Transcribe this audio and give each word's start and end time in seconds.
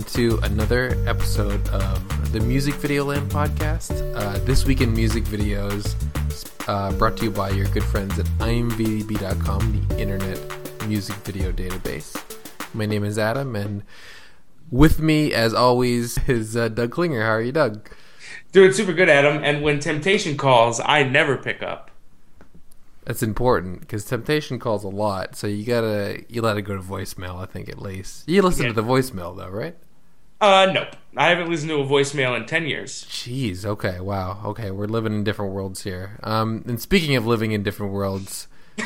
welcome 0.00 0.14
to 0.14 0.38
another 0.44 0.96
episode 1.06 1.68
of 1.68 2.32
the 2.32 2.40
Music 2.40 2.72
Video 2.76 3.04
Land 3.04 3.30
podcast. 3.30 3.90
Uh, 4.16 4.38
this 4.46 4.64
week 4.64 4.80
in 4.80 4.94
music 4.94 5.24
videos, 5.24 5.94
uh, 6.68 6.90
brought 6.92 7.18
to 7.18 7.24
you 7.24 7.30
by 7.30 7.50
your 7.50 7.66
good 7.66 7.84
friends 7.84 8.18
at 8.18 8.24
imvdb.com, 8.38 9.86
the 9.88 9.98
internet 10.00 10.38
music 10.88 11.16
video 11.16 11.52
database. 11.52 12.16
My 12.72 12.86
name 12.86 13.04
is 13.04 13.18
Adam, 13.18 13.54
and 13.54 13.82
with 14.70 15.00
me, 15.00 15.34
as 15.34 15.52
always, 15.52 16.16
is 16.28 16.56
uh, 16.56 16.68
Doug 16.68 16.92
Klinger. 16.92 17.20
How 17.22 17.32
are 17.32 17.42
you, 17.42 17.52
Doug? 17.52 17.86
Doing 18.52 18.72
super 18.72 18.94
good, 18.94 19.10
Adam. 19.10 19.44
And 19.44 19.62
when 19.62 19.80
temptation 19.80 20.38
calls, 20.38 20.80
I 20.82 21.02
never 21.02 21.36
pick 21.36 21.62
up. 21.62 21.90
That's 23.04 23.22
important 23.22 23.80
because 23.80 24.06
temptation 24.06 24.58
calls 24.58 24.82
a 24.82 24.88
lot, 24.88 25.36
so 25.36 25.46
you 25.46 25.64
gotta 25.66 26.24
you 26.28 26.40
let 26.40 26.56
it 26.56 26.62
go 26.62 26.74
to 26.76 26.82
voicemail. 26.82 27.38
I 27.42 27.44
think 27.46 27.68
at 27.68 27.82
least 27.82 28.26
you 28.28 28.40
listen 28.40 28.62
Yeah. 28.62 28.68
to 28.68 28.74
the 28.74 28.84
voicemail 28.84 29.36
though, 29.36 29.48
right? 29.48 29.76
Uh, 30.40 30.70
nope. 30.72 30.88
I 31.16 31.28
haven't 31.28 31.50
listened 31.50 31.70
to 31.70 31.80
a 31.80 31.84
voicemail 31.84 32.36
in 32.36 32.46
10 32.46 32.66
years. 32.66 33.04
Jeez. 33.10 33.64
Okay. 33.64 34.00
Wow. 34.00 34.40
Okay. 34.46 34.70
We're 34.70 34.86
living 34.86 35.12
in 35.12 35.24
different 35.24 35.52
worlds 35.52 35.82
here. 35.82 36.18
Um, 36.22 36.64
and 36.66 36.80
speaking 36.80 37.16
of 37.16 37.26
living 37.26 37.52
in 37.52 37.62
different 37.62 37.92
worlds, 37.92 38.46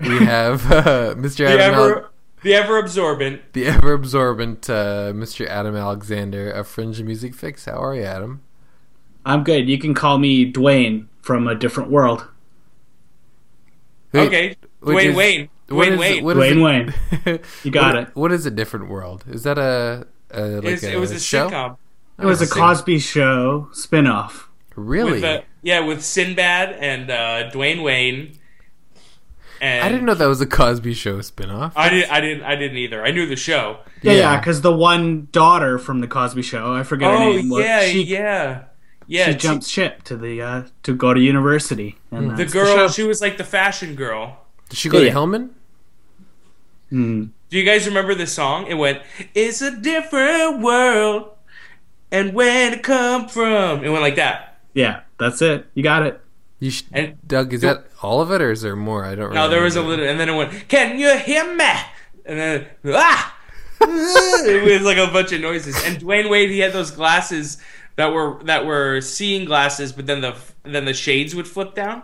we 0.00 0.18
have 0.24 0.66
uh, 0.70 1.14
Mr. 1.16 1.38
The 1.38 1.48
Adam, 1.62 1.74
Al- 1.74 1.84
ever, 1.84 2.10
the 2.42 2.54
ever 2.54 2.78
absorbent. 2.78 3.52
the 3.54 3.66
ever 3.66 3.92
absorbent 3.94 4.68
uh, 4.68 5.12
Mr. 5.14 5.46
Adam 5.46 5.76
Alexander 5.76 6.50
of 6.50 6.66
Fringe 6.68 7.00
Music 7.02 7.34
Fix. 7.34 7.64
How 7.64 7.82
are 7.82 7.94
you, 7.94 8.02
Adam? 8.02 8.42
I'm 9.24 9.44
good. 9.44 9.68
You 9.68 9.78
can 9.78 9.94
call 9.94 10.18
me 10.18 10.52
Dwayne 10.52 11.06
from 11.22 11.48
a 11.48 11.54
different 11.54 11.90
world. 11.90 12.26
Wait, 14.12 14.26
Okay. 14.26 14.56
which 14.80 14.96
Dwayne 14.98 15.08
is- 15.10 15.16
Wayne. 15.16 15.48
what 15.68 15.88
Dwayne 15.88 15.92
is- 15.92 15.98
Wayne. 15.98 16.24
what 16.24 16.36
is 16.36 16.42
Dwayne 16.52 16.88
it- 17.24 17.24
Wayne. 17.26 17.40
You 17.64 17.70
got 17.70 17.94
what- 17.94 18.02
it. 18.02 18.16
What 18.16 18.32
is 18.32 18.44
a 18.46 18.50
different 18.50 18.88
world? 18.90 19.24
Is 19.30 19.42
that 19.44 19.56
a, 19.58 20.06
a 20.30 20.40
like 20.42 20.64
It 20.64 20.70
was, 20.72 20.84
a 20.84 20.92
it 20.92 20.96
was 21.00 21.10
a 21.12 21.20
show? 21.20 21.48
sitcom. 21.50 21.76
It 22.20 22.26
was 22.26 22.40
a 22.40 22.44
Oh, 22.44 22.48
Cosby 22.48 22.98
Show 23.00 23.68
spinoff. 23.72 24.44
Really? 24.76 25.12
With, 25.12 25.24
uh, 25.24 25.40
yeah, 25.62 25.80
with 25.80 26.04
Sinbad 26.04 26.72
and 26.80 27.10
uh, 27.10 27.50
Dwayne 27.50 27.82
Wayne. 27.82 28.38
And 29.60 29.84
I 29.84 29.88
didn't 29.88 30.04
know 30.04 30.14
that 30.14 30.26
was 30.26 30.40
a 30.40 30.46
Cosby 30.46 30.94
Show 30.94 31.18
spinoff. 31.18 31.72
I 31.76 31.88
didn't. 31.88 32.10
I 32.10 32.20
didn't. 32.20 32.44
I 32.44 32.56
didn't 32.56 32.76
either. 32.78 33.04
I 33.04 33.10
knew 33.12 33.26
the 33.26 33.36
show. 33.36 33.78
Yeah, 34.02 34.12
Yeah. 34.12 34.18
yeah, 34.18 34.38
because 34.40 34.60
the 34.60 34.72
one 34.76 35.28
daughter 35.32 35.78
from 35.78 36.00
the 36.00 36.06
Cosby 36.08 36.42
Show, 36.42 36.74
I 36.74 36.82
forget 36.82 37.10
her 37.10 37.16
Oh 37.16 37.32
name. 37.32 37.48
was- 37.48 37.64
yeah, 37.64 37.80
she, 37.86 38.02
yeah, 38.02 38.64
yeah. 39.06 39.26
she 39.26 39.32
she- 39.32 39.38
jumps 39.38 39.68
ship 39.68 40.02
to 40.04 40.16
the 40.16 40.42
uh, 40.42 40.62
to 40.82 40.94
go 40.94 41.14
to 41.14 41.20
university. 41.20 41.96
And 42.10 42.36
the 42.36 42.44
girl. 42.46 42.66
show. 42.76 42.88
she 42.88 43.04
was 43.04 43.20
like 43.20 43.38
the 43.38 43.44
fashion 43.44 43.94
girl. 43.94 44.38
Did 44.68 44.78
she 44.78 44.88
go 44.88 44.98
Yeah, 44.98 45.04
to. 45.06 45.10
Hillman? 45.12 45.50
Hmm. 46.90 47.24
Do 47.50 47.58
you 47.58 47.64
guys 47.64 47.86
remember 47.86 48.14
this 48.14 48.32
song? 48.32 48.66
It 48.66 48.74
went, 48.74 49.02
"It's 49.34 49.62
a 49.62 49.70
different 49.80 50.60
world, 50.60 51.30
and 52.10 52.32
where 52.34 52.70
to 52.70 52.78
come 52.78 53.28
from." 53.28 53.84
It 53.84 53.88
went 53.90 54.02
like 54.02 54.16
that. 54.16 54.58
Yeah, 54.72 55.00
that's 55.18 55.40
it. 55.42 55.66
You 55.74 55.82
got 55.82 56.02
it. 56.04 56.20
You 56.58 56.70
sh- 56.70 56.82
And 56.92 57.16
Doug, 57.26 57.52
is 57.52 57.60
that 57.60 57.86
all 58.02 58.20
of 58.20 58.30
it, 58.32 58.40
or 58.40 58.50
is 58.50 58.62
there 58.62 58.74
more? 58.76 59.04
I 59.04 59.14
don't. 59.14 59.32
no, 59.34 59.48
there 59.48 59.62
was 59.62 59.76
a 59.76 59.82
little, 59.82 60.04
and 60.04 60.18
then 60.18 60.28
it 60.28 60.34
went, 60.36 60.68
"Can 60.68 60.98
you 60.98 61.16
hear 61.18 61.44
me?" 61.54 61.70
And 62.26 62.38
then 62.38 62.66
ah, 62.86 63.36
it 63.80 64.64
was 64.64 64.82
like 64.82 64.96
a 64.96 65.12
bunch 65.12 65.32
of 65.32 65.40
noises. 65.40 65.76
And 65.84 65.98
Dwayne 65.98 66.30
Wade, 66.30 66.50
he 66.50 66.60
had 66.60 66.72
those 66.72 66.90
glasses 66.90 67.58
that 67.96 68.12
were 68.12 68.42
that 68.44 68.64
were 68.66 69.00
seeing 69.00 69.44
glasses, 69.44 69.92
but 69.92 70.06
then 70.06 70.20
the 70.22 70.34
then 70.64 70.84
the 70.86 70.94
shades 70.94 71.34
would 71.34 71.46
flip 71.46 71.74
down. 71.74 72.02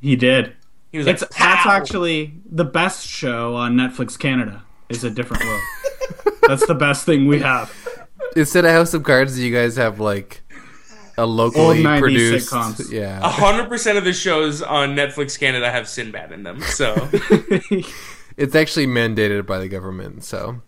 He 0.00 0.16
did. 0.16 0.56
He 0.92 0.98
was 0.98 1.06
like, 1.06 1.22
It's 1.22 1.36
that's 1.38 1.66
actually 1.66 2.34
the 2.50 2.64
best 2.64 3.06
show 3.06 3.54
on 3.54 3.76
Netflix 3.76 4.18
Canada. 4.18 4.64
Is 4.90 5.04
a 5.04 5.10
different 5.10 5.44
world. 5.44 5.60
that's 6.48 6.66
the 6.66 6.74
best 6.74 7.06
thing 7.06 7.26
we 7.26 7.40
have. 7.40 7.72
Instead 8.36 8.64
of 8.64 8.72
House 8.72 8.92
of 8.92 9.02
Cards, 9.02 9.38
you 9.38 9.54
guys 9.54 9.76
have 9.76 10.00
like 10.00 10.42
a 11.16 11.26
locally 11.26 11.82
produced? 11.82 12.50
sitcoms. 12.50 12.90
Yeah, 12.90 13.20
hundred 13.28 13.68
percent 13.68 13.98
of 13.98 14.04
the 14.04 14.12
shows 14.12 14.62
on 14.62 14.96
Netflix 14.96 15.38
Canada 15.38 15.70
have 15.70 15.88
Sinbad 15.88 16.32
in 16.32 16.42
them. 16.42 16.60
So 16.62 17.08
it's 18.36 18.54
actually 18.54 18.86
mandated 18.86 19.46
by 19.46 19.58
the 19.58 19.68
government. 19.68 20.24
So, 20.24 20.62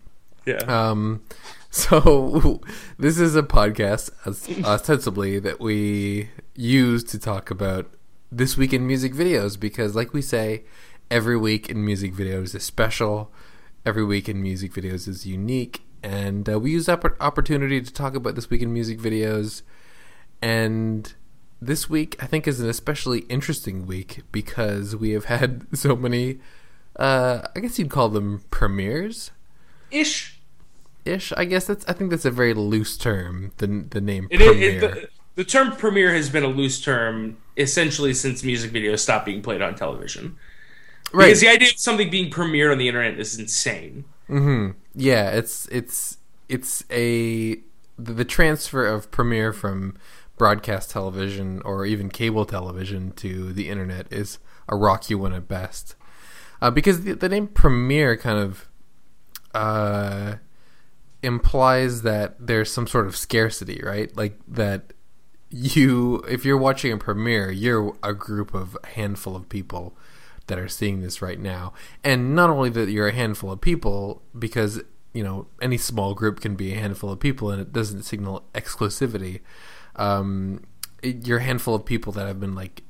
yeah, 0.45 0.57
um, 0.67 1.23
so 1.69 2.61
this 2.97 3.19
is 3.19 3.35
a 3.35 3.43
podcast 3.43 4.11
ostensibly 4.63 5.39
that 5.39 5.59
we 5.59 6.29
use 6.55 7.03
to 7.05 7.19
talk 7.19 7.51
about 7.51 7.89
this 8.31 8.57
week 8.57 8.73
in 8.73 8.87
music 8.87 9.13
videos 9.13 9.59
because, 9.59 9.95
like 9.95 10.13
we 10.13 10.21
say, 10.21 10.63
every 11.09 11.37
week 11.37 11.69
in 11.69 11.85
music 11.85 12.13
videos 12.13 12.55
is 12.55 12.63
special. 12.63 13.31
Every 13.85 14.05
week 14.05 14.29
in 14.29 14.41
music 14.41 14.71
videos 14.73 15.07
is 15.09 15.25
unique, 15.25 15.81
and 16.01 16.47
uh, 16.49 16.57
we 16.59 16.71
use 16.71 16.85
that 16.85 17.03
opportunity 17.19 17.81
to 17.81 17.91
talk 17.91 18.15
about 18.15 18.35
this 18.35 18.49
week 18.49 18.61
in 18.61 18.71
music 18.71 18.97
videos. 18.97 19.61
And 20.41 21.13
this 21.61 21.89
week, 21.89 22.15
I 22.21 22.25
think, 22.25 22.47
is 22.47 22.61
an 22.61 22.69
especially 22.69 23.19
interesting 23.29 23.85
week 23.85 24.21
because 24.31 24.95
we 24.95 25.11
have 25.11 25.25
had 25.25 25.65
so 25.77 25.95
many. 25.97 26.39
Uh, 26.97 27.41
I 27.55 27.59
guess 27.59 27.77
you'd 27.77 27.89
call 27.89 28.07
them 28.09 28.43
premieres 28.51 29.31
ish. 29.91 30.39
ish. 31.03 31.33
I 31.35 31.43
guess 31.43 31.65
that's. 31.65 31.85
I 31.85 31.91
think 31.93 32.09
that's 32.11 32.25
a 32.25 32.31
very 32.31 32.53
loose 32.53 32.97
term. 32.97 33.51
The 33.57 33.67
the 33.67 33.99
name 33.99 34.27
It, 34.31 34.37
premiere. 34.39 34.77
it, 34.77 34.79
the, 34.81 35.09
the 35.35 35.43
term 35.43 35.75
premiere 35.75 36.13
has 36.13 36.29
been 36.29 36.43
a 36.43 36.47
loose 36.47 36.79
term 36.81 37.37
essentially 37.57 38.13
since 38.13 38.43
music 38.43 38.71
videos 38.71 38.99
stopped 38.99 39.25
being 39.25 39.41
played 39.41 39.61
on 39.61 39.75
television. 39.75 40.37
Right. 41.13 41.27
Because 41.27 41.41
the 41.41 41.49
idea 41.49 41.69
of 41.69 41.79
something 41.79 42.09
being 42.09 42.29
premiered 42.31 42.71
on 42.71 42.77
the 42.77 42.87
internet 42.87 43.19
is 43.19 43.37
insane. 43.37 44.05
hmm 44.27 44.71
Yeah. 44.93 45.29
It's 45.31 45.67
it's 45.67 46.17
it's 46.49 46.83
a 46.91 47.59
the, 47.97 48.25
transfer 48.25 48.85
of 48.85 49.11
premiere 49.11 49.53
from 49.53 49.97
broadcast 50.37 50.91
television 50.91 51.61
or 51.63 51.85
even 51.85 52.09
cable 52.09 52.45
television 52.45 53.11
to 53.11 53.53
the 53.53 53.69
internet 53.69 54.11
is 54.11 54.39
a 54.67 54.75
rocky 54.75 55.15
one 55.15 55.33
at 55.33 55.47
best. 55.47 55.95
Uh, 56.61 56.71
because 56.71 57.03
the, 57.03 57.13
the 57.13 57.29
name 57.29 57.47
premiere 57.47 58.17
kind 58.17 58.39
of 58.39 58.69
uh, 59.53 60.35
implies 61.21 62.01
that 62.01 62.35
there's 62.39 62.71
some 62.71 62.87
sort 62.87 63.05
of 63.05 63.15
scarcity, 63.15 63.81
right? 63.83 64.15
Like 64.15 64.39
that 64.47 64.93
you, 65.49 66.23
if 66.27 66.45
you're 66.45 66.57
watching 66.57 66.91
a 66.91 66.97
premiere, 66.97 67.51
you're 67.51 67.95
a 68.01 68.13
group 68.13 68.53
of 68.53 68.77
a 68.83 68.87
handful 68.87 69.35
of 69.35 69.49
people 69.49 69.95
that 70.47 70.59
are 70.59 70.67
seeing 70.67 71.01
this 71.01 71.21
right 71.21 71.39
now. 71.39 71.73
And 72.03 72.35
not 72.35 72.49
only 72.49 72.69
that 72.71 72.89
you're 72.89 73.07
a 73.07 73.13
handful 73.13 73.51
of 73.51 73.61
people, 73.61 74.21
because, 74.37 74.81
you 75.13 75.23
know, 75.23 75.47
any 75.61 75.77
small 75.77 76.13
group 76.13 76.41
can 76.41 76.55
be 76.55 76.73
a 76.73 76.79
handful 76.79 77.11
of 77.11 77.19
people 77.19 77.49
and 77.49 77.61
it 77.61 77.71
doesn't 77.71 78.03
signal 78.03 78.43
exclusivity. 78.53 79.41
Um, 79.95 80.63
it, 81.01 81.27
you're 81.27 81.39
a 81.39 81.43
handful 81.43 81.75
of 81.75 81.85
people 81.85 82.11
that 82.13 82.27
have 82.27 82.39
been 82.39 82.55
like, 82.55 82.83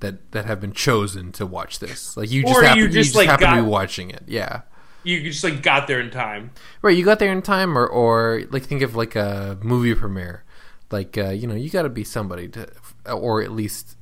that, 0.00 0.32
that 0.32 0.44
have 0.44 0.60
been 0.60 0.72
chosen 0.72 1.32
to 1.32 1.46
watch 1.46 1.78
this. 1.78 2.16
Like 2.16 2.30
you 2.30 2.42
just 2.42 2.56
Or 2.56 2.62
happen, 2.62 2.78
you 2.78 2.84
you 2.84 2.90
just, 2.90 3.08
just 3.08 3.16
like, 3.16 3.28
happen 3.28 3.48
to 3.48 3.62
be 3.62 3.68
watching 3.68 4.10
it. 4.10 4.22
Yeah. 4.26 4.62
You 5.04 5.22
just 5.22 5.42
like 5.42 5.62
got 5.62 5.86
there 5.86 6.00
in 6.00 6.10
time. 6.10 6.50
Right, 6.82 6.94
you 6.94 7.04
got 7.04 7.18
there 7.18 7.32
in 7.32 7.40
time, 7.40 7.78
or 7.78 7.86
or 7.86 8.42
like 8.50 8.64
think 8.64 8.82
of 8.82 8.94
like 8.96 9.14
a 9.14 9.56
movie 9.62 9.94
premiere, 9.94 10.44
like 10.90 11.16
uh, 11.16 11.30
you 11.30 11.46
know 11.46 11.54
you 11.54 11.70
got 11.70 11.82
to 11.82 11.88
be 11.88 12.04
somebody 12.04 12.48
to, 12.48 12.68
or 13.06 13.40
at 13.40 13.52
least 13.52 13.96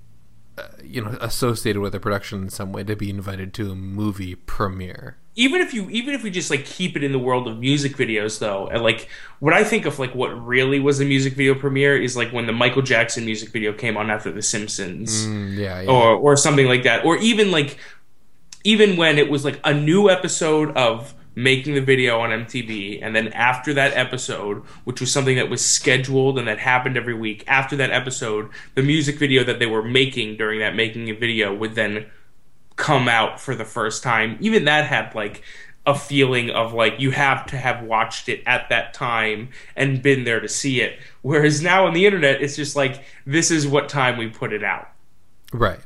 uh, 0.59 0.69
you 0.83 1.03
know 1.03 1.17
associated 1.21 1.81
with 1.81 1.95
a 1.95 2.01
production 2.01 2.43
in 2.43 2.51
some 2.51 2.73
way 2.73 2.83
to 2.85 2.97
be 2.97 3.11
invited 3.11 3.53
to 3.55 3.71
a 3.71 3.75
movie 3.75 4.35
premiere. 4.35 5.17
Even 5.35 5.61
if 5.61 5.75
you 5.75 5.91
even 5.91 6.15
if 6.15 6.23
we 6.23 6.31
just 6.31 6.51
like 6.51 6.65
keep 6.65 6.97
it 6.97 7.05
in 7.05 7.13
the 7.13 7.19
world 7.19 7.47
of 7.47 7.59
music 7.59 7.97
videos 7.97 8.39
though, 8.39 8.67
and 8.69 8.83
like 8.83 9.09
what 9.39 9.53
I 9.53 9.65
think 9.65 9.85
of 9.85 9.99
like 9.99 10.15
what 10.15 10.29
really 10.29 10.81
was 10.81 11.01
a 11.01 11.05
music 11.05 11.35
video 11.35 11.55
premiere 11.55 12.01
is 12.01 12.17
like 12.17 12.33
when 12.33 12.47
the 12.47 12.53
Michael 12.53 12.83
Jackson 12.83 13.25
music 13.25 13.51
video 13.51 13.73
came 13.73 13.97
on 13.97 14.11
after 14.11 14.33
The 14.33 14.43
Simpsons. 14.43 15.27
Mm, 15.27 15.57
yeah, 15.57 15.83
yeah. 15.83 15.91
or 15.91 16.15
or 16.15 16.37
something 16.37 16.67
like 16.67 16.85
that 16.85 17.05
or 17.05 17.19
even 17.19 17.51
like 17.51 17.77
even 18.65 18.97
when 18.97 19.19
it 19.19 19.31
was 19.31 19.45
like 19.45 19.61
a 19.65 19.73
new 19.73 20.11
episode 20.11 20.77
of 20.77 21.15
making 21.37 21.75
the 21.75 21.81
video 21.81 22.19
on 22.19 22.31
MTV 22.31 22.99
and 23.01 23.15
then 23.15 23.29
after 23.29 23.73
that 23.75 23.93
episode 23.97 24.65
which 24.83 25.01
was 25.01 25.13
something 25.13 25.37
that 25.37 25.49
was 25.49 25.65
scheduled 25.65 26.39
and 26.39 26.49
that 26.49 26.59
happened 26.59 26.97
every 26.97 27.15
week 27.15 27.45
after 27.47 27.77
that 27.77 27.93
episode 27.93 28.49
the 28.75 28.83
music 28.83 29.19
video 29.19 29.45
that 29.45 29.61
they 29.61 29.67
were 29.67 29.83
making 29.83 30.37
during 30.37 30.59
that 30.59 30.75
making 30.75 31.09
a 31.09 31.15
video 31.15 31.55
would 31.55 31.75
then 31.75 32.07
come 32.77 33.09
out 33.09 33.41
for 33.41 33.55
the 33.55 33.65
first 33.65 34.03
time. 34.03 34.37
Even 34.41 34.67
that 34.67 34.87
had 34.87 35.15
like 35.15 35.43
a 35.87 35.95
feeling 35.95 36.51
of 36.51 36.73
like 36.73 36.95
you 36.99 37.11
have 37.11 37.47
to 37.47 37.57
have 37.57 37.83
watched 37.83 38.29
it 38.29 38.43
at 38.47 38.69
that 38.69 38.93
time 38.93 39.49
and 39.75 40.03
been 40.03 40.25
there 40.25 40.41
to 40.41 40.49
see 40.49 40.81
it. 40.81 40.99
Whereas 41.23 41.63
now 41.63 41.87
on 41.87 41.95
the 41.95 42.07
internet 42.07 42.43
it's 42.43 42.57
just 42.57 42.77
like 42.77 43.03
this 43.25 43.51
is 43.51 43.67
what 43.67 43.89
time 43.89 44.19
we 44.19 44.29
put 44.29 44.53
it 44.53 44.63
out. 44.63 44.89
Right. 45.53 45.81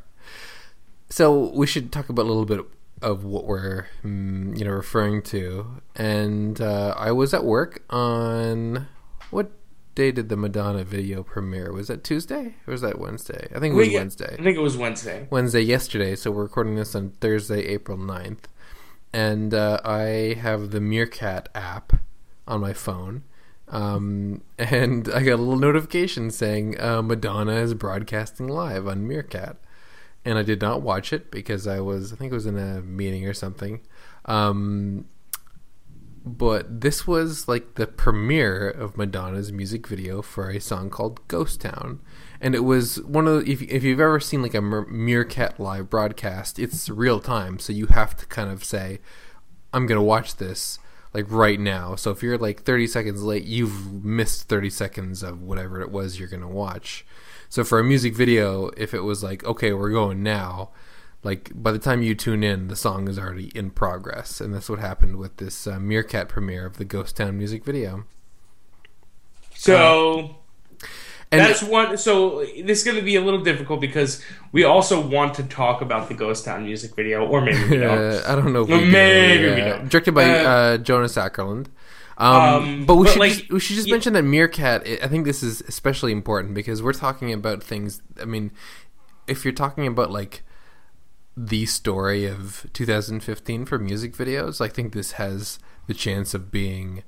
So 1.08 1.50
we 1.50 1.66
should 1.66 1.92
talk 1.92 2.08
about 2.08 2.26
a 2.26 2.28
little 2.28 2.44
bit 2.44 2.64
of 3.02 3.24
what 3.24 3.44
we're 3.46 3.86
mm, 4.04 4.56
you 4.58 4.64
know 4.64 4.72
referring 4.72 5.22
to. 5.22 5.80
And 5.96 6.60
uh, 6.60 6.94
I 6.96 7.12
was 7.12 7.32
at 7.34 7.44
work 7.44 7.82
on 7.90 8.88
what 9.30 9.50
day 9.94 10.12
did 10.12 10.28
the 10.28 10.36
Madonna 10.36 10.84
video 10.84 11.22
premiere? 11.22 11.72
Was 11.72 11.88
that 11.88 12.04
Tuesday 12.04 12.54
or 12.66 12.72
was 12.72 12.80
that 12.80 12.98
Wednesday? 12.98 13.48
I 13.54 13.58
think 13.58 13.72
it 13.74 13.76
was 13.76 13.88
We- 13.88 13.94
Wednesday. 13.94 14.36
I 14.38 14.42
think 14.42 14.56
it 14.56 14.60
was 14.60 14.76
Wednesday. 14.76 15.26
Wednesday 15.30 15.60
yesterday, 15.62 16.14
so 16.16 16.30
we're 16.30 16.42
recording 16.44 16.76
this 16.76 16.94
on 16.94 17.10
Thursday, 17.20 17.66
April 17.66 17.98
9th. 17.98 18.44
and 19.12 19.52
uh, 19.52 19.80
I 19.84 20.36
have 20.40 20.70
the 20.70 20.80
Meerkat 20.80 21.48
app 21.54 21.94
on 22.46 22.60
my 22.60 22.72
phone. 22.72 23.24
Um, 23.68 24.42
and 24.58 25.08
I 25.12 25.22
got 25.22 25.34
a 25.34 25.42
little 25.42 25.56
notification 25.56 26.30
saying 26.30 26.80
uh, 26.80 27.02
Madonna 27.02 27.56
is 27.56 27.74
broadcasting 27.74 28.46
live 28.48 28.86
on 28.86 29.06
Meerkat, 29.08 29.56
and 30.24 30.38
I 30.38 30.42
did 30.42 30.60
not 30.60 30.82
watch 30.82 31.12
it 31.12 31.30
because 31.30 31.66
I 31.66 31.80
was 31.80 32.12
I 32.12 32.16
think 32.16 32.32
it 32.32 32.34
was 32.34 32.46
in 32.46 32.58
a 32.58 32.80
meeting 32.82 33.26
or 33.26 33.34
something. 33.34 33.80
Um, 34.24 35.06
but 36.24 36.82
this 36.82 37.06
was 37.06 37.48
like 37.48 37.74
the 37.74 37.86
premiere 37.86 38.68
of 38.68 38.96
Madonna's 38.96 39.52
music 39.52 39.86
video 39.86 40.20
for 40.20 40.50
a 40.50 40.60
song 40.60 40.90
called 40.90 41.26
Ghost 41.28 41.62
Town. 41.62 42.00
And 42.40 42.54
it 42.54 42.64
was 42.64 43.00
one 43.02 43.26
of 43.26 43.44
the, 43.44 43.50
if, 43.50 43.62
if 43.62 43.82
you've 43.82 44.00
ever 44.00 44.20
seen 44.20 44.42
like 44.42 44.54
a 44.54 44.60
Meerkat 44.60 45.58
live 45.58 45.88
broadcast, 45.88 46.58
it's 46.58 46.88
real 46.88 47.20
time, 47.20 47.58
so 47.58 47.72
you 47.72 47.86
have 47.86 48.16
to 48.16 48.26
kind 48.26 48.50
of 48.50 48.64
say, 48.64 48.98
I'm 49.72 49.86
going 49.86 49.98
to 49.98 50.04
watch 50.04 50.36
this 50.36 50.78
like 51.14 51.26
right 51.28 51.58
now. 51.58 51.96
So 51.96 52.10
if 52.10 52.22
you're 52.22 52.38
like 52.38 52.62
30 52.62 52.86
seconds 52.86 53.22
late, 53.22 53.44
you've 53.44 54.04
missed 54.04 54.48
30 54.48 54.70
seconds 54.70 55.22
of 55.22 55.42
whatever 55.42 55.80
it 55.80 55.90
was 55.90 56.18
you're 56.18 56.28
going 56.28 56.42
to 56.42 56.48
watch. 56.48 57.04
So 57.50 57.64
for 57.64 57.80
a 57.80 57.84
music 57.84 58.14
video, 58.14 58.70
if 58.76 58.94
it 58.94 59.00
was 59.00 59.24
like, 59.24 59.44
okay, 59.44 59.72
we're 59.72 59.90
going 59.90 60.22
now, 60.22 60.70
like 61.24 61.50
by 61.52 61.72
the 61.72 61.80
time 61.80 62.00
you 62.00 62.14
tune 62.14 62.44
in, 62.44 62.68
the 62.68 62.76
song 62.76 63.08
is 63.08 63.18
already 63.18 63.50
in 63.56 63.70
progress, 63.70 64.40
and 64.40 64.54
that's 64.54 64.70
what 64.70 64.78
happened 64.78 65.16
with 65.16 65.38
this 65.38 65.66
uh, 65.66 65.80
Meerkat 65.80 66.28
premiere 66.28 66.64
of 66.64 66.76
the 66.76 66.84
Ghost 66.84 67.16
Town 67.16 67.36
music 67.36 67.64
video. 67.64 68.04
So. 69.54 70.36
And 71.32 71.40
that's 71.40 71.62
one. 71.62 71.96
So 71.96 72.44
this 72.44 72.78
is 72.78 72.84
going 72.84 72.96
to 72.96 73.04
be 73.04 73.14
a 73.14 73.20
little 73.20 73.40
difficult 73.40 73.80
because 73.80 74.24
we 74.50 74.64
also 74.64 75.00
want 75.00 75.34
to 75.34 75.44
talk 75.44 75.80
about 75.80 76.08
the 76.08 76.14
Ghost 76.14 76.44
Town 76.44 76.64
music 76.64 76.94
video, 76.96 77.24
or 77.26 77.40
maybe 77.40 77.62
we 77.68 77.76
don't. 77.84 77.98
Uh, 77.98 78.22
I 78.26 78.34
don't 78.34 78.52
know. 78.52 78.64
maybe 78.64 79.44
do. 79.44 79.54
we 79.54 79.60
don't. 79.60 79.88
Directed 79.88 80.12
by 80.12 80.24
uh, 80.24 80.48
uh, 80.48 80.78
Jonas 80.78 81.16
Åkerlund. 81.16 81.66
Um, 82.20 82.34
um, 82.34 82.84
but 82.84 82.96
we 82.96 83.04
but 83.04 83.12
should 83.12 83.20
like, 83.20 83.32
just, 83.32 83.50
we 83.50 83.60
should 83.60 83.76
just 83.76 83.88
yeah. 83.88 83.94
mention 83.94 84.12
that 84.12 84.24
Meerkat. 84.24 84.86
I 85.02 85.08
think 85.08 85.24
this 85.24 85.42
is 85.42 85.62
especially 85.62 86.12
important 86.12 86.52
because 86.52 86.82
we're 86.82 86.92
talking 86.92 87.32
about 87.32 87.62
things. 87.62 88.02
I 88.20 88.26
mean, 88.26 88.52
if 89.26 89.42
you're 89.42 89.54
talking 89.54 89.86
about 89.86 90.10
like 90.10 90.42
the 91.34 91.64
story 91.64 92.26
of 92.26 92.66
2015 92.74 93.64
for 93.64 93.78
music 93.78 94.14
videos, 94.14 94.60
I 94.60 94.68
think 94.68 94.92
this 94.92 95.12
has 95.12 95.58
the 95.86 95.94
chance 95.94 96.34
of 96.34 96.50
being 96.50 97.04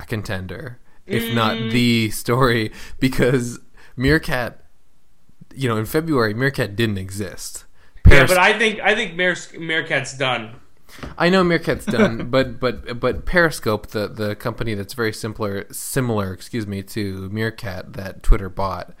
a 0.00 0.04
contender, 0.04 0.80
if 1.06 1.22
mm. 1.22 1.34
not 1.34 1.56
the 1.70 2.10
story, 2.10 2.72
because 2.98 3.60
Meerkat, 3.96 4.64
you 5.54 5.68
know, 5.68 5.76
in 5.76 5.86
February, 5.86 6.34
Meerkat 6.34 6.74
didn't 6.74 6.98
exist. 6.98 7.64
Paris- 8.02 8.18
yeah, 8.18 8.26
but 8.26 8.38
I 8.38 8.58
think 8.58 8.80
I 8.80 8.96
think 8.96 9.14
Meerkat's 9.14 10.18
done. 10.18 10.56
I 11.18 11.28
know 11.28 11.42
Meerkat's 11.42 11.86
done, 11.86 12.30
but 12.30 12.60
but 12.60 13.00
but 13.00 13.24
Periscope, 13.24 13.88
the 13.88 14.08
the 14.08 14.34
company 14.34 14.74
that's 14.74 14.94
very 14.94 15.12
simpler 15.12 15.66
similar, 15.72 16.32
excuse 16.32 16.66
me, 16.66 16.82
to 16.84 17.28
Meerkat 17.30 17.94
that 17.94 18.22
Twitter 18.22 18.48
bought, 18.48 18.94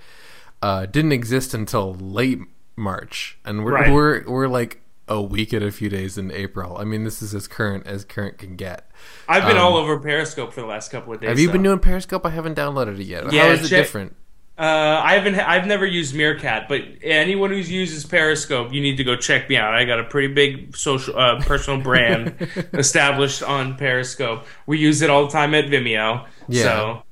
uh, 0.60 0.86
didn't 0.86 1.12
exist 1.12 1.54
until 1.54 1.94
late 1.94 2.40
March, 2.76 3.38
and 3.44 3.64
we're 3.64 3.72
right. 3.72 3.92
we're 3.92 4.24
we're 4.26 4.48
like 4.48 4.82
a 5.08 5.20
week 5.20 5.52
and 5.52 5.64
a 5.64 5.70
few 5.70 5.88
days 5.88 6.16
in 6.16 6.30
April. 6.30 6.76
I 6.78 6.84
mean, 6.84 7.04
this 7.04 7.22
is 7.22 7.34
as 7.34 7.48
current 7.48 7.86
as 7.86 8.04
current 8.04 8.38
can 8.38 8.56
get. 8.56 8.90
I've 9.28 9.46
been 9.46 9.56
um, 9.56 9.64
all 9.64 9.76
over 9.76 9.98
Periscope 9.98 10.52
for 10.52 10.60
the 10.60 10.66
last 10.66 10.90
couple 10.90 11.12
of 11.12 11.20
days. 11.20 11.28
Have 11.28 11.38
you 11.38 11.50
been 11.50 11.62
doing 11.62 11.80
Periscope? 11.80 12.24
I 12.24 12.30
haven't 12.30 12.56
downloaded 12.56 13.00
it 13.00 13.04
yet. 13.04 13.32
Yeah, 13.32 13.42
How 13.42 13.48
is 13.50 13.68
check, 13.68 13.72
it 13.72 13.82
different? 13.82 14.16
Uh, 14.58 15.00
I 15.02 15.14
haven't. 15.14 15.36
I've 15.36 15.66
never 15.66 15.86
used 15.86 16.14
Meerkat, 16.14 16.68
but 16.68 16.82
anyone 17.02 17.50
who 17.50 17.56
uses 17.56 18.04
Periscope, 18.04 18.72
you 18.72 18.80
need 18.80 18.96
to 18.98 19.04
go 19.04 19.16
check 19.16 19.48
me 19.48 19.56
out. 19.56 19.74
I 19.74 19.84
got 19.84 19.98
a 19.98 20.04
pretty 20.04 20.32
big 20.32 20.76
social, 20.76 21.18
uh, 21.18 21.40
personal 21.40 21.80
brand 21.80 22.36
established 22.74 23.42
on 23.42 23.76
Periscope. 23.76 24.46
We 24.66 24.78
use 24.78 25.00
it 25.00 25.08
all 25.08 25.24
the 25.24 25.32
time 25.32 25.54
at 25.54 25.64
Vimeo. 25.66 26.26
Yeah. 26.48 26.62
So 26.62 27.02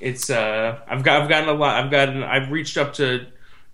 it's. 0.00 0.28
Uh, 0.28 0.80
I've 0.86 1.02
got. 1.02 1.22
I've 1.22 1.28
gotten 1.28 1.48
a 1.48 1.54
lot. 1.54 1.82
I've 1.82 1.90
gotten. 1.90 2.22
I've 2.22 2.50
reached 2.50 2.76
up 2.76 2.92
to 2.94 3.26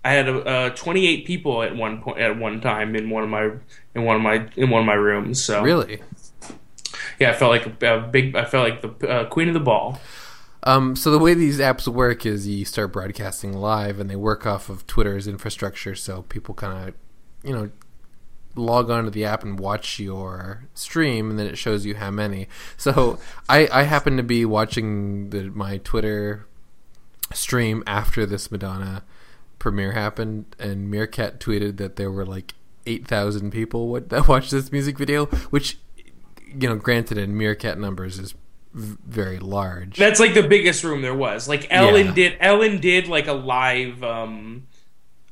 I 0.05 0.13
had 0.13 0.29
uh, 0.29 0.71
28 0.71 1.27
people 1.27 1.63
at 1.63 1.75
one 1.77 2.01
point 2.01 2.19
at 2.19 2.39
one 2.39 2.61
time 2.61 2.95
in 2.95 3.11
one 3.11 3.25
of 3.25 3.29
my 3.29 3.51
in 3.95 4.05
one 4.05 4.17
of 4.17 4.23
my 4.23 4.49
in 4.57 4.71
one 4.71 4.81
of 4.81 4.87
my 4.87 4.95
rooms. 4.95 5.43
So 5.43 5.63
really, 5.63 6.01
yeah, 7.19 7.31
I 7.31 7.33
felt 7.35 7.51
like 7.51 7.83
a, 7.83 7.97
a 7.97 8.01
big. 8.01 8.37
I 8.37 8.45
felt 8.45 8.69
like 8.69 8.81
the 8.81 9.09
uh, 9.09 9.29
queen 9.29 9.49
of 9.49 9.55
the 9.55 9.61
ball. 9.61 10.01
Um, 10.69 10.97
so 10.97 11.11
the 11.11 11.19
way 11.19 11.33
these 11.33 11.61
apps 11.61 11.89
work 11.89 12.27
is 12.27 12.47
you 12.47 12.67
start 12.67 12.93
broadcasting 12.93 13.55
live, 13.55 13.99
and 13.99 14.11
they 14.11 14.17
work 14.17 14.47
off 14.47 14.69
of 14.69 14.87
Twitter's 14.87 15.27
infrastructure. 15.27 15.95
So 15.95 16.27
people 16.29 16.55
kind 16.55 16.91
of, 16.91 16.95
you 17.43 17.55
know, 17.55 17.71
log 18.55 18.91
onto 18.91 19.09
the 19.09 19.25
app 19.25 19.43
and 19.43 19.59
watch 19.59 19.99
your 19.99 20.67
stream, 20.75 21.31
and 21.31 21.39
then 21.39 21.47
it 21.47 21.57
shows 21.57 21.87
you 21.87 21.95
how 21.95 22.11
many. 22.11 22.49
So 22.77 23.19
I, 23.49 23.67
I 23.73 23.85
happen 23.85 24.19
to 24.19 24.23
be 24.23 24.45
watching 24.45 25.31
the, 25.31 25.45
my 25.45 25.79
Twitter 25.79 26.47
stream 27.33 27.83
after 27.87 28.27
this 28.27 28.51
Madonna 28.51 29.05
premiere 29.59 29.93
happened, 29.93 30.55
and 30.59 30.91
Meerkat 30.91 31.41
tweeted 31.41 31.79
that 31.79 31.97
there 31.97 32.11
were 32.11 32.27
like 32.27 32.53
eight 32.85 33.09
thousand 33.09 33.53
people 33.53 33.99
that 33.99 34.29
watched 34.29 34.51
this 34.51 34.71
music 34.71 34.99
video, 34.99 35.25
which 35.49 35.79
you 36.47 36.69
know, 36.69 36.77
granted, 36.77 37.17
in 37.17 37.39
Meerkat 37.39 37.79
numbers 37.79 38.19
is 38.19 38.35
very 38.79 39.39
large. 39.39 39.97
That's 39.97 40.21
like 40.21 40.35
the 40.35 40.43
biggest 40.43 40.85
room 40.85 41.03
there 41.03 41.15
was. 41.15 41.49
Like 41.49 41.67
Ellen 41.71 42.07
yeah. 42.07 42.15
did, 42.15 42.37
Ellen 42.41 42.81
did 42.81 43.09
like 43.09 43.27
a 43.27 43.33
live 43.33 44.03
um, 44.03 44.67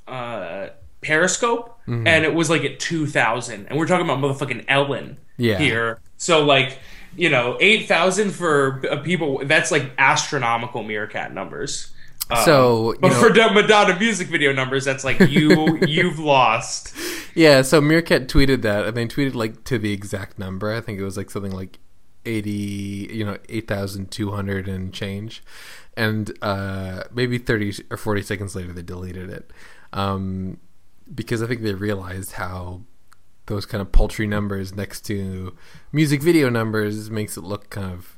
uh, 0.06 0.68
Periscope, 1.00 1.78
mm-hmm. 1.86 2.06
and 2.06 2.24
it 2.24 2.34
was 2.34 2.50
like 2.50 2.64
at 2.64 2.80
two 2.80 3.06
thousand, 3.06 3.66
and 3.66 3.78
we're 3.78 3.86
talking 3.86 4.04
about 4.04 4.18
motherfucking 4.18 4.64
Ellen 4.68 5.18
yeah. 5.36 5.58
here. 5.58 6.00
So 6.16 6.44
like 6.44 6.78
you 7.16 7.30
know, 7.30 7.56
eight 7.60 7.86
thousand 7.86 8.32
for 8.32 8.80
people. 9.02 9.42
That's 9.44 9.70
like 9.70 9.92
astronomical 9.98 10.82
Meerkat 10.82 11.32
numbers. 11.32 11.92
Um, 12.28 12.44
so, 12.44 12.94
but 13.00 13.12
know, 13.12 13.20
for 13.20 13.30
Madonna 13.30 13.98
music 13.98 14.28
video 14.28 14.52
numbers, 14.52 14.84
that's 14.84 15.04
like 15.04 15.20
you 15.20 15.78
you've 15.86 16.18
lost. 16.18 16.94
Yeah, 17.34 17.62
so 17.62 17.80
Meerkat 17.80 18.28
tweeted 18.28 18.62
that, 18.62 18.84
and 18.86 18.96
they 18.96 19.06
tweeted 19.06 19.34
like 19.34 19.64
to 19.64 19.78
the 19.78 19.92
exact 19.92 20.38
number. 20.38 20.72
I 20.72 20.80
think 20.80 20.98
it 20.98 21.04
was 21.04 21.16
like 21.16 21.30
something 21.30 21.52
like 21.52 21.78
eighty, 22.26 23.08
you 23.12 23.24
know, 23.24 23.38
eight 23.48 23.68
thousand 23.68 24.10
two 24.10 24.32
hundred 24.32 24.68
and 24.68 24.92
change, 24.92 25.42
and 25.96 26.36
uh, 26.42 27.04
maybe 27.12 27.38
thirty 27.38 27.72
or 27.90 27.96
forty 27.96 28.22
seconds 28.22 28.54
later 28.54 28.72
they 28.72 28.82
deleted 28.82 29.30
it, 29.30 29.50
um, 29.92 30.58
because 31.14 31.42
I 31.42 31.46
think 31.46 31.62
they 31.62 31.74
realized 31.74 32.32
how 32.32 32.82
those 33.46 33.64
kind 33.64 33.80
of 33.80 33.92
paltry 33.92 34.26
numbers 34.26 34.74
next 34.74 35.02
to 35.02 35.56
music 35.92 36.20
video 36.20 36.50
numbers 36.50 37.10
makes 37.10 37.36
it 37.36 37.44
look 37.44 37.70
kind 37.70 37.92
of 37.92 38.16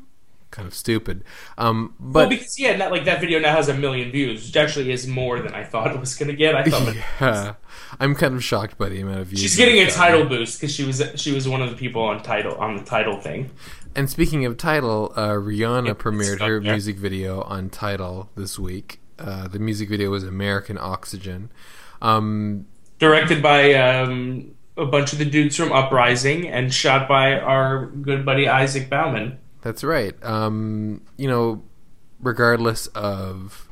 kind 0.51 0.67
of 0.67 0.75
stupid. 0.75 1.25
Um, 1.57 1.95
but 1.99 2.21
well, 2.21 2.29
because 2.29 2.59
yeah, 2.59 2.77
not 2.77 2.91
like 2.91 3.05
that 3.05 3.21
video 3.21 3.39
now 3.39 3.55
has 3.55 3.69
a 3.69 3.75
million 3.75 4.11
views, 4.11 4.47
which 4.47 4.57
actually 4.57 4.91
is 4.91 5.07
more 5.07 5.41
than 5.41 5.55
I 5.55 5.65
thought 5.65 5.95
it 5.95 6.01
was 6.01 6.15
going 6.15 6.29
to 6.29 6.37
get. 6.37 6.55
I 6.55 6.65
thought, 6.65 6.95
yeah, 7.21 7.55
I'm 8.01 8.15
kind 8.15 8.35
of 8.35 8.43
shocked 8.43 8.79
by 8.79 8.89
the 8.89 9.01
amount 9.01 9.21
of 9.21 9.27
views. 9.29 9.41
She's 9.41 9.57
getting 9.57 9.81
a 9.81 9.91
Tidal 9.91 10.27
boost 10.27 10.61
because 10.61 10.75
she 10.75 10.85
was 10.85 11.03
she 11.17 11.33
was 11.33 11.49
one 11.49 11.63
of 11.63 11.71
the 11.71 11.77
people 11.77 12.03
on 12.03 12.23
Tidal 12.23 12.57
on 12.57 12.77
the 12.77 12.85
Tidal 12.85 13.21
thing. 13.21 13.51
And 13.95 14.09
speaking 14.09 14.45
of 14.45 14.57
Tidal, 14.57 15.13
uh, 15.17 15.31
Rihanna 15.31 15.89
yeah, 15.89 15.93
premiered 15.95 16.41
her 16.41 16.59
yeah. 16.61 16.73
music 16.73 16.97
video 16.97 17.43
on 17.43 17.71
Tidal 17.71 18.31
this 18.37 18.59
week. 18.59 19.01
Uh, 19.19 19.49
the 19.49 19.59
music 19.59 19.89
video 19.89 20.11
was 20.11 20.25
American 20.25 20.79
Oxygen. 20.79 21.51
Um, 22.01 22.67
Directed 22.99 23.43
by 23.43 23.75
um, 23.75 24.55
a 24.77 24.87
bunch 24.87 25.13
of 25.13 25.19
the 25.19 25.25
dudes 25.25 25.57
from 25.57 25.73
Uprising 25.73 26.49
and 26.49 26.73
shot 26.73 27.09
by 27.09 27.39
our 27.39 27.87
good 27.87 28.25
buddy 28.25 28.49
Isaac 28.49 28.89
Bauman. 28.89 29.39
That's 29.63 29.83
right. 29.83 30.15
Um, 30.25 31.03
you 31.17 31.29
know, 31.29 31.63
regardless 32.21 32.87
of, 32.89 33.68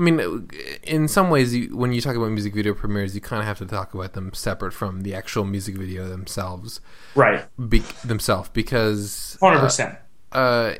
I 0.00 0.02
mean, 0.02 0.48
in 0.82 1.08
some 1.08 1.28
ways, 1.28 1.54
you, 1.54 1.76
when 1.76 1.92
you 1.92 2.00
talk 2.00 2.16
about 2.16 2.30
music 2.30 2.54
video 2.54 2.72
premieres, 2.72 3.14
you 3.14 3.20
kind 3.20 3.40
of 3.40 3.46
have 3.46 3.58
to 3.58 3.66
talk 3.66 3.92
about 3.92 4.14
them 4.14 4.32
separate 4.32 4.72
from 4.72 5.02
the 5.02 5.14
actual 5.14 5.44
music 5.44 5.76
video 5.76 6.08
themselves, 6.08 6.80
right? 7.14 7.44
Be, 7.68 7.80
themselves, 8.02 8.48
because 8.48 9.36
hundred 9.42 9.58
uh, 9.58 9.60
percent. 9.60 9.98
Uh, 10.32 10.72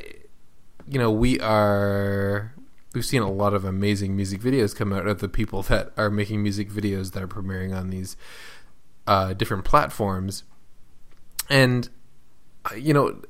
you 0.89 0.99
know, 0.99 1.11
we 1.11 1.39
are. 1.41 2.55
We've 2.95 3.05
seen 3.05 3.21
a 3.21 3.31
lot 3.31 3.53
of 3.53 3.63
amazing 3.63 4.17
music 4.17 4.41
videos 4.41 4.75
come 4.75 4.91
out 4.91 5.07
of 5.07 5.21
the 5.21 5.29
people 5.29 5.63
that 5.65 5.93
are 5.99 6.09
making 6.09 6.43
music 6.43 6.71
videos 6.71 7.13
that 7.13 7.23
are 7.23 7.29
premiering 7.29 7.77
on 7.77 7.91
these 7.91 8.17
uh, 9.07 9.35
different 9.35 9.67
platforms, 9.67 10.45
and 11.51 11.91
uh, 12.73 12.75
you 12.75 12.95
know 12.95 13.21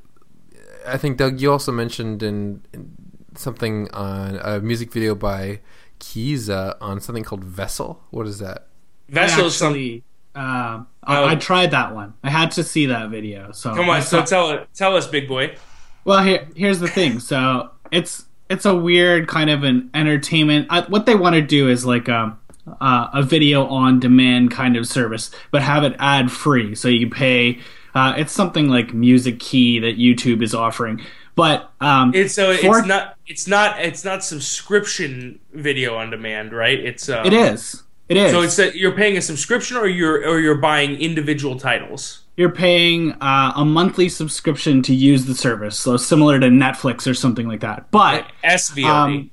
I 0.87 0.99
think 0.99 1.17
Doug, 1.17 1.41
you 1.41 1.51
also 1.51 1.73
mentioned 1.73 2.23
in, 2.23 2.63
in 2.73 2.95
something 3.35 3.91
on 3.93 4.37
a 4.37 4.61
music 4.61 4.93
video 4.93 5.15
by 5.15 5.61
Kiza 6.01 6.77
on 6.81 7.01
something 7.01 7.23
called 7.23 7.45
Vessel. 7.45 8.03
What 8.11 8.27
is 8.27 8.39
that? 8.41 8.67
Vessel 9.09 9.47
actually. 9.47 10.05
Uh, 10.35 10.85
I, 11.03 11.33
I, 11.33 11.35
tried 11.35 11.73
that 11.73 11.93
one. 11.95 12.15
I 12.23 12.31
had 12.31 12.53
to 12.53 12.63
see 12.63 12.87
that 12.87 13.11
video. 13.11 13.51
So 13.51 13.75
come 13.75 13.91
on, 13.91 14.01
so 14.03 14.25
tell 14.25 14.65
tell 14.75 14.97
us, 14.97 15.07
big 15.07 15.27
boy. 15.27 15.57
Well, 16.05 16.23
here 16.23 16.47
here's 16.55 16.79
the 16.79 16.89
thing. 16.89 17.19
So 17.19 17.71
it's 17.91 18.27
it's 18.49 18.65
a 18.65 18.75
weird 18.75 19.27
kind 19.27 19.51
of 19.51 19.65
an 19.65 19.91
entertainment. 19.93 20.69
I, 20.71 20.83
what 20.83 21.07
they 21.07 21.17
want 21.17 21.35
to 21.35 21.43
do 21.43 21.69
is 21.69 21.85
like 21.85 22.09
a 22.09 22.17
um, 22.17 22.39
uh, 22.81 23.09
a 23.13 23.23
video 23.23 23.67
on 23.67 23.99
demand 23.99 24.53
kind 24.53 24.77
of 24.77 24.87
service, 24.87 25.31
but 25.51 25.63
have 25.63 25.83
it 25.83 25.97
ad 25.99 26.31
free. 26.31 26.75
So 26.75 26.89
you 26.89 27.11
pay 27.11 27.59
Uh, 27.93 28.15
it's 28.17 28.33
something 28.33 28.69
like 28.69 28.95
Music 28.95 29.41
Key 29.41 29.81
that 29.81 29.99
YouTube 29.99 30.43
is 30.43 30.55
offering. 30.55 31.01
But 31.41 31.73
um, 31.81 32.13
It's 32.15 32.35
so 32.35 32.55
for- 32.59 32.81
it's 32.81 32.87
not 32.87 33.17
it's 33.27 33.47
not 33.49 33.81
it's 33.81 34.05
not 34.05 34.23
subscription 34.23 35.41
video 35.55 35.97
on 35.97 36.11
demand, 36.11 36.53
right? 36.53 36.79
It's 36.79 37.09
uh, 37.09 37.23
It 37.25 37.33
is. 37.33 37.83
It 38.11 38.19
is. 38.19 38.31
So 38.31 38.43
it's 38.43 38.57
that 38.57 38.75
you're 38.75 38.93
paying 38.95 39.17
a 39.17 39.23
subscription, 39.23 39.79
or 39.79 39.87
you're 39.87 40.29
or 40.29 40.39
you're 40.39 40.59
buying 40.59 41.01
individual 41.01 41.59
titles. 41.59 42.25
You're 42.37 42.51
paying 42.51 43.13
uh, 43.23 43.53
a 43.57 43.65
monthly 43.65 44.11
subscription 44.11 44.83
to 44.83 44.95
use 44.95 45.25
the 45.25 45.35
service, 45.35 45.79
so 45.79 45.97
similar 45.97 46.39
to 46.41 46.49
Netflix 46.49 47.07
or 47.11 47.15
something 47.15 47.49
like 47.49 47.61
that. 47.61 47.91
But 47.91 48.27
SVOD. 48.45 48.85
Um, 48.85 49.31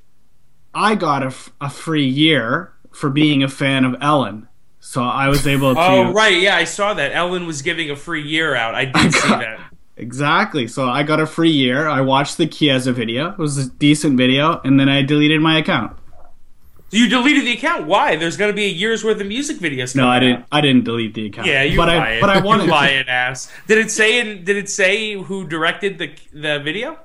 I 0.74 0.94
got 0.94 1.22
a, 1.22 1.26
f- 1.26 1.50
a 1.60 1.68
free 1.68 2.06
year 2.06 2.72
for 2.90 3.10
being 3.10 3.42
a 3.42 3.48
fan 3.48 3.84
of 3.84 3.96
Ellen, 4.00 4.48
so 4.80 5.02
I 5.02 5.28
was 5.28 5.46
able 5.46 5.74
to. 5.74 5.80
oh 5.80 6.12
right, 6.12 6.40
yeah, 6.40 6.56
I 6.56 6.64
saw 6.64 6.94
that. 6.94 7.12
Ellen 7.12 7.46
was 7.46 7.60
giving 7.60 7.90
a 7.90 7.96
free 7.96 8.26
year 8.26 8.54
out. 8.54 8.74
I 8.74 8.86
did 8.86 9.12
see 9.22 9.28
that. 9.28 9.60
Exactly. 9.98 10.68
So 10.68 10.88
I 10.88 11.02
got 11.02 11.20
a 11.20 11.26
free 11.26 11.50
year. 11.50 11.88
I 11.88 12.00
watched 12.00 12.36
the 12.36 12.46
Chiesa 12.46 12.92
video. 12.92 13.30
It 13.30 13.38
was 13.38 13.58
a 13.58 13.68
decent 13.68 14.16
video, 14.16 14.60
and 14.64 14.78
then 14.78 14.88
I 14.88 15.02
deleted 15.02 15.40
my 15.40 15.58
account. 15.58 15.96
So 16.90 16.96
you 16.96 17.08
deleted 17.08 17.44
the 17.44 17.52
account. 17.52 17.86
Why? 17.86 18.16
There's 18.16 18.36
going 18.38 18.50
to 18.50 18.56
be 18.56 18.64
a 18.64 18.68
year's 18.68 19.04
worth 19.04 19.20
of 19.20 19.26
music 19.26 19.58
videos. 19.58 19.94
No, 19.94 20.08
I 20.08 20.16
out. 20.16 20.20
didn't. 20.20 20.46
I 20.50 20.60
didn't 20.62 20.84
delete 20.84 21.14
the 21.14 21.26
account. 21.26 21.46
Yeah, 21.46 21.62
you 21.62 21.76
but 21.76 21.88
lying. 21.88 22.18
I 22.18 22.20
but 22.20 22.30
I 22.30 22.40
wanted 22.40 22.64
you 22.66 22.70
lying 22.70 23.08
ass. 23.08 23.52
Did 23.66 23.78
it 23.78 23.90
say? 23.90 24.20
In, 24.20 24.44
did 24.44 24.56
it 24.56 24.70
say 24.70 25.14
who 25.14 25.46
directed 25.46 25.98
the 25.98 26.12
the 26.32 26.60
video? 26.60 26.98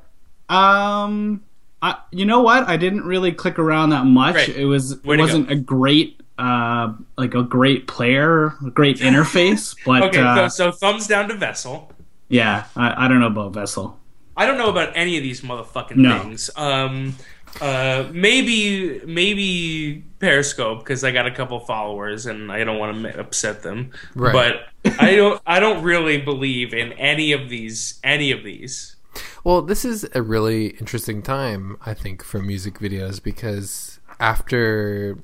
Um, 0.48 1.44
I, 1.82 1.98
you 2.12 2.26
know 2.26 2.42
what? 2.42 2.68
I 2.70 2.78
didn't 2.78 3.04
really 3.04 3.34
click 3.34 3.60
around 3.60 3.90
that 3.90 4.06
much. 4.06 4.48
It 4.48 4.66
was 4.66 4.92
it 4.92 5.04
Way 5.04 5.18
wasn't 5.18 5.52
a 5.52 5.56
great 5.56 6.22
uh 6.38 6.94
like 7.18 7.34
a 7.36 7.44
great 7.44 7.88
player, 7.88 8.54
a 8.66 8.70
great 8.70 8.98
interface, 9.00 9.76
but 9.86 10.04
Okay, 10.04 10.22
uh, 10.22 10.48
so, 10.48 10.70
so 10.70 10.78
thumbs 10.78 11.08
down 11.08 11.28
to 11.28 11.36
Vessel. 11.36 11.92
Yeah, 12.34 12.66
I, 12.76 13.06
I 13.06 13.08
don't 13.08 13.20
know 13.20 13.28
about 13.28 13.54
Vessel. 13.54 14.00
I 14.36 14.46
don't 14.46 14.58
know 14.58 14.70
about 14.70 14.92
any 14.96 15.18
of 15.18 15.24
these 15.24 15.42
motherfucking 15.42 15.96
No. 15.98 16.20
things. 16.20 16.50
Um, 16.56 17.16
uh, 17.62 18.10
maybe 18.12 19.00
maybe 19.06 20.04
Periscope 20.20 20.80
because 20.80 21.04
I 21.04 21.12
got 21.12 21.28
a 21.28 21.32
couple 21.32 21.60
followers 21.60 22.26
and 22.26 22.52
I 22.52 22.64
don't 22.64 22.80
want 22.80 23.04
to 23.04 23.20
upset 23.20 23.62
them. 23.62 23.92
Right. 24.16 24.34
But 24.34 24.96
I 25.00 25.16
don't 25.16 25.42
I 25.46 25.60
don't 25.60 25.84
really 25.84 26.18
believe 26.20 26.74
in 26.74 26.94
any 26.94 27.32
of 27.32 27.50
these 27.50 28.00
any 28.04 28.32
of 28.32 28.44
these. 28.44 28.96
Well, 29.44 29.62
this 29.62 29.86
is 29.86 30.08
a 30.16 30.22
really 30.24 30.70
interesting 30.80 31.22
time, 31.22 31.78
I 31.86 31.94
think, 31.94 32.24
for 32.24 32.42
music 32.42 32.80
videos 32.80 33.22
because 33.22 34.00
after, 34.20 35.20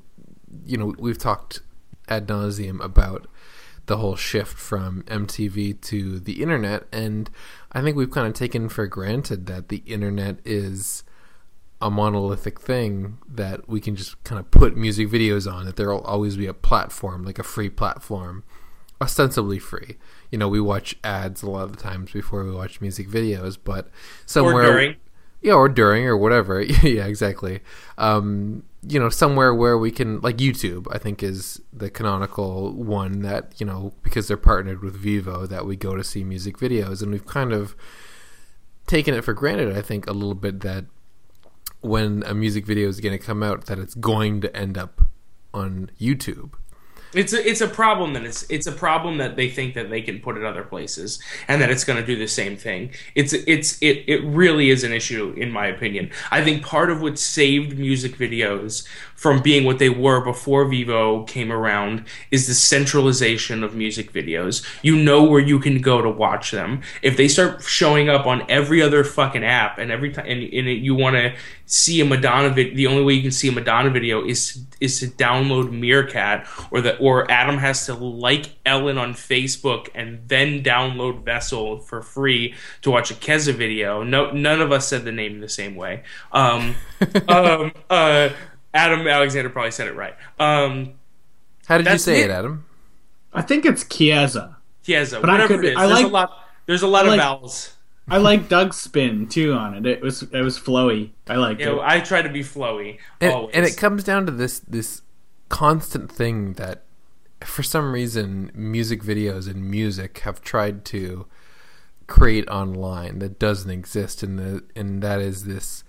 you 0.64 0.76
know, 0.76 0.94
we've 0.98 1.18
talked 1.18 1.62
ad 2.08 2.28
nauseum 2.28 2.80
about 2.84 3.26
the 3.90 3.96
whole 3.96 4.14
shift 4.14 4.56
from 4.56 5.02
MTV 5.08 5.80
to 5.80 6.20
the 6.20 6.40
internet, 6.40 6.84
and 6.92 7.28
I 7.72 7.82
think 7.82 7.96
we've 7.96 8.08
kind 8.08 8.28
of 8.28 8.34
taken 8.34 8.68
for 8.68 8.86
granted 8.86 9.46
that 9.46 9.68
the 9.68 9.82
internet 9.84 10.36
is 10.44 11.02
a 11.80 11.90
monolithic 11.90 12.60
thing 12.60 13.18
that 13.28 13.68
we 13.68 13.80
can 13.80 13.96
just 13.96 14.22
kind 14.22 14.38
of 14.38 14.48
put 14.52 14.76
music 14.76 15.08
videos 15.08 15.52
on, 15.52 15.64
that 15.64 15.74
there 15.74 15.90
will 15.90 16.02
always 16.02 16.36
be 16.36 16.46
a 16.46 16.54
platform, 16.54 17.24
like 17.24 17.40
a 17.40 17.42
free 17.42 17.68
platform, 17.68 18.44
ostensibly 19.00 19.58
free. 19.58 19.96
You 20.30 20.38
know, 20.38 20.48
we 20.48 20.60
watch 20.60 20.94
ads 21.02 21.42
a 21.42 21.50
lot 21.50 21.64
of 21.64 21.72
the 21.72 21.82
times 21.82 22.12
before 22.12 22.44
we 22.44 22.52
watch 22.52 22.80
music 22.80 23.08
videos, 23.08 23.58
but 23.62 23.90
somewhere. 24.24 24.96
Yeah, 25.42 25.54
or 25.54 25.68
during 25.68 26.06
or 26.06 26.16
whatever. 26.16 26.60
yeah, 26.82 27.06
exactly. 27.06 27.60
Um, 27.96 28.64
you 28.82 28.98
know, 28.98 29.08
somewhere 29.08 29.54
where 29.54 29.76
we 29.76 29.90
can 29.90 30.20
like 30.20 30.38
YouTube, 30.38 30.86
I 30.90 30.98
think 30.98 31.22
is 31.22 31.60
the 31.72 31.90
canonical 31.90 32.72
one 32.72 33.22
that, 33.22 33.58
you 33.58 33.66
know, 33.66 33.92
because 34.02 34.28
they're 34.28 34.36
partnered 34.36 34.82
with 34.82 35.02
Vevo 35.02 35.48
that 35.48 35.66
we 35.66 35.76
go 35.76 35.96
to 35.96 36.04
see 36.04 36.24
music 36.24 36.58
videos 36.58 37.02
and 37.02 37.12
we've 37.12 37.26
kind 37.26 37.52
of 37.52 37.74
taken 38.86 39.14
it 39.14 39.22
for 39.22 39.34
granted, 39.34 39.76
I 39.76 39.82
think, 39.82 40.06
a 40.06 40.12
little 40.12 40.34
bit 40.34 40.60
that 40.60 40.86
when 41.80 42.22
a 42.26 42.34
music 42.34 42.66
video 42.66 42.88
is 42.88 43.00
going 43.00 43.18
to 43.18 43.24
come 43.24 43.42
out 43.42 43.66
that 43.66 43.78
it's 43.78 43.94
going 43.94 44.40
to 44.42 44.54
end 44.56 44.76
up 44.76 45.02
on 45.54 45.90
YouTube. 45.98 46.54
It's 47.12 47.32
a, 47.32 47.48
it's 47.48 47.60
a 47.60 47.66
problem 47.66 48.12
that 48.14 48.24
it's 48.24 48.48
it's 48.48 48.66
a 48.66 48.72
problem 48.72 49.18
that 49.18 49.34
they 49.34 49.48
think 49.48 49.74
that 49.74 49.90
they 49.90 50.00
can 50.00 50.20
put 50.20 50.36
it 50.36 50.44
other 50.44 50.62
places 50.62 51.20
and 51.48 51.60
that 51.60 51.70
it's 51.70 51.82
going 51.84 51.98
to 51.98 52.06
do 52.06 52.16
the 52.16 52.28
same 52.28 52.56
thing. 52.56 52.90
It's 53.14 53.32
it's 53.32 53.78
it 53.82 54.04
it 54.06 54.22
really 54.24 54.70
is 54.70 54.84
an 54.84 54.92
issue 54.92 55.34
in 55.36 55.50
my 55.50 55.66
opinion. 55.66 56.10
I 56.30 56.44
think 56.44 56.64
part 56.64 56.90
of 56.90 57.02
what 57.02 57.18
saved 57.18 57.76
music 57.76 58.16
videos 58.16 58.86
from 59.16 59.42
being 59.42 59.64
what 59.64 59.78
they 59.78 59.90
were 59.90 60.24
before 60.24 60.64
Vevo 60.64 61.26
came 61.26 61.52
around 61.52 62.04
is 62.30 62.46
the 62.46 62.54
centralization 62.54 63.62
of 63.62 63.74
music 63.74 64.12
videos. 64.12 64.64
You 64.82 64.96
know 64.96 65.24
where 65.24 65.40
you 65.40 65.58
can 65.58 65.80
go 65.80 66.00
to 66.00 66.08
watch 66.08 66.52
them. 66.52 66.80
If 67.02 67.16
they 67.16 67.28
start 67.28 67.62
showing 67.62 68.08
up 68.08 68.26
on 68.26 68.48
every 68.48 68.80
other 68.80 69.04
fucking 69.04 69.44
app 69.44 69.78
and 69.78 69.90
every 69.90 70.12
time 70.12 70.26
and, 70.26 70.42
and 70.42 70.68
you 70.68 70.94
want 70.94 71.16
to 71.16 71.34
see 71.66 72.00
a 72.00 72.04
Madonna 72.04 72.50
video, 72.50 72.74
the 72.74 72.86
only 72.86 73.02
way 73.02 73.14
you 73.14 73.22
can 73.22 73.30
see 73.30 73.48
a 73.48 73.52
Madonna 73.52 73.90
video 73.90 74.24
is 74.24 74.64
is 74.80 75.00
to 75.00 75.06
download 75.06 75.70
Meerkat 75.70 76.46
or 76.70 76.80
the 76.80 76.99
or 77.00 77.30
Adam 77.30 77.58
has 77.58 77.86
to 77.86 77.94
like 77.94 78.50
Ellen 78.66 78.98
on 78.98 79.14
Facebook 79.14 79.88
and 79.94 80.20
then 80.28 80.62
download 80.62 81.24
Vessel 81.24 81.78
for 81.78 82.02
free 82.02 82.54
to 82.82 82.90
watch 82.90 83.10
a 83.10 83.14
Keza 83.14 83.52
video. 83.54 84.02
No, 84.02 84.30
none 84.30 84.60
of 84.60 84.70
us 84.72 84.86
said 84.88 85.04
the 85.04 85.12
name 85.12 85.40
the 85.40 85.48
same 85.48 85.74
way. 85.76 86.02
Um, 86.32 86.76
um, 87.28 87.72
uh, 87.88 88.30
Adam 88.72 89.06
Alexander 89.08 89.50
probably 89.50 89.70
said 89.72 89.88
it 89.88 89.94
right. 89.96 90.14
Um, 90.38 90.94
How 91.66 91.78
did 91.78 91.86
you 91.88 91.98
say 91.98 92.20
it. 92.22 92.30
it, 92.30 92.32
Adam? 92.32 92.64
I 93.32 93.42
think 93.42 93.64
it's 93.64 93.84
Chiesa. 93.84 94.56
Keza, 94.86 95.20
But 95.20 95.30
I 95.30 95.32
whatever 95.34 95.56
could- 95.56 95.64
it 95.64 95.72
is. 95.72 95.76
I 95.76 95.86
there's 95.86 96.00
a 96.00 96.02
like- 96.04 96.12
lot. 96.12 96.46
There's 96.66 96.82
a 96.82 96.86
lot 96.86 97.08
I 97.08 97.14
of 97.14 97.20
vowels. 97.20 97.76
I 98.08 98.16
like 98.18 98.48
Doug's 98.48 98.76
spin 98.76 99.28
too 99.28 99.52
on 99.54 99.74
it. 99.74 99.86
It 99.86 100.02
was 100.02 100.22
it 100.22 100.40
was 100.40 100.58
flowy. 100.58 101.10
I 101.28 101.36
liked 101.36 101.60
You 101.60 101.66
know, 101.66 101.80
it. 101.80 101.84
I 101.86 102.00
try 102.00 102.22
to 102.22 102.28
be 102.28 102.40
flowy 102.40 102.98
and, 103.20 103.32
always. 103.32 103.54
and 103.54 103.64
it 103.64 103.76
comes 103.76 104.02
down 104.02 104.26
to 104.26 104.32
this 104.32 104.58
this 104.60 105.02
constant 105.48 106.10
thing 106.10 106.54
that 106.54 106.82
for 107.44 107.62
some 107.62 107.92
reason 107.92 108.50
music 108.54 109.02
videos 109.02 109.48
and 109.48 109.70
music 109.70 110.18
have 110.20 110.40
tried 110.42 110.84
to 110.84 111.26
create 112.06 112.48
online 112.48 113.20
that 113.20 113.38
doesn't 113.38 113.70
exist 113.70 114.22
and 114.22 114.38
the 114.38 114.64
and 114.74 115.02
that 115.02 115.20
is 115.20 115.44
this 115.44 115.84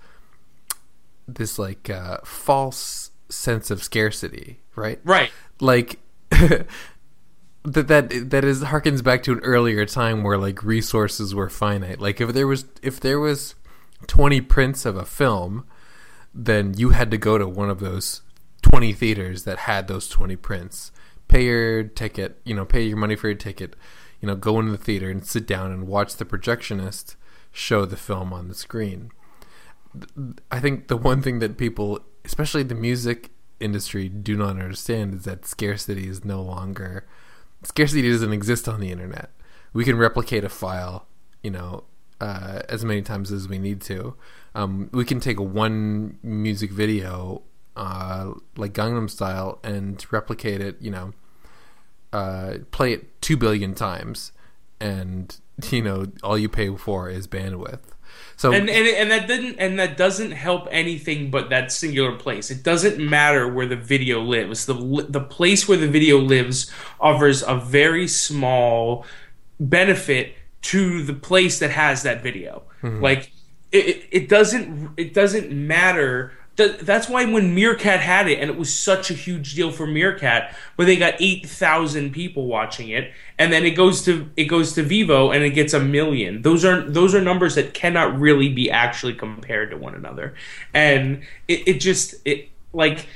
this 1.27 1.57
like 1.57 1.89
uh, 1.89 2.17
false 2.23 3.11
sense 3.29 3.71
of 3.71 3.83
scarcity 3.83 4.59
right 4.75 4.99
right. 5.03 5.31
like 5.59 5.99
that 7.63 7.87
that 7.87 8.29
that 8.29 8.43
is 8.43 8.63
harkens 8.63 9.03
back 9.03 9.23
to 9.23 9.31
an 9.31 9.39
earlier 9.39 9.85
time 9.85 10.23
where 10.23 10.37
like 10.37 10.63
resources 10.63 11.35
were 11.35 11.49
finite. 11.49 11.99
Like 11.99 12.19
if 12.19 12.33
there 12.33 12.47
was 12.47 12.65
if 12.81 12.99
there 12.99 13.19
was 13.19 13.55
twenty 14.07 14.41
prints 14.41 14.85
of 14.85 14.95
a 14.95 15.05
film, 15.05 15.65
then 16.33 16.73
you 16.75 16.89
had 16.89 17.11
to 17.11 17.17
go 17.17 17.37
to 17.37 17.47
one 17.47 17.69
of 17.69 17.79
those 17.79 18.21
twenty 18.61 18.93
theaters 18.93 19.43
that 19.43 19.59
had 19.59 19.87
those 19.87 20.07
twenty 20.07 20.35
prints. 20.35 20.91
Pay 21.31 21.45
your 21.45 21.83
ticket, 21.83 22.41
you 22.43 22.53
know, 22.53 22.65
pay 22.65 22.83
your 22.83 22.97
money 22.97 23.15
for 23.15 23.27
your 23.27 23.37
ticket, 23.37 23.75
you 24.19 24.27
know, 24.27 24.35
go 24.35 24.59
into 24.59 24.71
the 24.71 24.77
theater 24.77 25.09
and 25.09 25.25
sit 25.25 25.47
down 25.47 25.71
and 25.71 25.87
watch 25.87 26.17
the 26.17 26.25
projectionist 26.25 27.15
show 27.51 27.85
the 27.85 27.97
film 27.97 28.33
on 28.33 28.47
the 28.49 28.53
screen. 28.53 29.11
I 30.51 30.59
think 30.59 30.87
the 30.87 30.97
one 30.97 31.21
thing 31.21 31.39
that 31.39 31.57
people, 31.57 31.99
especially 32.25 32.63
the 32.63 32.75
music 32.75 33.29
industry, 33.59 34.09
do 34.09 34.35
not 34.35 34.51
understand 34.51 35.13
is 35.13 35.23
that 35.23 35.45
scarcity 35.45 36.07
is 36.07 36.25
no 36.25 36.41
longer 36.41 37.05
scarcity 37.63 38.09
doesn't 38.09 38.33
exist 38.33 38.67
on 38.67 38.79
the 38.79 38.91
internet. 38.91 39.29
We 39.73 39.85
can 39.85 39.97
replicate 39.97 40.43
a 40.43 40.49
file, 40.49 41.07
you 41.43 41.51
know, 41.51 41.85
uh, 42.19 42.61
as 42.69 42.83
many 42.83 43.01
times 43.01 43.31
as 43.31 43.47
we 43.47 43.57
need 43.57 43.81
to. 43.81 44.15
Um, 44.53 44.89
we 44.91 45.05
can 45.05 45.19
take 45.19 45.39
one 45.39 46.19
music 46.21 46.71
video, 46.71 47.43
uh, 47.75 48.33
like 48.57 48.73
Gangnam 48.73 49.09
Style, 49.09 49.59
and 49.63 50.05
replicate 50.11 50.61
it, 50.61 50.77
you 50.81 50.91
know, 50.91 51.13
uh, 52.13 52.55
play 52.71 52.93
it 52.93 53.21
two 53.21 53.37
billion 53.37 53.73
times, 53.73 54.31
and 54.79 55.35
you 55.69 55.81
know, 55.81 56.07
all 56.23 56.37
you 56.37 56.49
pay 56.49 56.75
for 56.75 57.09
is 57.09 57.27
bandwidth. 57.27 57.81
So 58.35 58.51
and, 58.51 58.69
and 58.69 58.87
and 58.87 59.11
that 59.11 59.27
didn't 59.27 59.57
and 59.57 59.77
that 59.79 59.97
doesn't 59.97 60.31
help 60.31 60.67
anything 60.71 61.29
but 61.29 61.49
that 61.49 61.71
singular 61.71 62.15
place. 62.17 62.49
It 62.49 62.63
doesn't 62.63 62.97
matter 62.97 63.47
where 63.47 63.67
the 63.67 63.75
video 63.75 64.19
lives. 64.21 64.65
The 64.65 65.05
the 65.07 65.21
place 65.21 65.67
where 65.67 65.77
the 65.77 65.87
video 65.87 66.17
lives 66.17 66.71
offers 66.99 67.43
a 67.43 67.55
very 67.55 68.07
small 68.07 69.05
benefit 69.59 70.35
to 70.63 71.03
the 71.03 71.13
place 71.13 71.59
that 71.59 71.71
has 71.71 72.03
that 72.03 72.23
video. 72.23 72.63
Like 73.01 73.31
it, 73.71 73.85
it, 73.87 74.07
it 74.11 74.29
doesn't 74.29 74.91
it 74.97 75.13
doesn't 75.13 75.51
matter. 75.51 76.33
Th- 76.67 76.79
That's 76.79 77.09
why 77.09 77.25
when 77.25 77.55
Meerkat 77.55 77.99
had 77.99 78.27
it, 78.27 78.39
and 78.39 78.49
it 78.49 78.57
was 78.57 78.73
such 78.73 79.09
a 79.09 79.13
huge 79.13 79.55
deal 79.55 79.71
for 79.71 79.87
Meerkat, 79.87 80.55
where 80.75 80.85
they 80.85 80.95
got 80.95 81.15
eight 81.19 81.47
thousand 81.47 82.11
people 82.11 82.47
watching 82.47 82.89
it, 82.89 83.11
and 83.37 83.51
then 83.51 83.65
it 83.65 83.71
goes 83.71 84.03
to 84.05 84.29
it 84.37 84.45
goes 84.45 84.73
to 84.73 84.83
Vevo 84.83 85.33
and 85.33 85.43
it 85.43 85.51
gets 85.51 85.73
a 85.73 85.79
million. 85.79 86.41
Those 86.41 86.63
are 86.65 86.81
those 86.81 87.15
are 87.15 87.21
numbers 87.21 87.55
that 87.55 87.73
cannot 87.73 88.19
really 88.19 88.49
be 88.49 88.69
actually 88.69 89.13
compared 89.13 89.71
to 89.71 89.77
one 89.77 89.95
another, 89.95 90.35
and 90.73 91.23
it, 91.47 91.67
it 91.67 91.73
just 91.79 92.15
it 92.25 92.49
like 92.73 93.07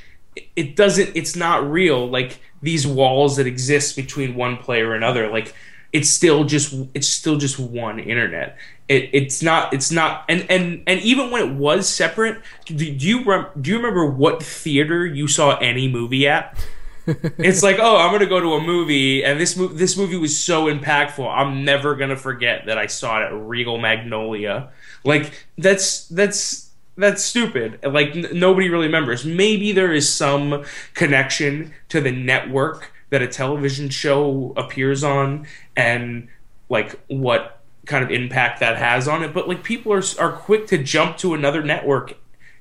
it 0.54 0.76
doesn't 0.76 1.10
it's 1.14 1.36
not 1.36 1.70
real 1.70 2.08
like 2.08 2.40
these 2.62 2.86
walls 2.86 3.36
that 3.36 3.46
exist 3.46 3.96
between 3.96 4.34
one 4.34 4.56
player 4.56 4.94
and 4.94 5.02
another 5.04 5.28
like 5.30 5.54
it's 5.92 6.10
still 6.10 6.44
just 6.44 6.74
it's 6.94 7.08
still 7.08 7.36
just 7.36 7.58
one 7.58 7.98
internet. 7.98 8.58
It, 8.88 9.10
it's 9.12 9.42
not 9.42 9.72
it's 9.74 9.90
not 9.90 10.24
and 10.28 10.46
and 10.48 10.82
and 10.86 11.00
even 11.00 11.30
when 11.30 11.42
it 11.42 11.54
was 11.54 11.88
separate, 11.88 12.40
do, 12.66 12.74
do 12.74 13.08
you 13.08 13.24
rem, 13.24 13.46
do 13.60 13.70
you 13.70 13.76
remember 13.78 14.06
what 14.06 14.42
theater 14.42 15.04
you 15.04 15.26
saw 15.26 15.56
any 15.58 15.88
movie 15.88 16.28
at? 16.28 16.56
it's 17.06 17.62
like, 17.62 17.78
oh, 17.80 17.96
I'm 17.96 18.10
gonna 18.10 18.26
go 18.26 18.40
to 18.40 18.54
a 18.54 18.60
movie, 18.60 19.24
and 19.24 19.38
this 19.40 19.56
movie 19.56 19.76
this 19.76 19.96
movie 19.96 20.16
was 20.16 20.36
so 20.36 20.66
impactful. 20.66 21.28
I'm 21.28 21.64
never 21.64 21.94
gonna 21.94 22.16
forget 22.16 22.66
that 22.66 22.78
I 22.78 22.86
saw 22.86 23.20
it 23.20 23.26
at 23.26 23.32
Regal 23.32 23.78
Magnolia. 23.78 24.70
Like 25.04 25.46
that's 25.56 26.08
that's 26.08 26.70
that's 26.96 27.22
stupid. 27.22 27.78
Like 27.84 28.16
n- 28.16 28.28
nobody 28.32 28.68
really 28.68 28.86
remembers. 28.86 29.24
Maybe 29.24 29.70
there 29.70 29.92
is 29.92 30.08
some 30.12 30.64
connection 30.94 31.72
to 31.90 32.00
the 32.00 32.10
network 32.10 32.92
that 33.10 33.22
a 33.22 33.28
television 33.28 33.88
show 33.88 34.52
appears 34.56 35.04
on, 35.04 35.46
and 35.76 36.28
like 36.68 36.98
what 37.06 37.55
kind 37.86 38.04
of 38.04 38.10
impact 38.10 38.60
that 38.60 38.76
has 38.76 39.08
on 39.08 39.22
it. 39.22 39.32
But 39.32 39.48
like 39.48 39.62
people 39.62 39.92
are 39.92 40.02
are 40.18 40.32
quick 40.32 40.66
to 40.68 40.78
jump 40.78 41.16
to 41.18 41.34
another 41.34 41.62
network 41.62 42.14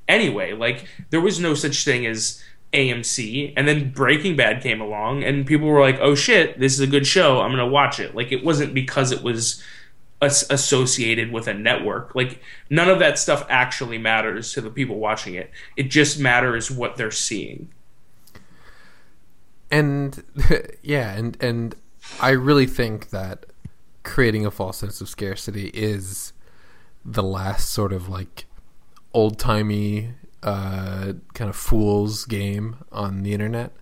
anyway. 0.08 0.54
Like 0.54 0.88
there 1.10 1.22
was 1.22 1.40
no 1.40 1.54
such 1.54 1.84
thing 1.84 2.06
as 2.06 2.44
AMC, 2.74 3.54
and 3.56 3.68
then 3.68 3.92
Breaking 3.92 4.36
Bad 4.36 4.62
came 4.62 4.82
along, 4.82 5.24
and 5.24 5.46
people 5.46 5.68
were 5.68 5.82
like, 5.82 6.00
"Oh 6.00 6.16
shit, 6.16 6.60
this 6.60 6.74
is 6.74 6.80
a 6.80 6.88
good 6.88 7.08
show. 7.08 7.42
I'm 7.42 7.52
gonna 7.52 7.68
watch 7.68 8.00
it." 8.00 8.16
Like 8.16 8.32
it 8.32 8.44
wasn't 8.44 8.74
because 8.74 9.12
it 9.12 9.24
was 9.24 9.64
as- 10.22 10.50
associated 10.50 11.32
with 11.32 11.48
a 11.48 11.54
network. 11.54 12.14
Like 12.16 12.42
none 12.70 12.90
of 12.90 13.00
that 13.00 13.20
stuff 13.20 13.46
actually 13.50 13.98
matters 13.98 14.54
to 14.54 14.62
the 14.62 14.70
people 14.70 15.00
watching 15.00 15.36
it. 15.36 15.52
It 15.76 15.84
just 15.84 16.20
matters 16.20 16.70
what 16.70 16.98
they're 16.98 17.12
seeing. 17.12 17.70
And 19.72 20.24
yeah, 20.82 21.14
and 21.16 21.38
and 21.42 21.76
I 22.20 22.32
really 22.32 22.68
think 22.68 23.10
that 23.10 23.46
creating 24.06 24.46
a 24.46 24.52
false 24.52 24.78
sense 24.78 25.02
of 25.02 25.10
scarcity 25.10 25.70
is 25.74 26.32
the 27.04 27.24
last 27.24 27.70
sort 27.70 27.92
of 27.92 28.08
like 28.08 28.46
old 29.14 29.38
timey 29.38 30.14
uh, 30.44 31.14
kind 31.34 31.50
of 31.50 31.56
fool's 31.56 32.26
game 32.26 32.78
on 32.92 33.24
the 33.24 33.34
internet. 33.34 33.74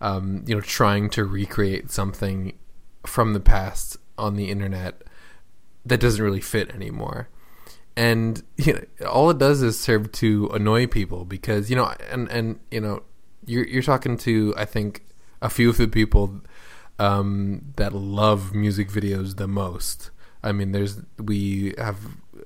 Um, 0.00 0.44
you 0.46 0.54
know, 0.54 0.60
trying 0.60 1.10
to 1.10 1.24
recreate 1.24 1.90
something 1.90 2.56
from 3.04 3.32
the 3.32 3.40
past 3.40 3.96
on 4.16 4.36
the 4.36 4.50
internet 4.50 5.02
that 5.84 5.98
doesn't 5.98 6.22
really 6.22 6.40
fit 6.40 6.70
anymore. 6.70 7.28
And 7.96 8.42
you 8.56 8.74
know, 8.74 9.06
all 9.06 9.30
it 9.30 9.38
does 9.38 9.62
is 9.62 9.78
serve 9.78 10.10
to 10.12 10.48
annoy 10.52 10.86
people 10.86 11.24
because 11.24 11.68
you 11.68 11.76
know, 11.76 11.92
and 12.10 12.28
and 12.30 12.60
you 12.70 12.80
know, 12.80 13.02
you're 13.44 13.66
you're 13.66 13.82
talking 13.82 14.16
to 14.18 14.54
I 14.56 14.64
think 14.64 15.04
a 15.42 15.50
few 15.50 15.68
of 15.68 15.76
the 15.76 15.88
people 15.88 16.40
um, 16.98 17.72
that 17.76 17.92
love 17.92 18.54
music 18.54 18.88
videos 18.88 19.36
the 19.36 19.48
most. 19.48 20.10
I 20.42 20.52
mean, 20.52 20.72
there's 20.72 21.00
we 21.18 21.74
have 21.78 21.98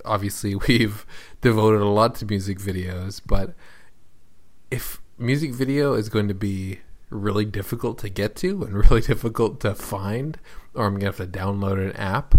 obviously 0.04 0.54
we've 0.68 1.06
devoted 1.40 1.80
a 1.80 1.88
lot 1.88 2.14
to 2.16 2.26
music 2.26 2.58
videos, 2.58 3.20
but 3.24 3.54
if 4.70 5.00
music 5.18 5.52
video 5.52 5.94
is 5.94 6.08
going 6.08 6.28
to 6.28 6.34
be 6.34 6.80
really 7.10 7.44
difficult 7.44 7.98
to 7.98 8.08
get 8.08 8.34
to 8.36 8.62
and 8.62 8.74
really 8.90 9.02
difficult 9.02 9.60
to 9.60 9.74
find, 9.74 10.38
or 10.74 10.86
I'm 10.86 10.94
gonna 10.94 11.06
have 11.06 11.16
to 11.16 11.26
download 11.26 11.84
an 11.84 11.96
app, 11.96 12.34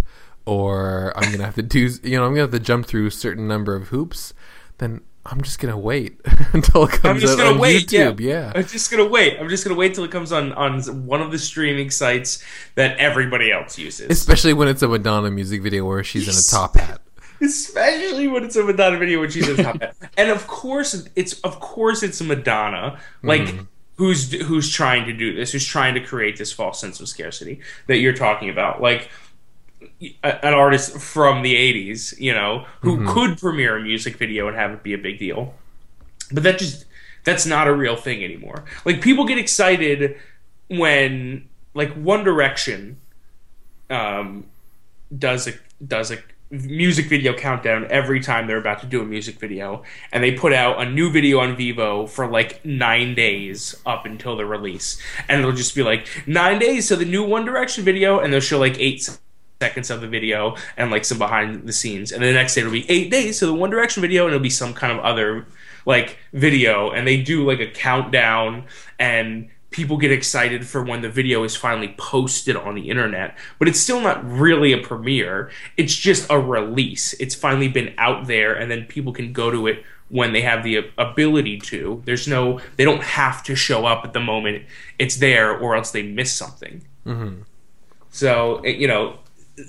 or 0.45 1.13
I'm 1.15 1.31
gonna 1.31 1.45
have 1.45 1.55
to 1.55 1.61
do 1.61 1.89
you 2.03 2.17
know 2.17 2.25
I'm 2.25 2.31
gonna 2.31 2.41
have 2.41 2.51
to 2.51 2.59
jump 2.59 2.85
through 2.85 3.07
a 3.07 3.11
certain 3.11 3.47
number 3.47 3.75
of 3.75 3.89
hoops, 3.89 4.33
then 4.79 5.01
I'm 5.25 5.41
just 5.41 5.59
gonna 5.59 5.77
wait 5.77 6.19
until 6.53 6.83
it 6.83 6.91
comes 6.91 7.05
I'm 7.05 7.19
just 7.19 7.33
out 7.33 7.43
gonna 7.43 7.51
on 7.51 7.59
wait. 7.59 7.87
YouTube. 7.87 8.19
Yeah. 8.19 8.51
Yeah. 8.51 8.51
I'm 8.55 8.65
just 8.65 8.91
gonna 8.91 9.07
wait. 9.07 9.39
I'm 9.39 9.47
just 9.49 9.63
gonna 9.63 9.77
wait 9.77 9.93
till 9.95 10.03
it 10.03 10.11
comes 10.11 10.31
on 10.31 10.51
on 10.53 10.81
one 11.05 11.21
of 11.21 11.31
the 11.31 11.39
streaming 11.39 11.89
sites 11.91 12.43
that 12.75 12.97
everybody 12.97 13.51
else 13.51 13.77
uses. 13.77 14.09
especially 14.09 14.53
when 14.53 14.67
it's 14.67 14.81
a 14.81 14.87
Madonna 14.87 15.31
music 15.31 15.61
video 15.61 15.85
where 15.85 16.03
she's 16.03 16.27
in 16.27 16.33
a 16.35 16.59
top 16.59 16.75
hat. 16.75 16.99
especially 17.41 18.27
when 18.27 18.43
it's 18.43 18.55
a 18.55 18.63
Madonna 18.63 18.97
video 18.97 19.19
when 19.21 19.29
she's 19.29 19.47
in 19.47 19.59
a 19.59 19.63
top 19.63 19.81
hat. 19.81 19.95
And 20.17 20.29
of 20.29 20.45
course, 20.47 21.07
it's 21.15 21.39
of 21.41 21.59
course 21.59 22.03
it's 22.03 22.19
a 22.21 22.23
Madonna, 22.23 22.99
like 23.23 23.41
mm-hmm. 23.41 23.63
who's 23.95 24.31
who's 24.31 24.69
trying 24.71 25.05
to 25.05 25.13
do 25.13 25.33
this, 25.35 25.51
who's 25.53 25.65
trying 25.65 25.93
to 25.95 26.01
create 26.01 26.37
this 26.37 26.51
false 26.51 26.79
sense 26.79 26.99
of 26.99 27.07
scarcity 27.07 27.61
that 27.87 27.97
you're 27.97 28.13
talking 28.13 28.49
about, 28.49 28.81
like 28.81 29.09
an 30.23 30.53
artist 30.53 30.99
from 30.99 31.41
the 31.41 31.55
'80s, 31.55 32.19
you 32.19 32.33
know, 32.33 32.65
who 32.81 33.05
could 33.07 33.37
premiere 33.37 33.77
a 33.77 33.81
music 33.81 34.17
video 34.17 34.47
and 34.47 34.55
have 34.55 34.71
it 34.71 34.83
be 34.83 34.93
a 34.93 34.97
big 34.97 35.19
deal, 35.19 35.53
but 36.31 36.43
that 36.43 36.59
just 36.59 36.85
that's 37.23 37.45
not 37.45 37.67
a 37.67 37.73
real 37.73 37.95
thing 37.95 38.23
anymore. 38.23 38.65
Like 38.85 39.01
people 39.01 39.25
get 39.25 39.37
excited 39.37 40.17
when 40.67 41.47
like 41.73 41.93
One 41.93 42.23
Direction 42.23 42.97
um, 43.89 44.45
does 45.17 45.47
a 45.47 45.53
does 45.85 46.11
a 46.11 46.17
music 46.53 47.07
video 47.07 47.33
countdown 47.33 47.87
every 47.89 48.19
time 48.19 48.45
they're 48.45 48.59
about 48.59 48.79
to 48.79 48.85
do 48.85 49.01
a 49.01 49.05
music 49.05 49.39
video 49.39 49.81
and 50.11 50.23
they 50.23 50.31
put 50.31 50.53
out 50.53 50.79
a 50.79 50.89
new 50.89 51.11
video 51.11 51.39
on 51.39 51.55
Vevo 51.55 52.07
for 52.07 52.27
like 52.27 52.63
nine 52.63 53.15
days 53.15 53.75
up 53.85 54.05
until 54.05 54.35
the 54.37 54.45
release. 54.45 55.01
And 55.27 55.39
it'll 55.39 55.53
just 55.53 55.73
be 55.73 55.81
like 55.81 56.07
nine 56.27 56.59
days 56.59 56.89
to 56.89 56.95
the 56.95 57.05
new 57.05 57.23
one 57.23 57.43
direction 57.43 57.83
video 57.83 58.19
and 58.19 58.31
they'll 58.31 58.39
show 58.39 58.59
like 58.59 58.79
eight 58.79 59.01
se- 59.01 59.17
seconds 59.63 59.89
of 59.89 60.01
the 60.01 60.07
video 60.17 60.55
and 60.77 60.91
like 60.91 61.05
some 61.05 61.17
behind 61.17 61.65
the 61.69 61.73
scenes. 61.81 62.11
And 62.11 62.21
then 62.21 62.33
the 62.33 62.39
next 62.41 62.55
day 62.55 62.61
it'll 62.61 62.73
be 62.73 62.89
eight 62.89 63.09
days 63.09 63.39
to 63.39 63.45
the 63.45 63.53
one 63.63 63.69
direction 63.69 64.01
video 64.01 64.25
and 64.25 64.33
it'll 64.33 64.43
be 64.43 64.49
some 64.63 64.73
kind 64.73 64.91
of 64.91 64.99
other 65.11 65.45
like 65.85 66.17
video. 66.33 66.91
And 66.91 67.07
they 67.07 67.21
do 67.21 67.45
like 67.51 67.59
a 67.59 67.71
countdown 67.71 68.65
and 68.99 69.49
people 69.71 69.97
get 69.97 70.11
excited 70.11 70.67
for 70.67 70.83
when 70.83 71.01
the 71.01 71.09
video 71.09 71.43
is 71.43 71.55
finally 71.55 71.95
posted 71.97 72.55
on 72.55 72.75
the 72.75 72.89
internet. 72.89 73.35
But 73.57 73.67
it's 73.69 73.79
still 73.79 74.01
not 74.01 74.17
really 74.29 74.71
a 74.73 74.77
premiere. 74.77 75.49
It's 75.77 75.95
just 75.95 76.29
a 76.29 76.37
release. 76.39 77.13
It's 77.19 77.35
finally 77.35 77.69
been 77.69 77.93
out 77.97 78.27
there 78.27 78.53
and 78.53 78.69
then 78.69 78.85
people 78.85 79.13
can 79.13 79.33
go 79.33 79.49
to 79.49 79.67
it 79.67 79.83
when 80.09 80.33
they 80.33 80.41
have 80.41 80.63
the 80.63 80.75
ability 80.97 81.57
to. 81.71 82.01
There's 82.05 82.27
no 82.27 82.59
they 82.75 82.85
don't 82.89 83.03
have 83.03 83.41
to 83.43 83.55
show 83.55 83.85
up 83.85 84.03
at 84.05 84.11
the 84.13 84.19
moment 84.19 84.63
it's 84.99 85.15
there 85.17 85.57
or 85.57 85.75
else 85.77 85.89
they 85.91 86.03
miss 86.03 86.31
something. 86.31 86.75
Mm-hmm. 87.07 87.41
So 88.11 88.59
it- 88.63 88.77
you 88.77 88.87
know 88.87 89.17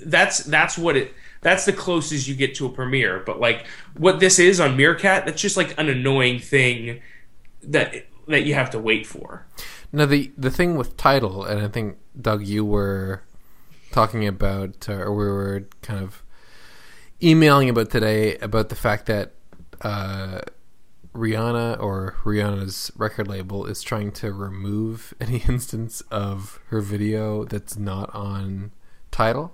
that's 0.05 0.39
that's 0.43 0.77
what 0.77 0.97
it 0.97 1.13
that's 1.41 1.65
the 1.65 1.73
closest 1.73 2.27
you 2.27 2.35
get 2.35 2.55
to 2.55 2.65
a 2.65 2.69
premiere 2.69 3.19
but 3.25 3.39
like 3.39 3.65
what 3.97 4.19
this 4.19 4.39
is 4.39 4.59
on 4.59 4.75
meerkat 4.75 5.25
that's 5.25 5.41
just 5.41 5.57
like 5.57 5.77
an 5.79 5.89
annoying 5.89 6.39
thing 6.39 6.99
that 7.61 8.05
that 8.27 8.43
you 8.43 8.53
have 8.53 8.69
to 8.69 8.79
wait 8.79 9.05
for 9.05 9.45
Now 9.91 10.05
the 10.05 10.31
the 10.37 10.51
thing 10.51 10.75
with 10.75 10.97
Tidal, 10.97 11.45
and 11.45 11.61
I 11.61 11.67
think 11.67 11.97
Doug, 12.19 12.45
you 12.45 12.65
were 12.65 13.23
talking 13.91 14.27
about, 14.27 14.89
uh, 14.89 14.93
or 14.93 15.13
we 15.15 15.23
were 15.25 15.67
kind 15.81 16.03
of 16.03 16.21
emailing 17.23 17.69
about 17.69 17.89
today 17.91 18.35
about 18.37 18.69
the 18.69 18.75
fact 18.75 19.05
that 19.05 19.33
uh, 19.81 20.41
Rihanna 21.13 21.79
or 21.81 22.15
Rihanna's 22.25 22.91
record 22.97 23.27
label 23.27 23.65
is 23.65 23.81
trying 23.81 24.11
to 24.13 24.33
remove 24.33 25.13
any 25.21 25.37
instance 25.47 26.01
of 26.11 26.59
her 26.67 26.81
video 26.81 27.45
that's 27.45 27.77
not 27.77 28.13
on 28.13 28.71
Tidal. 29.11 29.53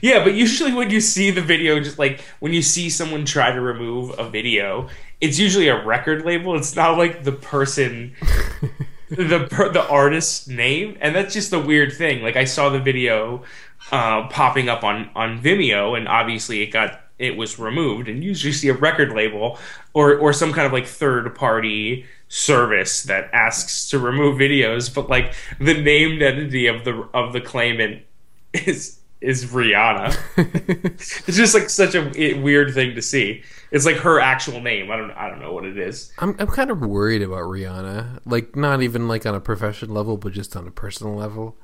Yeah, 0.00 0.22
but 0.22 0.34
usually 0.34 0.72
when 0.72 0.90
you 0.90 1.00
see 1.00 1.30
the 1.30 1.42
video, 1.42 1.80
just 1.80 1.98
like 1.98 2.20
when 2.40 2.52
you 2.52 2.62
see 2.62 2.90
someone 2.90 3.24
try 3.24 3.52
to 3.52 3.60
remove 3.60 4.18
a 4.18 4.28
video, 4.28 4.88
it's 5.20 5.38
usually 5.38 5.68
a 5.68 5.84
record 5.84 6.24
label. 6.24 6.56
It's 6.56 6.76
not 6.76 6.98
like 6.98 7.24
the 7.24 7.32
person, 7.32 8.14
the 9.08 9.48
the 9.72 9.86
artist's 9.88 10.48
name, 10.48 10.96
and 11.00 11.14
that's 11.14 11.34
just 11.34 11.52
a 11.52 11.58
weird 11.58 11.92
thing. 11.92 12.22
Like 12.22 12.36
I 12.36 12.44
saw 12.44 12.68
the 12.68 12.80
video 12.80 13.42
uh, 13.90 14.28
popping 14.28 14.68
up 14.68 14.84
on 14.84 15.10
on 15.14 15.40
Vimeo, 15.40 15.96
and 15.96 16.08
obviously 16.08 16.62
it 16.62 16.66
got 16.66 17.00
it 17.18 17.36
was 17.36 17.58
removed. 17.58 18.08
And 18.08 18.22
you 18.22 18.30
usually 18.30 18.52
see 18.52 18.68
a 18.68 18.74
record 18.74 19.12
label 19.12 19.58
or 19.94 20.18
or 20.18 20.32
some 20.32 20.52
kind 20.52 20.66
of 20.66 20.72
like 20.72 20.86
third 20.86 21.34
party 21.34 22.04
service 22.28 23.04
that 23.04 23.30
asks 23.32 23.88
to 23.90 23.98
remove 23.98 24.38
videos, 24.38 24.92
but 24.92 25.08
like 25.08 25.34
the 25.58 25.74
named 25.74 26.22
entity 26.22 26.66
of 26.66 26.84
the 26.84 27.08
of 27.14 27.32
the 27.32 27.40
claimant 27.40 28.02
is 28.52 29.00
is 29.26 29.44
Rihanna. 29.46 30.16
it's 31.26 31.36
just 31.36 31.52
like 31.54 31.68
such 31.68 31.94
a 31.94 32.34
weird 32.40 32.72
thing 32.72 32.94
to 32.94 33.02
see. 33.02 33.42
It's 33.72 33.84
like 33.84 33.96
her 33.96 34.20
actual 34.20 34.60
name. 34.60 34.90
I 34.90 34.96
don't 34.96 35.10
I 35.10 35.28
don't 35.28 35.40
know 35.40 35.52
what 35.52 35.64
it 35.64 35.76
is. 35.76 36.12
I'm 36.18 36.36
I'm 36.38 36.46
kind 36.46 36.70
of 36.70 36.80
worried 36.80 37.22
about 37.22 37.40
Rihanna, 37.42 38.20
like 38.24 38.54
not 38.54 38.82
even 38.82 39.08
like 39.08 39.26
on 39.26 39.34
a 39.34 39.40
professional 39.40 39.94
level, 39.94 40.16
but 40.16 40.32
just 40.32 40.56
on 40.56 40.66
a 40.66 40.70
personal 40.70 41.14
level. 41.14 41.56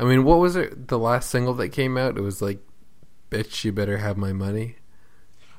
I 0.00 0.04
mean, 0.04 0.24
what 0.24 0.38
was 0.38 0.56
it? 0.56 0.88
The 0.88 0.98
last 0.98 1.28
single 1.30 1.54
that 1.54 1.68
came 1.68 1.98
out, 1.98 2.16
it 2.16 2.22
was 2.22 2.40
like, 2.40 2.60
"Bitch, 3.30 3.62
you 3.64 3.72
better 3.72 3.98
have 3.98 4.16
my 4.16 4.32
money." 4.32 4.76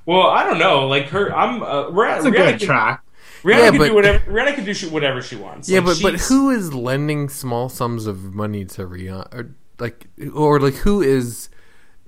Well, 0.05 0.27
I 0.27 0.43
don't 0.43 0.57
know. 0.59 0.87
Like 0.87 1.05
her, 1.09 1.33
I'm 1.33 1.61
uh, 1.61 1.85
Rihanna. 1.91 2.17
It's 2.17 2.25
a 2.25 2.29
Rihanna 2.31 2.33
good 2.33 2.59
can, 2.59 2.67
track. 2.67 3.03
Rihanna 3.43 3.57
Yeah, 3.59 3.69
can 3.69 3.77
but- 3.77 3.87
do 3.89 3.93
whatever. 3.95 4.31
Rihanna 4.31 4.55
can 4.55 4.65
do 4.65 4.89
whatever 4.89 5.21
she 5.21 5.35
wants. 5.35 5.69
Yeah, 5.69 5.79
Like, 5.79 6.01
but 6.01 6.11
but 6.13 6.19
who 6.21 6.49
is 6.49 6.73
lending 6.73 7.29
small 7.29 7.69
sums 7.69 8.07
of 8.07 8.33
money 8.33 8.65
to 8.65 8.87
Rihanna, 8.87 9.33
or 9.33 9.55
like, 9.79 10.07
or 10.33 10.59
like 10.59 10.75
who 10.75 11.01
is 11.01 11.49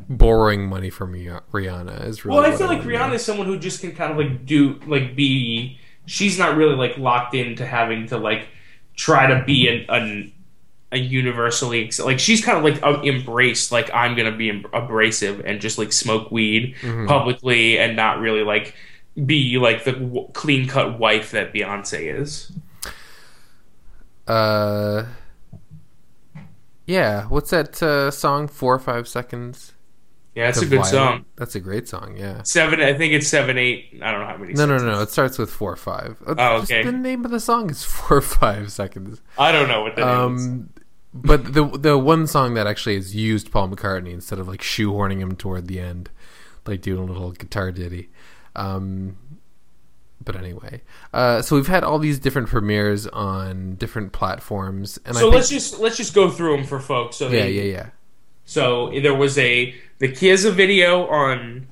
borrowing 0.09 0.67
money 0.67 0.89
from 0.89 1.13
Rihanna? 1.13 2.05
Is 2.05 2.25
really 2.25 2.37
Well, 2.37 2.45
I 2.51 2.55
feel 2.55 2.67
like 2.67 2.83
know. 2.85 2.91
Rihanna 2.91 3.13
is 3.13 3.25
someone 3.25 3.47
who 3.47 3.57
just 3.57 3.81
can 3.81 3.93
kind 3.95 4.11
of 4.11 4.17
like 4.17 4.45
do 4.45 4.79
like 4.85 5.15
be. 5.15 5.79
She's 6.05 6.37
not 6.37 6.55
really 6.55 6.75
like 6.75 6.97
locked 6.97 7.33
into 7.33 7.65
having 7.65 8.07
to 8.07 8.17
like 8.17 8.47
try 8.95 9.27
to 9.27 9.43
be 9.43 9.67
an, 9.67 9.85
an 9.89 10.31
a 10.91 10.97
universally 10.97 11.89
like 11.99 12.19
she's 12.19 12.45
kind 12.45 12.57
of 12.57 12.63
like 12.63 13.05
embraced 13.05 13.71
like 13.71 13.89
I'm 13.93 14.15
gonna 14.15 14.35
be 14.35 14.63
abrasive 14.71 15.41
and 15.43 15.59
just 15.59 15.77
like 15.77 15.91
smoke 15.91 16.31
weed 16.31 16.75
publicly 17.07 17.79
and 17.79 17.95
not 17.95 18.19
really 18.19 18.43
like 18.43 18.75
be 19.25 19.57
like 19.57 19.83
the 19.83 19.93
w- 19.93 20.27
clean 20.33 20.67
cut 20.67 20.99
wife 20.99 21.31
that 21.31 21.53
Beyonce 21.53 22.19
is. 22.19 22.51
Uh, 24.27 25.05
yeah. 26.85 27.23
What's 27.25 27.49
that 27.51 27.81
uh, 27.81 28.11
song? 28.11 28.47
Four 28.47 28.75
or 28.75 28.79
five 28.79 29.07
seconds. 29.07 29.73
Yeah, 30.35 30.47
that's 30.47 30.61
a 30.61 30.65
good 30.65 30.81
Violet? 30.81 30.89
song. 30.89 31.25
That's 31.37 31.55
a 31.55 31.61
great 31.61 31.87
song. 31.87 32.17
Yeah. 32.17 32.43
Seven, 32.43 32.81
I 32.81 32.93
think 32.93 33.13
it's 33.13 33.27
seven, 33.27 33.57
eight. 33.57 33.97
I 34.01 34.11
don't 34.11 34.19
know 34.19 34.27
how 34.27 34.35
many. 34.37 34.53
No, 34.53 34.65
no, 34.65 34.77
no, 34.77 34.91
no. 34.91 35.01
It 35.01 35.09
starts 35.09 35.37
with 35.37 35.49
four 35.49 35.71
or 35.71 35.77
five. 35.77 36.17
Uh, 36.27 36.35
Oh, 36.37 36.55
okay. 36.63 36.83
The 36.83 36.91
name 36.91 37.23
of 37.23 37.31
the 37.31 37.39
song 37.39 37.69
is 37.69 37.83
four 37.85 38.17
or 38.17 38.21
five 38.21 38.71
seconds. 38.71 39.21
I 39.37 39.53
don't 39.53 39.69
know 39.69 39.81
what 39.81 39.95
that 39.95 40.01
is. 40.01 40.45
Um, 40.45 40.69
but 41.13 41.53
the 41.53 41.63
the 41.65 41.97
one 41.97 42.27
song 42.27 42.55
that 42.55 42.67
actually 42.67 42.95
has 42.95 43.15
used 43.15 43.49
Paul 43.49 43.69
McCartney 43.69 44.11
instead 44.11 44.37
of 44.37 44.49
like 44.49 44.59
shoehorning 44.59 45.19
him 45.19 45.37
toward 45.37 45.67
the 45.67 45.79
end, 45.79 46.09
like 46.65 46.81
doing 46.81 46.99
a 46.99 47.05
little 47.05 47.31
guitar 47.31 47.71
ditty. 47.71 48.09
Um, 48.57 49.17
but 50.25 50.35
anyway, 50.35 50.81
uh, 51.13 51.41
so 51.41 51.55
we've 51.55 51.67
had 51.67 51.83
all 51.83 51.99
these 51.99 52.19
different 52.19 52.49
premieres 52.49 53.07
on 53.07 53.75
different 53.75 54.11
platforms, 54.11 54.99
and 55.05 55.15
So 55.15 55.19
I 55.19 55.21
think, 55.23 55.35
let's 55.35 55.49
just 55.49 55.79
let's 55.79 55.97
just 55.97 56.13
go 56.13 56.29
through 56.29 56.57
them 56.57 56.65
for 56.65 56.79
folks. 56.79 57.15
So 57.17 57.25
yeah, 57.25 57.43
they, 57.43 57.51
yeah, 57.51 57.63
yeah. 57.63 57.89
So 58.45 58.91
there 59.01 59.15
was 59.15 59.37
a 59.37 59.73
the 59.99 60.09
Kiza 60.09 60.51
video 60.51 61.07
on 61.07 61.67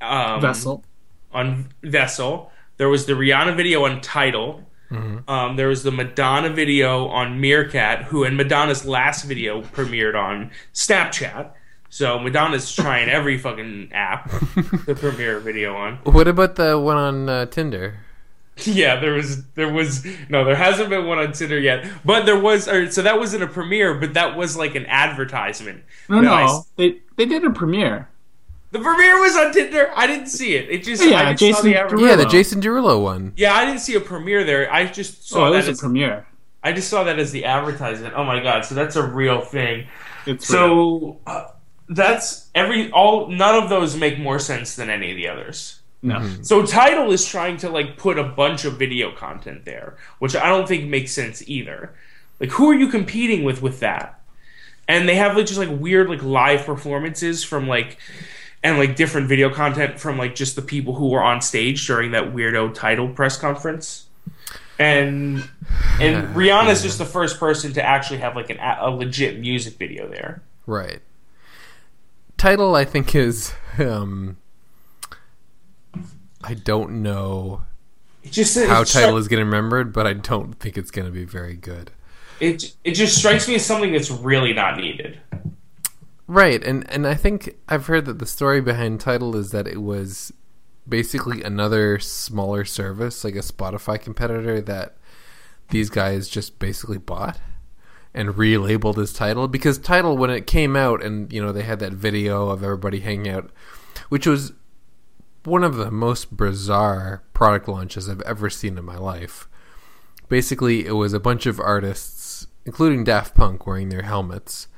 um, 0.00 0.40
Vessel. 0.40 0.84
on 1.32 1.68
Vessel. 1.82 2.50
There 2.76 2.88
was 2.88 3.06
the 3.06 3.12
Rihanna 3.12 3.56
video 3.56 3.84
on 3.84 4.00
Tidal. 4.00 4.64
Um, 5.26 5.56
there 5.56 5.66
was 5.66 5.82
the 5.82 5.90
Madonna 5.90 6.50
video 6.50 7.08
on 7.08 7.40
Meerkat, 7.40 8.04
who 8.04 8.22
and 8.22 8.36
Madonna's 8.36 8.84
last 8.86 9.24
video 9.24 9.60
premiered 9.60 10.14
on 10.14 10.52
Snapchat. 10.72 11.50
So 11.94 12.18
Madonna's 12.18 12.74
trying 12.74 13.08
every 13.08 13.38
fucking 13.38 13.90
app 13.92 14.28
to 14.84 14.96
premiere 14.96 15.36
a 15.36 15.40
video 15.40 15.76
on. 15.76 15.98
What 15.98 16.26
about 16.26 16.56
the 16.56 16.76
one 16.76 16.96
on 16.96 17.28
uh, 17.28 17.46
Tinder? 17.46 18.00
Yeah, 18.64 19.00
there 19.00 19.12
was 19.14 19.44
there 19.54 19.72
was 19.72 20.04
no, 20.28 20.44
there 20.44 20.54
hasn't 20.54 20.88
been 20.88 21.06
one 21.06 21.18
on 21.18 21.32
Tinder 21.32 21.58
yet, 21.58 21.88
but 22.04 22.24
there 22.24 22.38
was. 22.38 22.68
Or, 22.68 22.88
so 22.88 23.02
that 23.02 23.18
wasn't 23.18 23.42
a 23.42 23.48
premiere, 23.48 23.94
but 23.94 24.14
that 24.14 24.36
was 24.36 24.56
like 24.56 24.76
an 24.76 24.86
advertisement. 24.86 25.82
No, 26.08 26.22
that 26.22 26.32
I 26.32 26.46
no, 26.46 26.66
they 26.76 27.00
they 27.16 27.26
did 27.26 27.44
a 27.44 27.50
premiere. 27.50 28.08
the 28.70 28.78
premiere 28.78 29.20
was 29.20 29.36
on 29.36 29.52
Tinder. 29.52 29.90
I 29.96 30.06
didn't 30.06 30.28
see 30.28 30.54
it. 30.54 30.70
It 30.70 30.84
just 30.84 31.04
Yeah, 31.04 31.28
I 31.28 31.32
just 31.32 31.40
Jason 31.40 31.72
saw 31.72 31.88
the 31.88 31.94
Derulo. 31.96 32.08
Yeah, 32.08 32.16
the 32.16 32.26
Jason 32.26 32.60
Derulo 32.60 33.02
one. 33.02 33.32
Yeah, 33.36 33.54
I 33.54 33.64
didn't 33.64 33.80
see 33.80 33.96
a 33.96 34.00
premiere 34.00 34.44
there. 34.44 34.72
I 34.72 34.86
just 34.86 35.28
saw 35.28 35.40
Oh, 35.40 35.46
it 35.46 35.50
that 35.50 35.56
was 35.56 35.66
a 35.66 35.70
as, 35.72 35.80
premiere. 35.80 36.26
I 36.62 36.72
just 36.72 36.88
saw 36.88 37.02
that 37.04 37.18
as 37.18 37.32
the 37.32 37.44
advertisement. 37.44 38.14
Oh 38.16 38.22
my 38.22 38.40
god! 38.40 38.64
So 38.64 38.76
that's 38.76 38.94
a 38.94 39.04
real 39.04 39.40
thing. 39.40 39.88
It's 40.26 40.48
real. 40.48 40.60
So 40.60 41.20
uh, 41.26 41.48
that's 41.88 42.48
every 42.54 42.90
all. 42.90 43.28
None 43.28 43.62
of 43.62 43.68
those 43.68 43.96
make 43.96 44.18
more 44.18 44.38
sense 44.38 44.76
than 44.76 44.90
any 44.90 45.10
of 45.10 45.16
the 45.16 45.28
others. 45.28 45.80
no. 46.02 46.16
Mm-hmm. 46.16 46.42
So 46.42 46.64
Tidal 46.64 47.12
is 47.12 47.26
trying 47.26 47.56
to 47.58 47.70
like 47.70 47.96
put 47.96 48.18
a 48.18 48.24
bunch 48.24 48.64
of 48.64 48.78
video 48.78 49.12
content 49.12 49.64
there, 49.64 49.96
which 50.18 50.34
I 50.36 50.48
don't 50.48 50.66
think 50.68 50.88
makes 50.88 51.12
sense 51.12 51.42
either. 51.46 51.94
Like, 52.40 52.50
who 52.50 52.70
are 52.70 52.74
you 52.74 52.88
competing 52.88 53.44
with 53.44 53.62
with 53.62 53.80
that? 53.80 54.20
And 54.86 55.08
they 55.08 55.14
have 55.14 55.36
like 55.36 55.46
just 55.46 55.58
like 55.58 55.70
weird 55.70 56.10
like 56.10 56.22
live 56.22 56.66
performances 56.66 57.42
from 57.42 57.68
like 57.68 57.98
and 58.62 58.78
like 58.78 58.96
different 58.96 59.28
video 59.28 59.50
content 59.50 60.00
from 60.00 60.18
like 60.18 60.34
just 60.34 60.56
the 60.56 60.62
people 60.62 60.94
who 60.94 61.08
were 61.08 61.22
on 61.22 61.40
stage 61.40 61.86
during 61.86 62.12
that 62.12 62.34
weirdo 62.34 62.74
Tidal 62.74 63.08
press 63.10 63.36
conference. 63.36 64.06
And 64.78 65.48
and 66.00 66.34
Rihanna's 66.34 66.82
just 66.82 66.98
the 66.98 67.04
first 67.04 67.38
person 67.38 67.72
to 67.74 67.82
actually 67.82 68.18
have 68.18 68.34
like 68.34 68.50
an, 68.50 68.58
a 68.58 68.90
legit 68.90 69.38
music 69.38 69.74
video 69.74 70.08
there. 70.08 70.42
Right. 70.66 71.00
Tidal, 72.36 72.74
I 72.76 72.84
think, 72.84 73.14
is. 73.14 73.52
Um, 73.78 74.36
I 76.42 76.54
don't 76.54 77.02
know 77.02 77.62
It 78.22 78.32
just 78.32 78.56
how 78.56 78.82
it 78.82 78.86
Tidal 78.88 79.14
stri- 79.14 79.18
is 79.20 79.28
getting 79.28 79.46
remembered, 79.46 79.92
but 79.92 80.06
I 80.06 80.12
don't 80.12 80.54
think 80.60 80.76
it's 80.76 80.90
going 80.90 81.06
to 81.06 81.12
be 81.12 81.24
very 81.24 81.56
good. 81.56 81.90
it 82.40 82.74
it 82.84 82.92
just 82.92 83.16
strikes 83.16 83.48
me 83.48 83.54
as 83.56 83.64
something 83.64 83.92
that's 83.92 84.10
really 84.10 84.52
not 84.52 84.76
needed. 84.76 85.18
Right, 86.26 86.62
and 86.62 86.88
and 86.90 87.06
I 87.06 87.14
think 87.14 87.56
I've 87.68 87.86
heard 87.86 88.04
that 88.06 88.18
the 88.18 88.26
story 88.26 88.60
behind 88.60 89.00
Tidal 89.00 89.36
is 89.36 89.50
that 89.50 89.66
it 89.66 89.82
was 89.82 90.32
basically 90.88 91.42
another 91.42 91.98
smaller 91.98 92.64
service, 92.64 93.24
like 93.24 93.34
a 93.36 93.38
Spotify 93.40 94.00
competitor 94.00 94.60
that 94.60 94.96
these 95.70 95.88
guys 95.90 96.28
just 96.28 96.58
basically 96.58 96.98
bought 96.98 97.38
and 98.14 98.30
relabeled 98.30 98.98
as 98.98 99.12
Tidal 99.12 99.48
because 99.48 99.78
Tidal 99.78 100.16
when 100.16 100.30
it 100.30 100.46
came 100.46 100.76
out 100.76 101.02
and 101.02 101.32
you 101.32 101.42
know 101.42 101.52
they 101.52 101.62
had 101.62 101.80
that 101.80 101.92
video 101.92 102.48
of 102.48 102.62
everybody 102.62 103.00
hanging 103.00 103.28
out 103.28 103.50
which 104.08 104.26
was 104.26 104.52
one 105.44 105.62
of 105.62 105.76
the 105.76 105.90
most 105.90 106.36
bizarre 106.36 107.22
product 107.32 107.68
launches 107.68 108.08
I've 108.08 108.22
ever 108.22 108.48
seen 108.50 108.78
in 108.78 108.84
my 108.84 108.96
life. 108.96 109.48
Basically, 110.28 110.86
it 110.86 110.92
was 110.92 111.12
a 111.12 111.20
bunch 111.20 111.46
of 111.46 111.60
artists, 111.60 112.46
including 112.64 113.04
Daft 113.04 113.34
Punk, 113.34 113.66
wearing 113.66 113.90
their 113.90 114.02
helmets. 114.02 114.68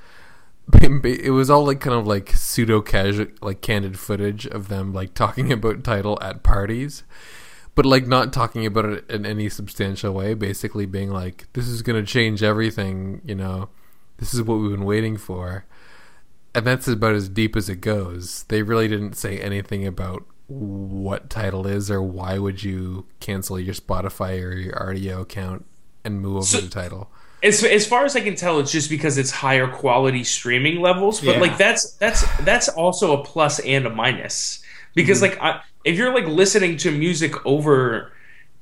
It 0.82 1.32
was 1.32 1.48
all 1.48 1.64
like 1.64 1.78
kind 1.78 1.94
of 1.94 2.08
like 2.08 2.30
pseudo 2.30 2.80
casual, 2.80 3.28
like 3.40 3.60
candid 3.60 4.00
footage 4.00 4.46
of 4.46 4.66
them 4.66 4.92
like 4.92 5.14
talking 5.14 5.52
about 5.52 5.84
Tidal 5.84 6.18
at 6.20 6.42
parties, 6.42 7.04
but 7.76 7.86
like 7.86 8.08
not 8.08 8.32
talking 8.32 8.66
about 8.66 8.86
it 8.86 9.08
in 9.08 9.24
any 9.24 9.48
substantial 9.48 10.12
way. 10.12 10.34
Basically, 10.34 10.86
being 10.86 11.10
like, 11.10 11.46
"This 11.52 11.68
is 11.68 11.82
gonna 11.82 12.02
change 12.02 12.42
everything," 12.42 13.20
you 13.24 13.36
know. 13.36 13.68
This 14.16 14.34
is 14.34 14.42
what 14.42 14.56
we've 14.56 14.72
been 14.72 14.84
waiting 14.84 15.16
for, 15.16 15.64
and 16.54 16.66
that's 16.66 16.88
about 16.88 17.14
as 17.14 17.28
deep 17.28 17.54
as 17.54 17.68
it 17.68 17.80
goes. 17.80 18.44
They 18.48 18.62
really 18.62 18.88
didn't 18.88 19.12
say 19.14 19.38
anything 19.38 19.86
about 19.86 20.24
what 20.48 21.28
Tidal 21.28 21.66
is 21.66 21.90
or 21.90 22.02
why 22.02 22.38
would 22.38 22.62
you 22.62 23.06
cancel 23.20 23.58
your 23.58 23.74
Spotify 23.74 24.42
or 24.42 24.52
your 24.52 24.74
Rdio 24.74 25.22
account 25.22 25.64
and 26.04 26.20
move 26.20 26.36
over 26.36 26.46
So- 26.46 26.60
to 26.60 26.70
Tidal. 26.70 27.10
As, 27.42 27.62
as 27.62 27.86
far 27.86 28.06
as 28.06 28.16
I 28.16 28.22
can 28.22 28.34
tell, 28.34 28.58
it's 28.60 28.72
just 28.72 28.88
because 28.88 29.18
it's 29.18 29.30
higher 29.30 29.68
quality 29.68 30.24
streaming 30.24 30.80
levels. 30.80 31.20
But 31.20 31.34
Yeah. 31.34 31.40
like 31.40 31.58
that's 31.58 31.92
that's 31.92 32.24
that's 32.44 32.68
also 32.68 33.20
a 33.20 33.22
plus 33.22 33.58
and 33.60 33.86
a 33.86 33.90
minus 33.90 34.60
because 34.94 35.20
mm-hmm. 35.20 35.38
like 35.38 35.56
I, 35.56 35.60
if 35.86 35.96
you're 35.96 36.12
like 36.12 36.26
listening 36.26 36.76
to 36.78 36.90
music 36.90 37.46
over 37.46 38.12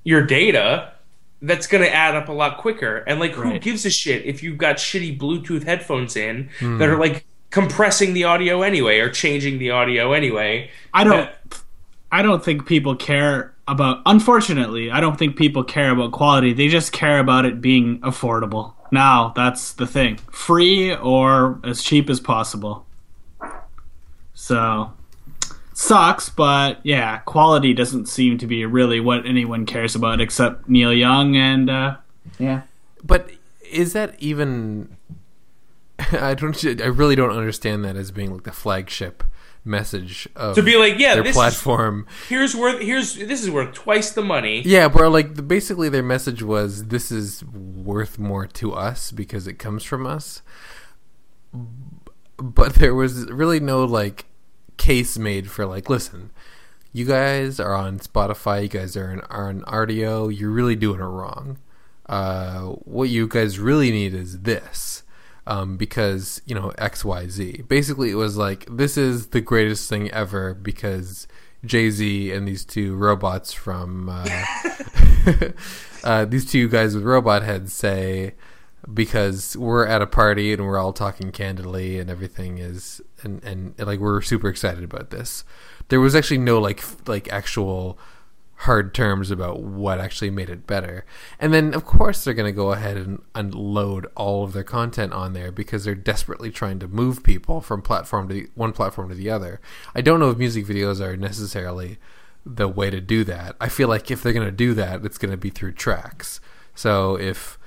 your 0.04 0.22
data, 0.22 0.92
that's 1.40 1.66
gonna 1.66 1.86
add 1.86 2.14
up 2.14 2.28
a 2.28 2.32
lot 2.32 2.58
quicker. 2.58 2.98
And 2.98 3.18
like, 3.18 3.32
who 3.32 3.58
gives 3.58 3.84
a 3.86 3.90
shit 3.90 4.24
if 4.26 4.42
you've 4.42 4.58
got 4.58 4.76
shitty 4.76 5.18
Bluetooth 5.18 5.64
headphones 5.64 6.16
in 6.16 6.50
hmm. 6.60 6.78
that 6.78 6.88
are 6.88 6.98
like 6.98 7.24
compressing 7.50 8.12
the 8.12 8.24
audio 8.24 8.62
anyway 8.62 8.98
or 8.98 9.08
changing 9.08 9.58
the 9.58 9.70
audio 9.70 10.12
anyway? 10.12 10.70
I 10.92 11.04
don't. 11.04 11.30
I 12.12 12.22
don't 12.22 12.44
think 12.44 12.66
people 12.66 12.94
care 12.94 13.54
about. 13.66 14.02
Unfortunately, 14.04 14.90
I 14.90 15.00
don't 15.00 15.18
think 15.18 15.36
people 15.36 15.64
care 15.64 15.90
about 15.90 16.12
quality. 16.12 16.52
They 16.52 16.68
just 16.68 16.92
care 16.92 17.18
about 17.18 17.46
it 17.46 17.60
being 17.60 18.00
affordable. 18.00 18.74
Now 18.92 19.32
that's 19.34 19.72
the 19.72 19.86
thing: 19.86 20.16
free 20.30 20.94
or 20.94 21.58
as 21.64 21.82
cheap 21.82 22.10
as 22.10 22.20
possible. 22.20 22.86
So 24.34 24.92
sucks, 25.74 26.28
but 26.28 26.80
yeah, 26.82 27.18
quality 27.18 27.74
doesn't 27.74 28.06
seem 28.06 28.38
to 28.38 28.46
be 28.46 28.64
really 28.64 29.00
what 29.00 29.26
anyone 29.26 29.66
cares 29.66 29.94
about 29.94 30.20
except 30.20 30.68
Neil 30.68 30.92
Young 30.92 31.36
and 31.36 31.68
uh, 31.68 31.96
yeah. 32.38 32.62
But 33.02 33.30
is 33.70 33.92
that 33.92 34.14
even? 34.18 34.96
I 36.12 36.34
don't. 36.34 36.64
I 36.80 36.86
really 36.86 37.16
don't 37.16 37.36
understand 37.36 37.84
that 37.84 37.96
as 37.96 38.10
being 38.10 38.32
like 38.32 38.44
the 38.44 38.52
flagship 38.52 39.22
message 39.64 40.28
of 40.36 40.54
To 40.54 40.62
be 40.62 40.76
like, 40.76 40.98
yeah, 40.98 41.14
their 41.14 41.22
this 41.22 41.30
is, 41.30 41.36
platform. 41.36 42.06
here's 42.28 42.54
worth 42.54 42.80
here's 42.80 43.14
this 43.14 43.42
is 43.42 43.50
worth 43.50 43.72
twice 43.74 44.10
the 44.10 44.22
money. 44.22 44.62
Yeah, 44.64 44.88
but 44.88 45.08
like 45.10 45.34
the, 45.34 45.42
basically 45.42 45.88
their 45.88 46.02
message 46.02 46.42
was 46.42 46.86
this 46.88 47.10
is 47.10 47.44
worth 47.44 48.18
more 48.18 48.46
to 48.46 48.72
us 48.72 49.10
because 49.10 49.46
it 49.46 49.54
comes 49.58 49.82
from 49.84 50.06
us. 50.06 50.42
But 52.36 52.74
there 52.74 52.94
was 52.94 53.30
really 53.30 53.60
no 53.60 53.84
like 53.84 54.26
case 54.76 55.18
made 55.18 55.50
for 55.50 55.66
like 55.66 55.88
listen, 55.88 56.30
you 56.92 57.04
guys 57.04 57.58
are 57.58 57.74
on 57.74 57.98
Spotify, 57.98 58.62
you 58.62 58.68
guys 58.68 58.96
are 58.96 59.10
on, 59.10 59.20
are 59.22 59.48
on 59.48 59.60
Rdio, 59.62 60.36
you're 60.36 60.50
really 60.50 60.76
doing 60.76 61.00
it 61.00 61.04
wrong. 61.04 61.58
Uh, 62.06 62.60
what 62.84 63.08
you 63.08 63.26
guys 63.26 63.58
really 63.58 63.90
need 63.90 64.14
is 64.14 64.40
this. 64.40 65.02
Um, 65.46 65.76
because 65.76 66.40
you 66.46 66.54
know 66.54 66.72
X 66.78 67.04
Y 67.04 67.28
Z. 67.28 67.64
Basically, 67.68 68.10
it 68.10 68.14
was 68.14 68.38
like 68.38 68.64
this 68.74 68.96
is 68.96 69.26
the 69.26 69.42
greatest 69.42 69.90
thing 69.90 70.10
ever 70.10 70.54
because 70.54 71.28
Jay 71.66 71.90
Z 71.90 72.32
and 72.32 72.48
these 72.48 72.64
two 72.64 72.94
robots 72.96 73.52
from 73.52 74.08
uh, 74.08 74.24
uh, 76.04 76.24
these 76.24 76.50
two 76.50 76.68
guys 76.68 76.94
with 76.94 77.04
robot 77.04 77.42
heads 77.42 77.72
say 77.72 78.34
because 78.92 79.56
we're 79.56 79.86
at 79.86 80.02
a 80.02 80.06
party 80.06 80.52
and 80.52 80.64
we're 80.64 80.78
all 80.78 80.92
talking 80.92 81.32
candidly 81.32 81.98
and 81.98 82.10
everything 82.10 82.58
is 82.58 83.00
and, 83.22 83.42
and 83.44 83.74
like 83.78 84.00
we're 84.00 84.20
super 84.20 84.48
excited 84.48 84.84
about 84.84 85.10
this. 85.10 85.44
There 85.88 86.00
was 86.00 86.14
actually 86.14 86.38
no 86.38 86.58
like 86.58 86.78
f- 86.78 86.96
like 87.06 87.32
actual 87.32 87.98
hard 88.58 88.94
terms 88.94 89.30
about 89.30 89.60
what 89.60 90.00
actually 90.00 90.30
made 90.30 90.48
it 90.48 90.66
better. 90.66 91.04
And 91.38 91.52
then, 91.52 91.74
of 91.74 91.84
course, 91.84 92.24
they're 92.24 92.34
going 92.34 92.52
to 92.52 92.56
go 92.56 92.72
ahead 92.72 92.96
and 92.96 93.20
unload 93.34 94.06
all 94.14 94.44
of 94.44 94.52
their 94.52 94.64
content 94.64 95.12
on 95.12 95.32
there 95.32 95.50
because 95.50 95.84
they're 95.84 95.94
desperately 95.94 96.50
trying 96.50 96.78
to 96.78 96.88
move 96.88 97.22
people 97.22 97.60
from 97.60 97.82
platform 97.82 98.28
to 98.28 98.34
the, 98.34 98.48
one 98.54 98.72
platform 98.72 99.08
to 99.08 99.14
the 99.14 99.28
other. 99.28 99.60
I 99.94 100.00
don't 100.00 100.20
know 100.20 100.30
if 100.30 100.38
music 100.38 100.66
videos 100.66 101.00
are 101.00 101.16
necessarily 101.16 101.98
the 102.46 102.68
way 102.68 102.90
to 102.90 103.00
do 103.00 103.24
that. 103.24 103.56
I 103.60 103.68
feel 103.68 103.88
like 103.88 104.10
if 104.10 104.22
they're 104.22 104.32
going 104.32 104.46
to 104.46 104.52
do 104.52 104.72
that, 104.74 105.04
it's 105.04 105.18
going 105.18 105.32
to 105.32 105.36
be 105.36 105.50
through 105.50 105.72
tracks. 105.72 106.40
So 106.74 107.16
if 107.16 107.58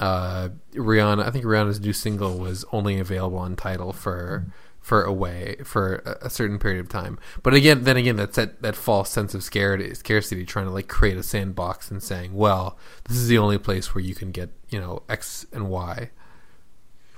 uh, 0.00 0.48
Rihanna, 0.72 1.24
I 1.24 1.30
think 1.30 1.44
Rihanna's 1.44 1.80
new 1.80 1.92
single 1.92 2.38
was 2.38 2.64
only 2.72 2.98
available 2.98 3.38
on 3.38 3.56
Tidal 3.56 3.92
for 3.92 4.46
for 4.80 5.02
away 5.02 5.56
for 5.64 6.18
a, 6.20 6.28
certain 6.28 6.58
period 6.58 6.78
of 6.78 6.90
time. 6.90 7.18
But 7.42 7.54
again, 7.54 7.84
then 7.84 7.96
again, 7.96 8.16
that's 8.16 8.36
that, 8.36 8.60
that 8.60 8.76
false 8.76 9.08
sense 9.08 9.34
of 9.34 9.42
scarcity, 9.42 9.94
scarcity, 9.94 10.44
trying 10.44 10.66
to 10.66 10.72
like 10.72 10.88
create 10.88 11.16
a 11.16 11.22
sandbox 11.22 11.90
and 11.90 12.02
saying, 12.02 12.34
well, 12.34 12.76
this 13.04 13.16
is 13.16 13.28
the 13.28 13.38
only 13.38 13.56
place 13.56 13.94
where 13.94 14.04
you 14.04 14.14
can 14.14 14.30
get 14.30 14.50
you 14.68 14.78
know 14.78 15.02
X 15.08 15.46
and 15.52 15.70
Y, 15.70 16.10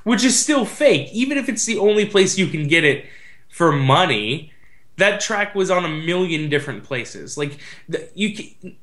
which 0.04 0.22
is 0.22 0.38
still 0.38 0.64
fake. 0.64 1.08
Even 1.12 1.38
if 1.38 1.48
it's 1.48 1.64
the 1.64 1.78
only 1.78 2.06
place 2.06 2.38
you 2.38 2.46
can 2.46 2.68
get 2.68 2.84
it 2.84 3.04
for 3.48 3.72
money, 3.72 4.52
that 4.96 5.20
track 5.20 5.54
was 5.56 5.68
on 5.68 5.84
a 5.84 5.88
million 5.88 6.48
different 6.48 6.84
places. 6.84 7.36
Like 7.36 7.58
you. 8.14 8.36
Can, 8.36 8.76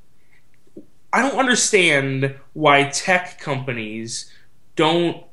I 1.13 1.21
don't 1.21 1.37
understand 1.37 2.35
why 2.53 2.85
tech 2.85 3.39
companies 3.39 4.31
don't 4.75 5.23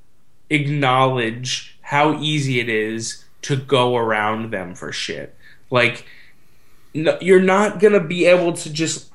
acknowledge 0.51 1.79
how 1.81 2.21
easy 2.21 2.61
it 2.61 2.69
is 2.69 3.25
to 3.43 3.57
go 3.57 3.97
around 3.97 4.53
them 4.53 4.75
for 4.75 4.93
shit. 4.93 5.35
Like, 5.71 6.05
no, 6.93 7.16
you're 7.23 7.40
not 7.40 7.81
gonna 7.81 8.05
be 8.05 8.27
able 8.27 8.53
to 8.53 8.71
just 8.71 9.11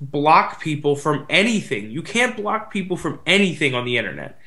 block 0.00 0.60
people 0.60 0.94
from 0.94 1.24
anything. 1.30 1.90
You 1.90 2.02
can't 2.02 2.36
block 2.36 2.70
people 2.70 2.98
from 2.98 3.20
anything 3.24 3.74
on 3.74 3.86
the 3.86 3.96
internet, 3.96 4.38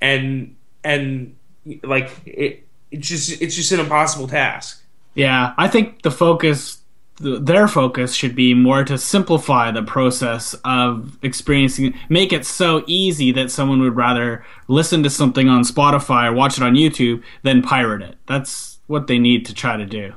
and 0.00 0.56
and 0.82 1.36
like 1.82 2.10
it, 2.24 2.66
it's 2.90 3.08
just 3.08 3.42
it's 3.42 3.54
just 3.54 3.72
an 3.72 3.80
impossible 3.80 4.28
task. 4.28 4.82
Yeah, 5.14 5.52
I 5.58 5.68
think 5.68 6.02
the 6.02 6.10
focus 6.10 6.81
their 7.22 7.68
focus 7.68 8.14
should 8.14 8.34
be 8.34 8.54
more 8.54 8.84
to 8.84 8.98
simplify 8.98 9.70
the 9.70 9.82
process 9.82 10.54
of 10.64 11.18
experiencing 11.22 11.94
make 12.08 12.32
it 12.32 12.44
so 12.44 12.82
easy 12.86 13.32
that 13.32 13.50
someone 13.50 13.80
would 13.80 13.96
rather 13.96 14.44
listen 14.68 15.02
to 15.02 15.10
something 15.10 15.48
on 15.48 15.62
Spotify 15.62 16.28
or 16.28 16.32
watch 16.32 16.58
it 16.58 16.64
on 16.64 16.74
YouTube 16.74 17.22
than 17.42 17.62
pirate 17.62 18.02
it. 18.02 18.16
That's 18.26 18.78
what 18.86 19.06
they 19.06 19.18
need 19.18 19.46
to 19.46 19.54
try 19.54 19.76
to 19.76 19.86
do. 19.86 20.14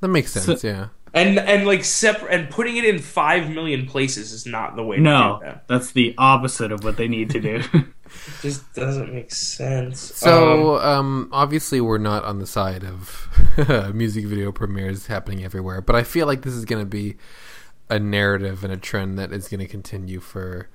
That 0.00 0.08
makes 0.08 0.32
sense, 0.32 0.60
so, 0.60 0.68
yeah. 0.68 0.88
And 1.14 1.38
and 1.38 1.66
like 1.66 1.84
separate 1.84 2.32
and 2.32 2.48
putting 2.48 2.78
it 2.78 2.86
in 2.86 2.98
5 2.98 3.50
million 3.50 3.86
places 3.86 4.32
is 4.32 4.46
not 4.46 4.76
the 4.76 4.82
way 4.82 4.96
no, 4.96 5.38
to 5.40 5.44
do 5.44 5.50
that. 5.50 5.68
That's 5.68 5.92
the 5.92 6.14
opposite 6.16 6.72
of 6.72 6.84
what 6.84 6.96
they 6.96 7.08
need 7.08 7.30
to 7.30 7.40
do. 7.40 7.62
Just 8.40 8.72
doesn't 8.74 9.12
make 9.12 9.32
sense. 9.32 10.00
So, 10.00 10.76
um, 10.76 10.82
um, 10.82 11.28
obviously, 11.32 11.80
we're 11.80 11.98
not 11.98 12.24
on 12.24 12.38
the 12.38 12.46
side 12.46 12.84
of 12.84 13.94
music 13.94 14.26
video 14.26 14.52
premieres 14.52 15.06
happening 15.06 15.44
everywhere, 15.44 15.80
but 15.80 15.96
I 15.96 16.02
feel 16.02 16.26
like 16.26 16.42
this 16.42 16.54
is 16.54 16.64
going 16.64 16.82
to 16.82 16.88
be 16.88 17.16
a 17.90 17.98
narrative 17.98 18.64
and 18.64 18.72
a 18.72 18.76
trend 18.76 19.18
that 19.18 19.32
is 19.32 19.48
going 19.48 19.60
to 19.60 19.66
continue 19.66 20.20
for 20.20 20.68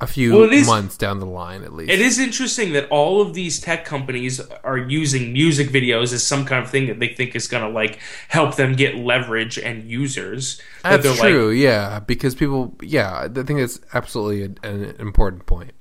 a 0.00 0.06
few 0.06 0.36
well, 0.36 0.52
is, 0.52 0.66
months 0.66 0.96
down 0.96 1.20
the 1.20 1.26
line 1.26 1.62
at 1.62 1.72
least. 1.72 1.90
It 1.90 2.00
is 2.00 2.18
interesting 2.18 2.72
that 2.72 2.88
all 2.90 3.20
of 3.20 3.32
these 3.32 3.60
tech 3.60 3.84
companies 3.84 4.40
are 4.62 4.76
using 4.76 5.32
music 5.32 5.68
videos 5.68 6.12
as 6.12 6.26
some 6.26 6.44
kind 6.44 6.62
of 6.64 6.70
thing 6.70 6.86
that 6.88 6.98
they 6.98 7.08
think 7.08 7.36
is 7.36 7.46
going 7.46 7.62
to 7.62 7.68
like 7.68 8.00
help 8.28 8.56
them 8.56 8.74
get 8.74 8.96
leverage 8.96 9.58
and 9.58 9.84
users. 9.84 10.60
That's 10.82 11.04
that 11.04 11.16
true, 11.16 11.50
like, 11.50 11.58
yeah, 11.58 12.00
because 12.00 12.34
people, 12.34 12.76
yeah, 12.82 13.20
I 13.20 13.28
think 13.28 13.60
that's 13.60 13.80
absolutely 13.92 14.56
a, 14.62 14.68
an 14.68 14.96
important 14.98 15.46
point. 15.46 15.72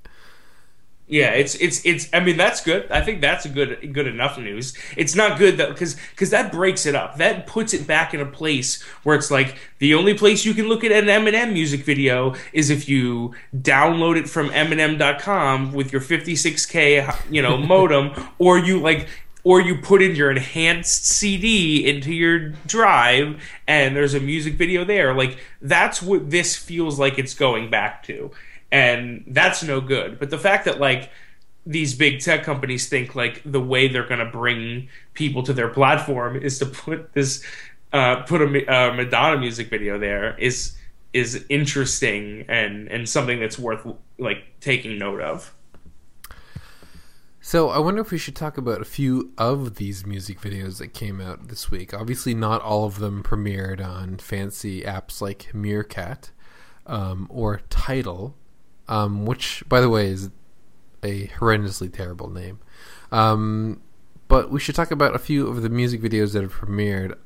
Yeah, 1.07 1.31
it's 1.31 1.55
it's 1.55 1.85
it's. 1.85 2.09
I 2.13 2.21
mean, 2.21 2.37
that's 2.37 2.61
good. 2.61 2.89
I 2.89 3.01
think 3.01 3.19
that's 3.19 3.43
a 3.45 3.49
good 3.49 3.93
good 3.93 4.07
enough 4.07 4.37
news. 4.37 4.73
It's 4.95 5.15
not 5.15 5.37
good 5.37 5.57
that 5.57 5.69
because 5.69 5.97
because 6.11 6.29
that 6.29 6.51
breaks 6.51 6.85
it 6.85 6.95
up. 6.95 7.17
That 7.17 7.45
puts 7.45 7.73
it 7.73 7.85
back 7.85 8.13
in 8.13 8.21
a 8.21 8.25
place 8.25 8.81
where 9.03 9.15
it's 9.15 9.29
like 9.29 9.57
the 9.79 9.95
only 9.95 10.13
place 10.13 10.45
you 10.45 10.53
can 10.53 10.67
look 10.67 10.83
at 10.85 10.93
an 10.93 11.05
Eminem 11.05 11.51
music 11.51 11.81
video 11.83 12.35
is 12.53 12.69
if 12.69 12.87
you 12.87 13.33
download 13.55 14.17
it 14.17 14.29
from 14.29 14.49
Eminem.com 14.49 15.73
with 15.73 15.91
your 15.91 16.01
56k 16.01 17.15
you 17.29 17.41
know 17.41 17.57
modem, 17.73 18.11
or 18.39 18.57
you 18.57 18.79
like 18.79 19.09
or 19.43 19.59
you 19.59 19.75
put 19.75 20.01
in 20.01 20.15
your 20.15 20.31
enhanced 20.31 21.05
CD 21.05 21.85
into 21.85 22.13
your 22.13 22.49
drive 22.65 23.43
and 23.67 23.93
there's 23.93 24.13
a 24.13 24.19
music 24.21 24.53
video 24.53 24.85
there. 24.85 25.13
Like 25.13 25.37
that's 25.61 26.01
what 26.01 26.29
this 26.29 26.55
feels 26.55 26.97
like 26.97 27.19
it's 27.19 27.33
going 27.33 27.69
back 27.69 28.03
to 28.03 28.31
and 28.73 29.23
that's 29.27 29.63
no 29.63 29.79
good. 29.79 30.19
But 30.19 30.31
the 30.31 30.37
fact 30.37 30.65
that 30.65 30.79
like 30.79 31.11
these 31.65 31.93
big 31.93 32.19
tech 32.19 32.43
companies 32.43 32.89
think 32.89 33.15
like 33.15 33.41
the 33.45 33.61
way 33.61 33.87
they're 33.87 34.07
going 34.07 34.19
to 34.19 34.25
bring 34.25 34.89
people 35.13 35.43
to 35.43 35.53
their 35.53 35.69
platform 35.69 36.35
is 36.35 36.57
to 36.59 36.65
put 36.65 37.13
this 37.13 37.45
uh, 37.93 38.23
put 38.23 38.41
a 38.41 38.45
uh, 38.45 38.93
Madonna 38.93 39.37
music 39.39 39.69
video 39.69 39.99
there 39.99 40.35
is 40.39 40.75
is 41.13 41.45
interesting 41.47 42.45
and 42.49 42.87
and 42.87 43.07
something 43.07 43.39
that's 43.39 43.59
worth 43.59 43.87
like 44.17 44.43
taking 44.59 44.97
note 44.97 45.21
of. 45.21 45.53
So 47.39 47.69
I 47.69 47.77
wonder 47.77 48.01
if 48.01 48.09
we 48.09 48.17
should 48.17 48.37
talk 48.37 48.57
about 48.57 48.81
a 48.81 48.85
few 48.85 49.33
of 49.37 49.75
these 49.75 50.05
music 50.05 50.39
videos 50.39 50.79
that 50.79 50.93
came 50.93 51.21
out 51.21 51.49
this 51.49 51.69
week. 51.69 51.93
Obviously, 51.93 52.33
not 52.33 52.61
all 52.61 52.85
of 52.85 52.97
them 52.99 53.21
premiered 53.21 53.85
on 53.85 54.17
fancy 54.17 54.81
apps 54.81 55.21
like 55.21 55.53
Meerkat 55.53 56.31
um, 56.87 57.27
or 57.29 57.61
Tidal, 57.69 58.35
um, 58.87 59.25
which, 59.25 59.63
by 59.67 59.81
the 59.81 59.89
way, 59.89 60.07
is 60.07 60.29
a 61.03 61.27
horrendously 61.27 61.91
terrible 61.91 62.29
name. 62.29 62.59
Um, 63.11 63.81
but 64.27 64.49
we 64.49 64.59
should 64.59 64.75
talk 64.75 64.91
about 64.91 65.15
a 65.15 65.19
few 65.19 65.47
of 65.47 65.61
the 65.61 65.69
music 65.69 66.01
videos 66.01 66.33
that 66.33 66.41
have 66.41 66.53
premiered. 66.53 67.17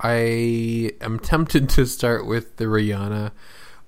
I 0.00 0.92
am 1.00 1.18
tempted 1.18 1.68
to 1.70 1.86
start 1.86 2.26
with 2.26 2.56
the 2.56 2.64
Rihanna 2.64 3.32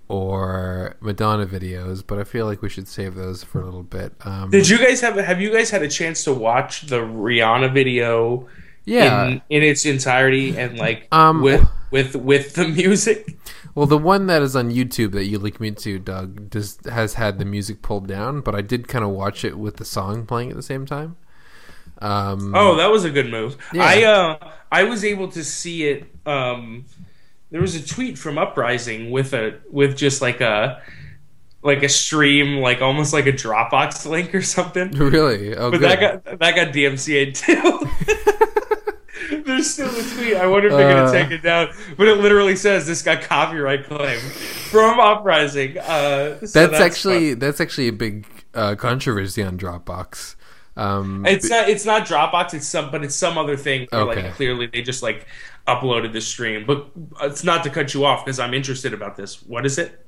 or 0.08 0.96
Madonna 1.00 1.46
videos, 1.46 2.04
but 2.06 2.18
I 2.18 2.24
feel 2.24 2.44
like 2.44 2.60
we 2.60 2.68
should 2.68 2.86
save 2.86 3.14
those 3.14 3.42
for 3.42 3.60
a 3.60 3.64
little 3.64 3.82
bit. 3.82 4.12
Um, 4.24 4.50
Did 4.50 4.68
you 4.68 4.78
guys 4.78 5.00
have 5.00 5.16
have 5.16 5.40
you 5.40 5.50
guys 5.50 5.70
had 5.70 5.82
a 5.82 5.88
chance 5.88 6.24
to 6.24 6.34
watch 6.34 6.82
the 6.82 7.00
Rihanna 7.00 7.72
video? 7.72 8.46
Yeah, 8.84 9.26
in, 9.26 9.42
in 9.48 9.62
its 9.62 9.86
entirety 9.86 10.56
and 10.58 10.76
like 10.76 11.08
um, 11.12 11.40
with 11.40 11.66
with 11.90 12.14
with 12.16 12.54
the 12.54 12.68
music. 12.68 13.38
Well, 13.74 13.86
the 13.86 13.98
one 13.98 14.26
that 14.26 14.42
is 14.42 14.54
on 14.54 14.70
YouTube 14.70 15.12
that 15.12 15.24
you 15.24 15.38
linked 15.38 15.60
me 15.60 15.70
to, 15.70 15.98
Doug, 15.98 16.50
just 16.50 16.84
has 16.84 17.14
had 17.14 17.38
the 17.38 17.44
music 17.44 17.80
pulled 17.80 18.06
down, 18.06 18.42
but 18.42 18.54
I 18.54 18.60
did 18.60 18.86
kind 18.86 19.04
of 19.04 19.10
watch 19.10 19.44
it 19.44 19.58
with 19.58 19.76
the 19.76 19.84
song 19.84 20.26
playing 20.26 20.50
at 20.50 20.56
the 20.56 20.62
same 20.62 20.84
time. 20.84 21.16
Um, 22.02 22.52
oh, 22.54 22.76
that 22.76 22.90
was 22.90 23.04
a 23.04 23.10
good 23.10 23.30
move. 23.30 23.56
Yeah. 23.72 23.84
I 23.84 24.02
uh, 24.02 24.50
I 24.70 24.84
was 24.84 25.04
able 25.04 25.28
to 25.28 25.44
see 25.44 25.84
it. 25.88 26.06
Um, 26.26 26.84
there 27.50 27.60
was 27.60 27.74
a 27.74 27.86
tweet 27.86 28.18
from 28.18 28.38
Uprising 28.38 29.10
with 29.10 29.32
a 29.32 29.60
with 29.70 29.96
just 29.96 30.20
like 30.20 30.40
a 30.40 30.82
like 31.62 31.82
a 31.82 31.88
stream, 31.88 32.58
like 32.58 32.82
almost 32.82 33.12
like 33.12 33.26
a 33.26 33.32
Dropbox 33.32 34.04
link 34.06 34.34
or 34.34 34.42
something. 34.42 34.90
Really? 34.98 35.54
Oh, 35.56 35.70
but 35.70 35.78
good. 35.78 35.90
that 35.90 36.00
got 36.00 36.38
that 36.40 36.56
got 36.56 36.68
DMCA 36.74 37.34
too. 37.34 38.46
There's 39.44 39.70
still 39.70 39.88
a 39.88 40.02
tweet. 40.14 40.36
I 40.36 40.46
wonder 40.46 40.68
if 40.68 40.74
they're 40.74 40.92
gonna 40.92 41.08
uh, 41.08 41.12
take 41.12 41.30
it 41.30 41.42
down. 41.42 41.68
But 41.96 42.08
it 42.08 42.18
literally 42.18 42.56
says 42.56 42.86
this 42.86 43.02
got 43.02 43.22
copyright 43.22 43.84
claim 43.84 44.18
from 44.70 45.00
Uprising. 45.00 45.78
Uh, 45.78 45.84
so 45.84 46.40
that's, 46.40 46.52
that's, 46.52 46.80
actually 46.80 47.30
fun. 47.30 47.38
that's 47.38 47.60
actually 47.60 47.88
a 47.88 47.92
big 47.92 48.26
uh, 48.54 48.74
controversy 48.74 49.42
on 49.42 49.58
Dropbox. 49.58 50.36
Um, 50.76 51.26
it's 51.26 51.50
not 51.50 51.68
it's 51.68 51.84
not 51.84 52.06
Dropbox. 52.06 52.54
It's 52.54 52.68
some, 52.68 52.90
but 52.90 53.04
it's 53.04 53.14
some 53.14 53.36
other 53.36 53.56
thing. 53.56 53.88
Where, 53.90 54.02
okay. 54.02 54.22
Like 54.24 54.34
clearly 54.34 54.66
they 54.66 54.82
just 54.82 55.02
like 55.02 55.26
uploaded 55.66 56.12
the 56.12 56.20
stream. 56.20 56.64
But 56.66 56.86
it's 57.22 57.44
not 57.44 57.64
to 57.64 57.70
cut 57.70 57.94
you 57.94 58.04
off 58.04 58.24
because 58.24 58.38
I'm 58.38 58.54
interested 58.54 58.94
about 58.94 59.16
this. 59.16 59.42
What 59.42 59.66
is 59.66 59.78
it? 59.78 60.01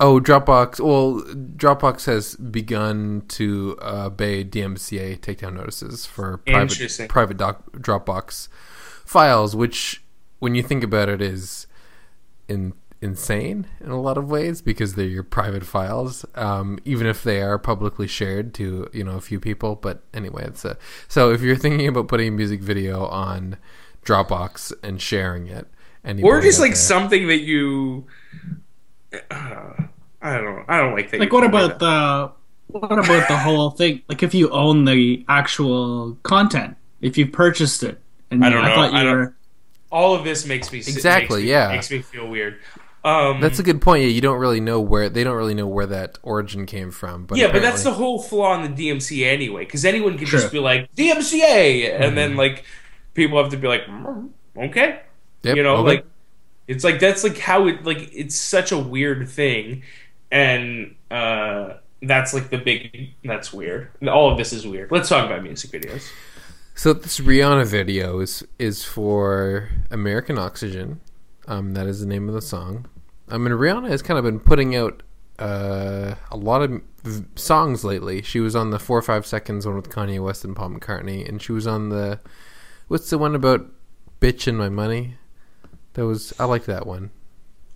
Oh, 0.00 0.18
Dropbox. 0.18 0.80
Well, 0.80 1.22
Dropbox 1.56 2.06
has 2.06 2.34
begun 2.36 3.22
to 3.28 3.76
obey 3.82 4.42
DMCA 4.44 5.20
takedown 5.20 5.54
notices 5.54 6.06
for 6.06 6.38
private 6.38 7.06
private 7.08 7.36
doc, 7.36 7.70
Dropbox 7.72 8.48
files, 9.04 9.54
which, 9.54 10.02
when 10.38 10.54
you 10.54 10.62
think 10.62 10.82
about 10.82 11.10
it, 11.10 11.20
is 11.20 11.66
in, 12.48 12.72
insane 13.02 13.66
in 13.78 13.90
a 13.90 14.00
lot 14.00 14.16
of 14.16 14.30
ways 14.30 14.62
because 14.62 14.94
they're 14.94 15.04
your 15.04 15.22
private 15.22 15.64
files, 15.66 16.24
um, 16.34 16.78
even 16.86 17.06
if 17.06 17.22
they 17.22 17.42
are 17.42 17.58
publicly 17.58 18.06
shared 18.06 18.54
to 18.54 18.88
you 18.94 19.04
know 19.04 19.16
a 19.16 19.20
few 19.20 19.38
people. 19.38 19.76
But 19.76 20.02
anyway, 20.14 20.44
it's 20.46 20.64
a 20.64 20.78
so 21.08 21.30
if 21.30 21.42
you're 21.42 21.56
thinking 21.56 21.86
about 21.86 22.08
putting 22.08 22.28
a 22.28 22.32
music 22.32 22.60
video 22.60 23.06
on 23.06 23.58
Dropbox 24.02 24.72
and 24.82 24.98
sharing 25.00 25.46
it, 25.46 25.68
or 26.22 26.40
just 26.40 26.58
like 26.58 26.70
there, 26.70 26.76
something 26.76 27.26
that 27.28 27.40
you. 27.40 28.06
Uh, 29.30 29.72
I 30.22 30.36
don't. 30.38 30.64
I 30.68 30.78
don't 30.78 30.92
like 30.94 31.10
that. 31.10 31.20
Like, 31.20 31.32
what 31.32 31.44
about 31.44 31.78
the 31.78 32.32
what 32.68 32.98
about 32.98 33.26
the 33.28 33.38
whole 33.38 33.70
thing? 33.70 34.02
Like, 34.08 34.22
if 34.22 34.34
you 34.34 34.50
own 34.50 34.84
the 34.84 35.24
actual 35.28 36.16
content, 36.22 36.76
if 37.00 37.18
you 37.18 37.26
purchased 37.26 37.82
it, 37.82 38.00
and 38.30 38.44
I 38.44 38.50
don't 38.50 38.58
you, 38.58 38.64
know. 38.64 38.72
I 38.72 38.74
thought 38.74 38.92
you 38.92 38.98
I 38.98 39.12
were. 39.12 39.34
All 39.90 40.14
of 40.14 40.24
this 40.24 40.46
makes 40.46 40.70
me 40.70 40.78
exactly. 40.78 41.40
Makes 41.40 41.44
me, 41.44 41.50
yeah, 41.50 41.68
makes 41.68 41.90
me 41.90 42.02
feel 42.02 42.28
weird. 42.28 42.60
Um, 43.02 43.40
That's 43.40 43.58
a 43.58 43.62
good 43.62 43.80
point. 43.80 44.02
Yeah, 44.02 44.10
you 44.10 44.20
don't 44.20 44.38
really 44.38 44.60
know 44.60 44.80
where 44.80 45.08
they 45.08 45.24
don't 45.24 45.36
really 45.36 45.54
know 45.54 45.66
where 45.66 45.86
that 45.86 46.18
origin 46.22 46.66
came 46.66 46.90
from. 46.90 47.24
But 47.26 47.38
yeah, 47.38 47.50
but 47.50 47.62
that's 47.62 47.82
the 47.82 47.92
whole 47.92 48.20
flaw 48.22 48.62
in 48.62 48.74
the 48.74 48.88
DMCA 48.90 49.26
anyway, 49.32 49.64
because 49.64 49.84
anyone 49.84 50.18
can 50.18 50.26
just 50.26 50.52
be 50.52 50.58
like 50.58 50.94
DMCA, 50.94 51.94
and 52.00 52.14
Mm-hmm. 52.14 52.14
then 52.14 52.36
like 52.36 52.64
people 53.14 53.42
have 53.42 53.50
to 53.52 53.56
be 53.56 53.66
like, 53.68 53.82
"Mm, 53.86 54.30
okay, 54.56 55.00
Yep, 55.42 55.56
you 55.56 55.62
know, 55.62 55.76
okay. 55.78 55.96
like 55.96 56.06
it's 56.70 56.84
like 56.84 57.00
that's 57.00 57.24
like 57.24 57.36
how 57.36 57.66
it 57.66 57.84
like 57.84 58.08
it's 58.14 58.36
such 58.36 58.70
a 58.70 58.78
weird 58.78 59.28
thing, 59.28 59.82
and 60.30 60.94
uh 61.10 61.74
that's 62.02 62.32
like 62.32 62.48
the 62.50 62.58
big 62.58 63.10
that's 63.24 63.52
weird. 63.52 63.90
All 64.08 64.30
of 64.30 64.38
this 64.38 64.52
is 64.52 64.66
weird. 64.66 64.90
Let's 64.92 65.08
talk 65.08 65.26
about 65.26 65.42
music 65.42 65.70
videos. 65.72 66.08
So 66.76 66.92
this 66.92 67.18
Rihanna 67.18 67.66
video 67.66 68.20
is 68.20 68.46
is 68.58 68.84
for 68.84 69.68
American 69.90 70.38
Oxygen. 70.38 71.00
Um, 71.48 71.74
that 71.74 71.88
is 71.88 72.00
the 72.00 72.06
name 72.06 72.28
of 72.28 72.34
the 72.34 72.40
song. 72.40 72.86
I 73.28 73.36
mean, 73.36 73.52
Rihanna 73.52 73.88
has 73.88 74.00
kind 74.00 74.16
of 74.16 74.24
been 74.24 74.38
putting 74.38 74.76
out 74.76 75.02
uh, 75.40 76.14
a 76.30 76.36
lot 76.36 76.62
of 76.62 76.80
v- 77.02 77.24
songs 77.34 77.82
lately. 77.84 78.22
She 78.22 78.38
was 78.38 78.54
on 78.54 78.70
the 78.70 78.78
four 78.78 78.96
or 78.96 79.02
five 79.02 79.26
seconds 79.26 79.66
one 79.66 79.74
with 79.74 79.90
Kanye 79.90 80.22
West 80.22 80.44
and 80.44 80.54
Paul 80.54 80.70
McCartney, 80.70 81.28
and 81.28 81.42
she 81.42 81.50
was 81.50 81.66
on 81.66 81.88
the 81.88 82.20
what's 82.86 83.10
the 83.10 83.18
one 83.18 83.34
about 83.34 83.66
bitch 84.20 84.46
and 84.46 84.56
my 84.56 84.68
money? 84.68 85.16
That 85.94 86.06
was 86.06 86.32
I 86.38 86.44
like 86.44 86.64
that 86.64 86.86
one. 86.86 87.10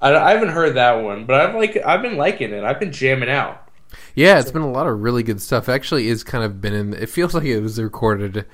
I, 0.01 0.15
I 0.15 0.31
haven't 0.33 0.51
heard 0.51 0.77
that 0.77 1.03
one, 1.03 1.25
but 1.27 1.41
I've 1.41 1.55
like 1.55 1.77
I've 1.85 2.03
been 2.03 2.17
liking 2.17 2.53
it. 2.53 2.65
I've 2.65 2.81
been 2.81 2.93
jamming 2.93 3.31
out. 3.31 3.61
Yeah, 4.15 4.41
it's 4.41 4.51
been 4.51 4.63
a 4.63 4.71
lot 4.71 4.87
of 4.87 5.01
really 5.01 5.23
good 5.23 5.41
stuff. 5.41 5.69
Actually, 5.69 6.09
is 6.09 6.25
kind 6.25 6.45
of 6.45 6.61
been 6.61 6.75
in. 6.75 6.95
It 6.95 7.09
feels 7.09 7.35
like 7.35 7.45
it 7.45 7.61
was 7.61 7.81
recorded 7.81 8.47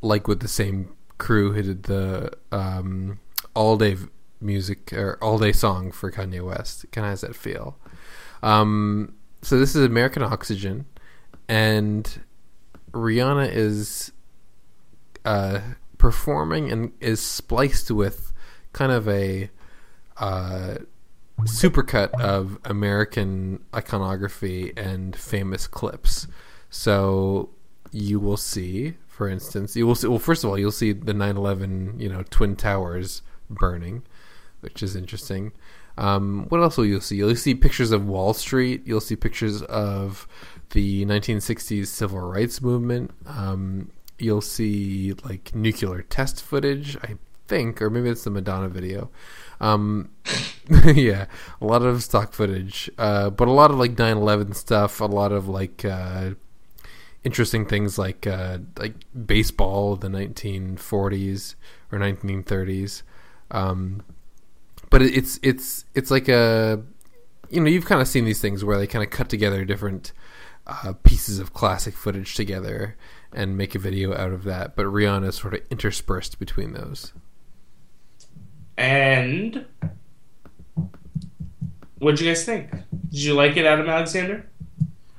like 0.00 0.28
with 0.28 0.40
the 0.40 0.48
same 0.48 0.94
crew 1.18 1.52
who 1.52 1.62
did 1.62 1.84
the 1.84 2.30
um, 2.52 3.18
all 3.54 3.76
day 3.76 3.96
music 4.40 4.92
or 4.92 5.18
all 5.22 5.38
day 5.38 5.52
song 5.52 5.90
for 5.90 6.10
Kanye 6.10 6.44
West. 6.44 6.84
It 6.84 6.92
kind 6.92 7.06
of 7.06 7.10
has 7.10 7.22
that 7.22 7.34
feel. 7.34 7.78
Um, 8.42 9.14
so 9.42 9.58
this 9.58 9.74
is 9.74 9.84
American 9.84 10.22
Oxygen, 10.22 10.86
and 11.48 12.20
Rihanna 12.92 13.50
is 13.50 14.12
uh, 15.24 15.60
performing 15.98 16.70
and 16.70 16.92
is 17.00 17.20
spliced 17.20 17.90
with 17.90 18.32
kind 18.74 18.92
of 18.92 19.08
a 19.08 19.48
uh, 20.18 20.74
supercut 21.40 22.10
of 22.20 22.58
American 22.64 23.64
iconography 23.74 24.72
and 24.76 25.16
famous 25.16 25.66
clips. 25.66 26.26
So 26.68 27.50
you 27.90 28.20
will 28.20 28.36
see, 28.36 28.96
for 29.06 29.28
instance, 29.28 29.74
you 29.74 29.86
will 29.86 29.94
see. 29.94 30.08
Well, 30.08 30.18
first 30.18 30.44
of 30.44 30.50
all, 30.50 30.58
you'll 30.58 30.72
see 30.72 30.92
the 30.92 31.14
9/11, 31.14 31.98
you 32.00 32.08
know, 32.10 32.22
twin 32.28 32.56
towers 32.56 33.22
burning, 33.48 34.02
which 34.60 34.82
is 34.82 34.94
interesting. 34.94 35.52
Um, 35.96 36.46
what 36.48 36.60
else 36.60 36.76
will 36.76 36.86
you 36.86 37.00
see? 37.00 37.16
You'll 37.16 37.36
see 37.36 37.54
pictures 37.54 37.92
of 37.92 38.06
Wall 38.06 38.34
Street. 38.34 38.82
You'll 38.84 39.00
see 39.00 39.14
pictures 39.14 39.62
of 39.62 40.26
the 40.70 41.04
1960s 41.06 41.86
civil 41.86 42.20
rights 42.20 42.60
movement. 42.60 43.12
Um, 43.26 43.92
you'll 44.18 44.40
see 44.40 45.12
like 45.24 45.54
nuclear 45.54 46.02
test 46.02 46.42
footage, 46.42 46.96
I 47.02 47.16
think, 47.46 47.80
or 47.80 47.90
maybe 47.90 48.08
it's 48.08 48.24
the 48.24 48.30
Madonna 48.30 48.68
video. 48.68 49.10
Um, 49.60 50.10
yeah, 50.84 51.26
a 51.60 51.64
lot 51.64 51.82
of 51.82 52.02
stock 52.02 52.32
footage, 52.32 52.90
uh, 52.98 53.30
but 53.30 53.48
a 53.48 53.52
lot 53.52 53.70
of 53.70 53.78
like 53.78 53.96
9/11 53.96 54.54
stuff. 54.54 55.00
A 55.00 55.06
lot 55.06 55.32
of 55.32 55.48
like 55.48 55.84
uh, 55.84 56.30
interesting 57.22 57.66
things 57.66 57.98
like 57.98 58.26
uh, 58.26 58.58
like 58.78 58.94
baseball, 59.26 59.96
the 59.96 60.08
1940s 60.08 61.54
or 61.90 61.98
1930s. 61.98 63.02
Um, 63.50 64.02
but 64.90 65.02
it's 65.02 65.38
it's 65.42 65.84
it's 65.94 66.10
like 66.10 66.28
a 66.28 66.82
you 67.50 67.60
know 67.60 67.68
you've 67.68 67.86
kind 67.86 68.00
of 68.00 68.08
seen 68.08 68.24
these 68.24 68.40
things 68.40 68.64
where 68.64 68.78
they 68.78 68.86
kind 68.86 69.04
of 69.04 69.10
cut 69.10 69.28
together 69.28 69.64
different 69.64 70.12
uh, 70.66 70.92
pieces 71.02 71.38
of 71.38 71.52
classic 71.52 71.94
footage 71.94 72.34
together 72.34 72.96
and 73.32 73.56
make 73.56 73.74
a 73.74 73.78
video 73.78 74.14
out 74.14 74.32
of 74.32 74.44
that. 74.44 74.76
But 74.76 74.86
Rihanna 74.86 75.28
is 75.28 75.36
sort 75.36 75.54
of 75.54 75.60
interspersed 75.70 76.38
between 76.38 76.72
those. 76.72 77.12
And 78.76 79.64
what'd 81.98 82.20
you 82.20 82.28
guys 82.28 82.44
think? 82.44 82.70
Did 82.70 83.22
you 83.22 83.34
like 83.34 83.56
it, 83.56 83.66
Adam 83.66 83.88
Alexander? 83.88 84.46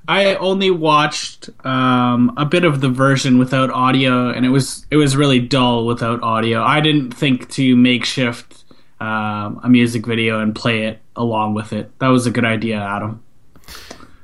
I 0.07 0.35
only 0.35 0.69
watched 0.69 1.49
um, 1.65 2.33
a 2.37 2.45
bit 2.45 2.63
of 2.63 2.81
the 2.81 2.89
version 2.89 3.39
without 3.39 3.71
audio, 3.71 4.29
and 4.29 4.45
it 4.45 4.49
was 4.49 4.85
it 4.91 4.97
was 4.97 5.15
really 5.15 5.39
dull 5.39 5.85
without 5.85 6.21
audio. 6.21 6.61
I 6.63 6.79
didn't 6.79 7.11
think 7.11 7.49
to 7.51 7.75
makeshift 7.75 8.65
um, 8.99 9.59
a 9.63 9.69
music 9.69 10.05
video 10.05 10.39
and 10.41 10.53
play 10.53 10.83
it 10.83 10.99
along 11.15 11.55
with 11.55 11.73
it. 11.73 11.97
That 11.99 12.09
was 12.09 12.27
a 12.27 12.31
good 12.31 12.45
idea, 12.45 12.77
Adam. 12.77 13.23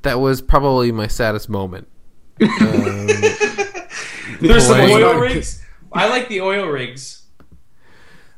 That 0.04 0.20
was 0.20 0.42
probably 0.42 0.92
my 0.92 1.08
saddest 1.08 1.50
moment. 1.50 1.88
Um, 2.42 2.48
There's 4.42 4.68
some 4.68 4.80
oil 4.80 5.16
rigs. 5.16 5.64
I 5.94 6.10
like 6.10 6.28
the 6.30 6.42
oil 6.42 6.68
rigs. 6.68 7.21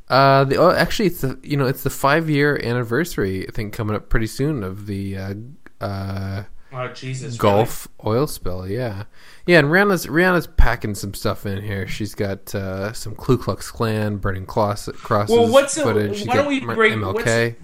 Uh, 0.09 0.43
the 0.43 0.57
oh, 0.57 0.71
actually, 0.71 1.07
it's 1.07 1.21
the 1.21 1.39
you 1.43 1.57
know 1.57 1.65
it's 1.65 1.83
the 1.83 1.89
five 1.89 2.29
year 2.29 2.59
anniversary. 2.63 3.47
I 3.47 3.51
think 3.51 3.73
coming 3.73 3.95
up 3.95 4.09
pretty 4.09 4.27
soon 4.27 4.63
of 4.63 4.85
the 4.85 5.17
uh, 5.17 5.33
uh, 5.81 6.43
Oh 6.71 6.87
Jesus! 6.89 7.37
Gulf 7.37 7.87
oil 8.05 8.27
spill. 8.27 8.67
Yeah, 8.67 9.03
yeah. 9.45 9.59
And 9.59 9.67
Rihanna's 9.69 10.07
Rihanna's 10.07 10.47
packing 10.47 10.95
some 10.95 11.13
stuff 11.13 11.45
in 11.45 11.61
here. 11.63 11.87
She's 11.87 12.15
got 12.15 12.53
uh, 12.55 12.93
some 12.93 13.15
Ku 13.15 13.37
Klux 13.37 13.69
Klan 13.71 14.17
burning 14.17 14.45
cross, 14.45 14.89
crosses 14.93 15.35
Well, 15.35 15.47
what's 15.47 15.75
the- 15.75 15.83
footage. 15.83 16.17
She's 16.17 16.27
why 16.27 16.35
don't 16.35 16.47
we 16.47 16.59
break- 16.59 16.93
MLK? 16.93 17.55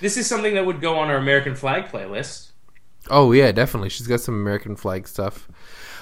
This 0.00 0.16
is 0.16 0.26
something 0.26 0.54
that 0.54 0.66
would 0.66 0.80
go 0.80 0.98
on 0.98 1.08
our 1.08 1.16
American 1.16 1.54
flag 1.54 1.86
playlist. 1.86 2.50
Oh 3.08 3.32
yeah, 3.32 3.52
definitely. 3.52 3.88
She's 3.88 4.06
got 4.06 4.20
some 4.20 4.34
American 4.34 4.76
flag 4.76 5.06
stuff. 5.08 5.48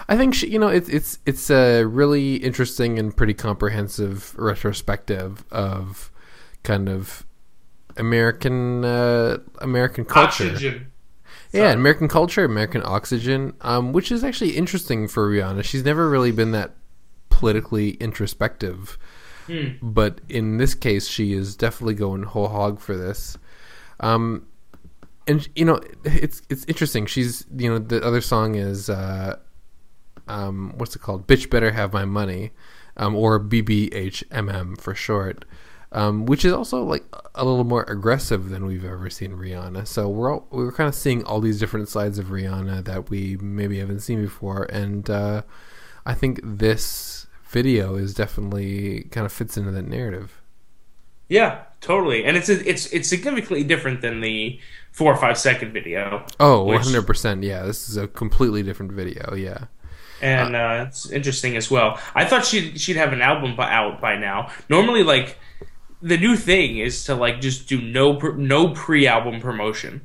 I 0.09 0.17
think 0.17 0.35
she, 0.35 0.49
you 0.49 0.59
know, 0.59 0.69
it's 0.69 0.89
it's 0.89 1.19
it's 1.27 1.51
a 1.51 1.85
really 1.85 2.37
interesting 2.37 2.99
and 2.99 3.17
pretty 3.17 3.35
comprehensive 3.35 4.35
retrospective 4.39 5.45
of 5.51 6.11
kind 6.63 6.89
of 6.89 7.25
American 7.97 8.85
uh, 8.85 9.39
American 9.59 10.05
culture. 10.05 10.51
Oxygen. 10.51 10.91
Yeah, 11.53 11.71
American 11.71 12.09
culture, 12.09 12.45
American 12.45 12.83
oxygen, 12.85 13.55
um, 13.61 13.93
which 13.93 14.11
is 14.11 14.25
actually 14.25 14.57
interesting 14.57 15.07
for 15.07 15.31
Rihanna. 15.31 15.63
She's 15.63 15.85
never 15.85 16.11
really 16.11 16.33
been 16.33 16.51
that 16.51 16.73
politically 17.31 17.91
introspective, 17.93 18.99
Hmm. 19.47 19.69
but 19.81 20.21
in 20.29 20.57
this 20.57 20.75
case, 20.75 21.07
she 21.07 21.33
is 21.33 21.55
definitely 21.55 21.95
going 21.95 22.25
whole 22.25 22.49
hog 22.49 22.81
for 22.81 22.97
this. 22.97 23.39
Um, 24.01 24.47
and 25.29 25.47
you 25.55 25.65
know, 25.65 25.81
it's 26.05 26.43
it's 26.51 26.65
interesting. 26.65 27.07
She's 27.07 27.47
you 27.57 27.71
know 27.71 27.79
the 27.79 28.05
other 28.05 28.21
song 28.21 28.57
is 28.57 28.91
uh, 28.91 29.37
um, 30.29 30.75
what's 30.77 30.97
it 30.97 31.03
called? 31.03 31.27
Bitch 31.27 31.51
better 31.51 31.73
have 31.73 31.93
my 31.93 32.05
money, 32.05 32.53
um, 32.97 33.15
or 33.15 33.41
BBHMM 33.41 34.81
for 34.81 34.95
short. 34.95 35.45
Um, 35.93 36.27
which 36.27 36.45
is 36.45 36.53
also 36.53 36.83
like 36.83 37.05
a 37.37 37.45
little 37.45 37.63
more 37.63 37.85
aggressive 37.85 38.49
than 38.49 38.67
we've 38.67 38.85
ever 38.85 39.09
seen 39.09 39.31
Rihanna. 39.31 39.87
So 39.87 40.09
we're 40.09 40.33
all, 40.33 40.49
we're 40.51 40.73
kind 40.73 40.89
of 40.89 40.95
seeing 40.97 41.23
all 41.23 41.41
these 41.41 41.61
different 41.61 41.89
sides 41.89 42.19
of 42.19 42.27
Rihanna 42.27 42.85
that 42.85 43.11
we 43.11 43.37
maybe 43.37 43.79
haven't 43.79 44.01
seen 44.01 44.21
before, 44.21 44.65
and 44.65 45.09
uh, 45.09 45.43
I 46.05 46.15
think 46.15 46.41
this 46.43 47.29
video 47.45 47.95
is 47.95 48.13
definitely 48.13 49.05
kind 49.13 49.25
of 49.25 49.33
fits 49.33 49.57
into 49.57 49.71
that 49.71 49.87
narrative. 49.87 50.43
Yeah, 51.29 51.63
totally. 51.81 52.25
And 52.25 52.37
it's 52.37 52.49
it's 52.49 52.93
it's 52.93 53.09
significantly 53.09 53.65
different 53.65 54.03
than 54.03 54.21
the 54.21 54.59
four 54.93 55.13
or 55.13 55.17
five 55.17 55.39
second 55.39 55.73
video. 55.73 56.27
Oh, 56.39 56.65
100 56.65 57.07
percent. 57.07 57.43
Yeah, 57.43 57.63
this 57.63 57.89
is 57.89 57.97
a 57.97 58.09
completely 58.09 58.63
different 58.63 58.93
video. 58.93 59.35
Yeah. 59.35 59.67
And 60.25 60.57
uh, 60.57 60.85
it's 60.89 61.11
interesting 61.11 61.57
as 61.57 61.71
well. 61.71 61.99
I 62.15 62.25
thought 62.25 62.45
she'd 62.45 62.81
she'd 62.81 62.97
have 62.97 63.13
an 63.13 63.21
album 63.23 63.59
out 63.59 64.01
by 64.01 64.17
now. 64.17 64.51
Normally, 64.69 65.03
like 65.03 65.39
the 66.03 66.17
new 66.17 66.37
thing 66.37 66.79
is 66.79 67.05
to 67.05 67.15
like 67.15 67.41
just 67.41 67.69
do 67.69 67.81
no 67.81 68.19
no 68.19 68.71
pre 68.71 69.07
album 69.07 69.41
promotion, 69.41 70.03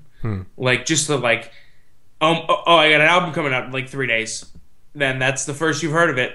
like 0.58 0.86
just 0.86 1.08
to 1.08 1.16
like, 1.18 1.52
um, 2.22 2.44
oh, 2.50 2.64
oh, 2.66 2.76
I 2.76 2.90
got 2.92 3.02
an 3.02 3.08
album 3.08 3.34
coming 3.34 3.54
out 3.54 3.66
in 3.66 3.72
like 3.72 3.90
three 3.90 4.08
days. 4.08 4.46
Then 4.94 5.20
that's 5.20 5.46
the 5.46 5.54
first 5.54 5.84
you've 5.84 5.92
heard 5.94 6.10
of 6.10 6.18
it, 6.18 6.32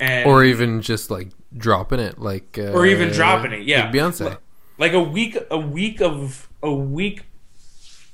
and 0.00 0.26
Or 0.28 0.44
even 0.44 0.82
just 0.82 1.10
like 1.10 1.28
dropping 1.56 2.00
it, 2.00 2.18
like 2.18 2.58
uh, 2.58 2.72
Or 2.72 2.86
even 2.86 3.10
dropping 3.10 3.52
it, 3.52 3.62
yeah. 3.62 3.84
like 3.84 3.94
Beyonce. 3.94 4.38
like 4.78 4.92
a 4.92 5.02
week 5.02 5.38
a 5.50 5.58
week 5.58 6.00
of 6.00 6.48
a 6.62 6.72
week 6.72 7.22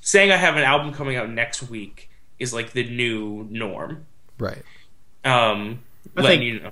saying 0.01 0.31
I 0.31 0.37
have 0.37 0.57
an 0.57 0.63
album 0.65 0.93
coming 0.93 1.17
out 1.17 1.31
next 1.31 1.63
week 1.71 2.11
is 2.39 2.53
like 2.55 2.73
the 2.73 2.85
new 2.89 3.47
norm. 3.51 4.07
Right. 4.39 4.63
Um, 5.25 5.81
I 6.17 6.23
letting 6.23 6.41
think- 6.41 6.53
you 6.55 6.61
know. 6.61 6.71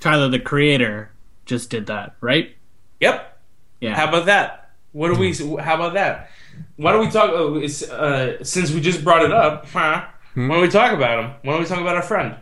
Tyler, 0.00 0.28
the 0.28 0.38
creator, 0.38 1.10
just 1.46 1.70
did 1.70 1.86
that, 1.86 2.14
right? 2.20 2.54
Yep. 3.00 3.40
Yeah. 3.80 3.94
How 3.96 4.08
about 4.08 4.26
that? 4.26 4.70
What 4.92 5.12
do 5.12 5.18
we? 5.18 5.32
How 5.60 5.74
about 5.74 5.94
that? 5.94 6.30
Why 6.76 6.92
don't 6.92 7.04
we 7.06 7.10
talk? 7.10 7.30
Oh, 7.30 7.56
uh, 7.62 8.44
since 8.44 8.70
we 8.70 8.80
just 8.80 9.04
brought 9.04 9.22
it 9.24 9.32
up, 9.32 9.66
huh? 9.68 10.04
Why 10.34 10.48
don't 10.48 10.60
we 10.60 10.68
talk 10.68 10.92
about 10.92 11.24
him? 11.24 11.30
Why 11.42 11.52
don't 11.52 11.62
we 11.62 11.66
talk 11.66 11.80
about 11.80 11.96
our 11.96 12.02
friend? 12.02 12.36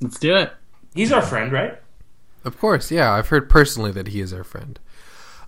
Let's 0.00 0.18
do 0.18 0.36
it. 0.36 0.52
He's 0.94 1.12
our 1.12 1.22
friend, 1.22 1.52
right? 1.52 1.78
Of 2.44 2.58
course, 2.58 2.90
yeah. 2.90 3.12
I've 3.12 3.28
heard 3.28 3.48
personally 3.48 3.92
that 3.92 4.08
he 4.08 4.20
is 4.20 4.32
our 4.32 4.44
friend. 4.44 4.78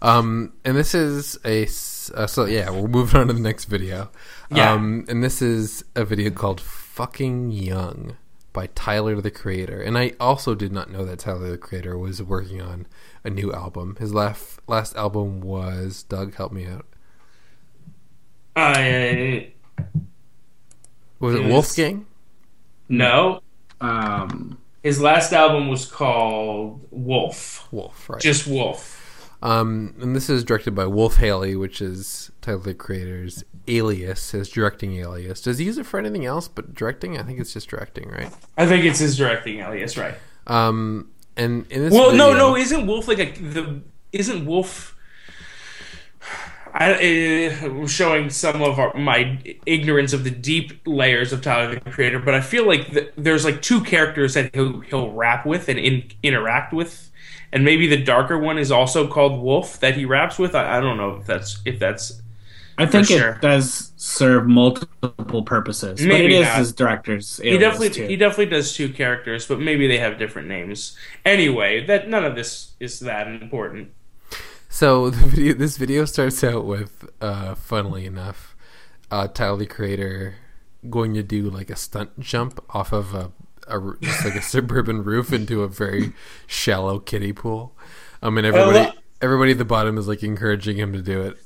Um, 0.01 0.53
and 0.65 0.77
this 0.77 0.95
is 0.95 1.39
a 1.45 1.65
uh, 1.65 2.27
so 2.27 2.45
yeah, 2.45 2.71
we're 2.71 2.89
moving 2.89 3.21
on 3.21 3.29
to 3.29 3.33
the 3.33 3.41
next 3.41 3.65
video. 3.67 4.11
Yeah. 4.51 4.73
Um, 4.73 5.05
and 5.09 5.23
this 5.25 5.41
is 5.41 5.85
a 5.95 6.05
video 6.05 6.31
called 6.31 6.61
"Fucking 6.61 7.51
Young" 7.51 8.17
by 8.55 8.69
Tyler 8.69 9.21
the 9.21 9.31
Creator. 9.31 9.83
And 9.83 9.99
I 9.99 10.15
also 10.19 10.55
did 10.55 10.73
not 10.73 10.91
know 10.91 11.05
that 11.05 11.19
Tyler 11.19 11.51
the 11.51 11.59
Creator 11.59 11.99
was 11.99 12.23
working 12.23 12.63
on 12.63 12.87
a 13.23 13.29
new 13.29 13.53
album. 13.53 13.97
His 14.01 14.15
last 14.15 14.61
last 14.67 14.97
album 14.97 15.43
was 15.43 16.03
Doug. 16.05 16.35
Help 16.37 16.53
me 16.53 16.67
out. 16.67 16.87
I 18.57 19.53
Was 21.21 21.35
it 21.35 21.43
Yes. 21.43 21.51
Wolfgang? 21.51 22.07
no, 22.89 23.41
Um, 23.81 24.57
his 24.83 25.01
last 25.01 25.33
album 25.33 25.69
was 25.69 25.85
called 25.85 26.87
Wolf. 26.91 27.67
Wolf, 27.73 28.09
right? 28.09 28.21
Just 28.21 28.47
Wolf. 28.47 28.94
Um, 29.45 29.95
and 30.01 30.17
this 30.17 30.31
is 30.31 30.43
directed 30.43 30.75
by 30.75 30.87
Wolf 30.87 31.17
Haley, 31.19 31.55
which 31.55 31.83
is 31.83 32.33
Tyler 32.41 32.59
the 32.61 32.75
Creator's 32.75 33.45
alias, 33.69 34.31
his 34.31 34.49
directing 34.49 34.97
alias. 34.97 35.43
Does 35.43 35.59
he 35.59 35.67
use 35.67 35.77
it 35.77 35.85
for 35.85 35.99
anything 36.01 36.25
else 36.25 36.49
but 36.49 36.75
directing? 36.75 37.19
I 37.19 37.23
think 37.23 37.39
it's 37.39 37.53
just 37.53 37.69
directing, 37.69 38.09
right? 38.09 38.33
I 38.57 38.67
think 38.67 38.85
it's 38.87 38.99
his 39.01 39.17
directing 39.19 39.59
alias, 39.61 39.99
right? 39.99 40.15
Um, 40.47 41.11
and 41.37 41.67
in 41.71 41.83
this 41.83 41.93
Well, 41.93 42.13
no, 42.13 42.29
video- 42.33 42.49
no, 42.51 42.57
isn't 42.57 42.87
Wolf 42.87 43.07
like 43.07 43.19
a 43.19 43.31
the 43.39 43.83
isn't 44.13 44.47
Wolf? 44.47 44.97
I 46.77 47.47
uh, 47.71 47.87
showing 47.87 48.31
some 48.31 48.61
of 48.61 48.79
our, 48.81 48.93
my 48.95 49.39
ignorance 49.65 50.13
of 50.13 50.25
the 50.25 50.31
deep 50.31 50.81
layers 50.87 51.33
of 51.33 51.41
Tyler 51.41 51.75
the 51.79 51.91
Creator, 51.91 52.19
but 52.21 52.35
I 52.35 52.41
feel 52.41 52.67
like 52.67 52.91
th- 52.91 53.13
there's 53.17 53.45
like 53.45 53.63
two 53.63 53.81
characters 53.83 54.35
that 54.35 54.53
he'll 54.55 54.81
he'll 54.81 55.13
rap 55.13 55.47
with 55.47 55.69
and 55.69 55.79
in, 55.79 56.11
interact 56.25 56.73
with, 56.73 57.11
and 57.55 57.65
maybe 57.65 57.87
the 57.87 57.97
darker 57.97 58.39
one 58.39 58.59
is 58.59 58.71
also 58.71 59.07
called 59.09 59.41
Wolf 59.41 59.81
that 59.81 59.97
he 59.97 60.05
raps 60.05 60.39
with. 60.39 60.55
I, 60.55 60.79
I 60.79 60.81
don't 60.81 60.99
know 60.99 61.17
if 61.17 61.27
that's 61.27 61.61
if 61.65 61.79
that's 61.79 62.21
I 62.77 62.87
think 62.87 63.07
sure. 63.07 63.35
it 63.35 63.41
does 63.41 63.93
serve 63.97 64.47
multiple 64.47 65.43
purposes, 65.45 66.01
but 66.01 66.09
Maybe 66.09 66.35
it 66.35 66.41
is 66.41 66.47
not. 66.47 66.59
his 66.59 66.73
director's. 66.73 67.37
he 67.39 67.57
definitely 67.57 67.91
too. 67.91 68.07
he 68.09 68.17
definitely 68.17 68.47
does 68.47 68.75
two 68.75 68.89
characters, 68.93 69.47
but 69.47 69.61
maybe 69.61 69.87
they 69.87 69.99
have 69.99 70.19
different 70.19 70.49
names. 70.49 70.97
Anyway, 71.25 71.87
that 71.87 72.09
none 72.09 72.25
of 72.25 72.35
this 72.35 72.73
is 72.81 72.99
that 73.01 73.29
important. 73.29 73.93
So 74.69 75.09
the 75.11 75.27
video, 75.27 75.55
this 75.55 75.77
video 75.77 76.05
starts 76.05 76.43
out 76.43 76.65
with, 76.65 77.09
uh, 77.21 77.55
funnily 77.55 78.07
enough, 78.07 78.57
uh, 79.09 79.29
Tyler 79.29 79.59
the 79.59 79.67
Creator 79.67 80.35
going 80.91 81.15
to 81.15 81.23
do 81.23 81.49
like 81.49 81.71
a 81.71 81.77
stunt 81.77 82.19
jump 82.19 82.63
off 82.71 82.93
of 82.93 83.15
a, 83.15 83.31
a 83.69 83.81
just 84.01 84.25
like 84.25 84.35
a 84.35 84.43
suburban 84.55 85.05
roof 85.05 85.33
into 85.33 85.63
a 85.63 85.69
very 85.69 86.13
shallow 86.47 86.99
kiddie 86.99 87.33
pool. 87.33 87.77
I 88.23 88.31
mean, 88.31 88.45
everybody, 88.45 88.79
lo- 88.79 88.93
everybody 89.21 89.53
at 89.53 89.59
the 89.59 89.65
bottom 89.65 89.99
is 89.99 90.09
like 90.09 90.23
encouraging 90.23 90.77
him 90.77 90.93
to 90.93 91.03
do 91.03 91.23
it. 91.23 91.39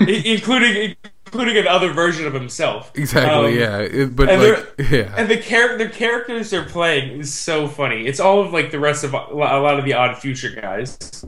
Including 0.00 0.96
including 1.26 1.56
another 1.58 1.92
version 1.92 2.26
of 2.26 2.32
himself. 2.32 2.92
Exactly. 2.94 3.52
Um, 3.52 3.58
yeah. 3.58 3.78
It- 3.80 4.16
but 4.16 4.28
and 4.30 4.42
like, 4.42 4.90
yeah. 4.90 5.14
And 5.16 5.28
the 5.28 5.36
char- 5.40 5.76
the 5.76 5.88
characters 5.88 6.50
they're 6.50 6.64
playing 6.64 7.20
is 7.20 7.34
so 7.34 7.68
funny. 7.68 8.06
It's 8.06 8.20
all 8.20 8.40
of 8.40 8.52
like 8.52 8.70
the 8.70 8.80
rest 8.80 9.04
of 9.04 9.12
a 9.14 9.18
lot 9.34 9.78
of 9.78 9.84
the 9.84 9.92
Odd 9.92 10.18
Future 10.18 10.50
guys, 10.50 11.24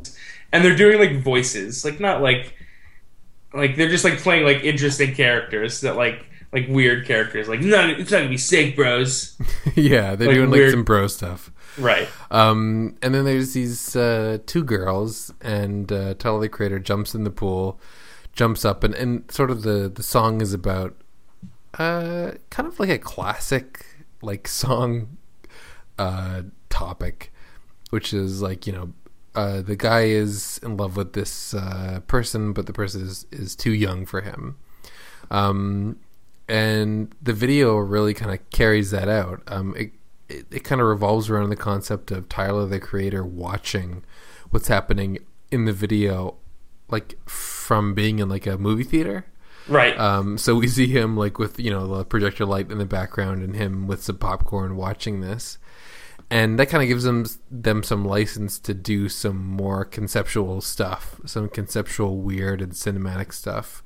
and 0.52 0.64
they're 0.64 0.76
doing 0.76 0.98
like 0.98 1.22
voices, 1.22 1.84
like 1.84 2.00
not 2.00 2.22
like 2.22 2.54
like 3.52 3.76
they're 3.76 3.88
just 3.90 4.04
like 4.04 4.18
playing 4.18 4.44
like 4.44 4.62
interesting 4.64 5.14
characters 5.14 5.80
that 5.82 5.96
like 5.96 6.27
like 6.52 6.66
weird 6.68 7.06
characters. 7.06 7.48
Like 7.48 7.60
no, 7.60 7.88
it's 7.88 8.10
not 8.10 8.18
gonna 8.18 8.28
be 8.30 8.36
Snake 8.38 8.76
Bros, 8.76 9.36
yeah. 9.74 10.14
They're 10.14 10.28
like 10.28 10.36
doing 10.36 10.50
like 10.50 10.58
weird- 10.58 10.70
some 10.72 10.84
bro 10.84 11.06
stuff. 11.06 11.50
right? 11.78 12.08
Um, 12.30 12.96
and 13.02 13.14
then 13.14 13.24
there's 13.24 13.52
these 13.54 13.94
uh, 13.96 14.38
two 14.46 14.64
girls, 14.64 15.32
and 15.40 15.90
uh, 15.92 16.14
Tyler 16.14 16.40
the 16.40 16.48
Creator 16.48 16.78
jumps 16.80 17.14
in 17.14 17.24
the 17.24 17.30
pool, 17.30 17.80
jumps 18.32 18.64
up, 18.64 18.82
and, 18.84 18.94
and 18.94 19.30
sort 19.30 19.50
of 19.50 19.62
the, 19.62 19.88
the 19.88 20.02
song 20.02 20.40
is 20.40 20.52
about 20.52 20.94
uh, 21.78 22.32
kind 22.50 22.66
of 22.66 22.80
like 22.80 22.88
a 22.90 22.98
classic 22.98 23.84
like 24.22 24.48
song 24.64 25.18
uh, 25.98 26.42
topic, 26.70 27.32
which 27.90 28.12
is 28.12 28.40
like 28.42 28.66
you 28.66 28.72
know 28.72 28.92
uh, 29.34 29.60
the 29.60 29.76
guy 29.76 30.02
is 30.04 30.58
in 30.62 30.76
love 30.76 30.96
with 30.96 31.12
this 31.12 31.54
uh, 31.54 32.00
person, 32.06 32.52
but 32.52 32.66
the 32.66 32.72
person 32.72 33.02
is, 33.02 33.26
is 33.30 33.54
too 33.54 33.72
young 33.72 34.04
for 34.06 34.22
him. 34.22 34.56
Um, 35.30 35.98
and 36.48 37.14
the 37.20 37.32
video 37.32 37.76
really 37.76 38.14
kind 38.14 38.32
of 38.32 38.50
carries 38.50 38.90
that 38.90 39.08
out. 39.08 39.42
Um, 39.46 39.74
it 39.76 39.92
it, 40.28 40.46
it 40.50 40.64
kind 40.64 40.80
of 40.80 40.86
revolves 40.86 41.30
around 41.30 41.48
the 41.50 41.56
concept 41.56 42.10
of 42.10 42.28
Tyler 42.28 42.66
the 42.66 42.80
creator 42.80 43.24
watching 43.24 44.04
what's 44.50 44.68
happening 44.68 45.18
in 45.50 45.64
the 45.64 45.72
video, 45.72 46.36
like 46.88 47.18
from 47.28 47.94
being 47.94 48.18
in 48.18 48.28
like 48.28 48.46
a 48.46 48.58
movie 48.58 48.84
theater. 48.84 49.26
Right. 49.66 49.98
Um, 49.98 50.38
so 50.38 50.54
we 50.54 50.68
see 50.68 50.86
him 50.86 51.16
like 51.16 51.38
with 51.38 51.58
you 51.58 51.70
know 51.70 51.86
the 51.86 52.04
projector 52.04 52.46
light 52.46 52.70
in 52.70 52.78
the 52.78 52.86
background 52.86 53.42
and 53.42 53.54
him 53.54 53.86
with 53.86 54.02
some 54.02 54.18
popcorn 54.18 54.76
watching 54.76 55.20
this, 55.20 55.58
and 56.30 56.58
that 56.58 56.66
kind 56.66 56.82
of 56.82 56.88
gives 56.88 57.04
them 57.04 57.26
them 57.50 57.82
some 57.82 58.04
license 58.04 58.58
to 58.60 58.74
do 58.74 59.08
some 59.08 59.44
more 59.44 59.84
conceptual 59.84 60.60
stuff, 60.60 61.20
some 61.26 61.48
conceptual 61.48 62.18
weird 62.18 62.62
and 62.62 62.72
cinematic 62.72 63.32
stuff, 63.32 63.82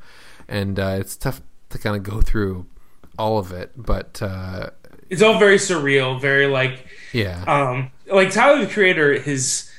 and 0.49 0.79
uh, 0.79 0.97
it's 0.99 1.17
tough 1.17 1.43
to 1.73 1.79
kind 1.79 1.97
of 1.97 2.03
go 2.03 2.21
through 2.21 2.67
all 3.19 3.39
of 3.39 3.53
it, 3.53 3.73
but 3.77 4.21
uh, 4.23 4.71
it's 5.11 5.23
all 5.23 5.39
very 5.39 5.57
surreal, 5.57 6.21
very 6.21 6.47
like 6.47 6.87
yeah, 7.13 7.43
um 7.47 7.91
like 8.11 8.31
Tyler 8.31 8.65
the 8.65 8.73
Creator 8.73 9.21
his 9.21 9.71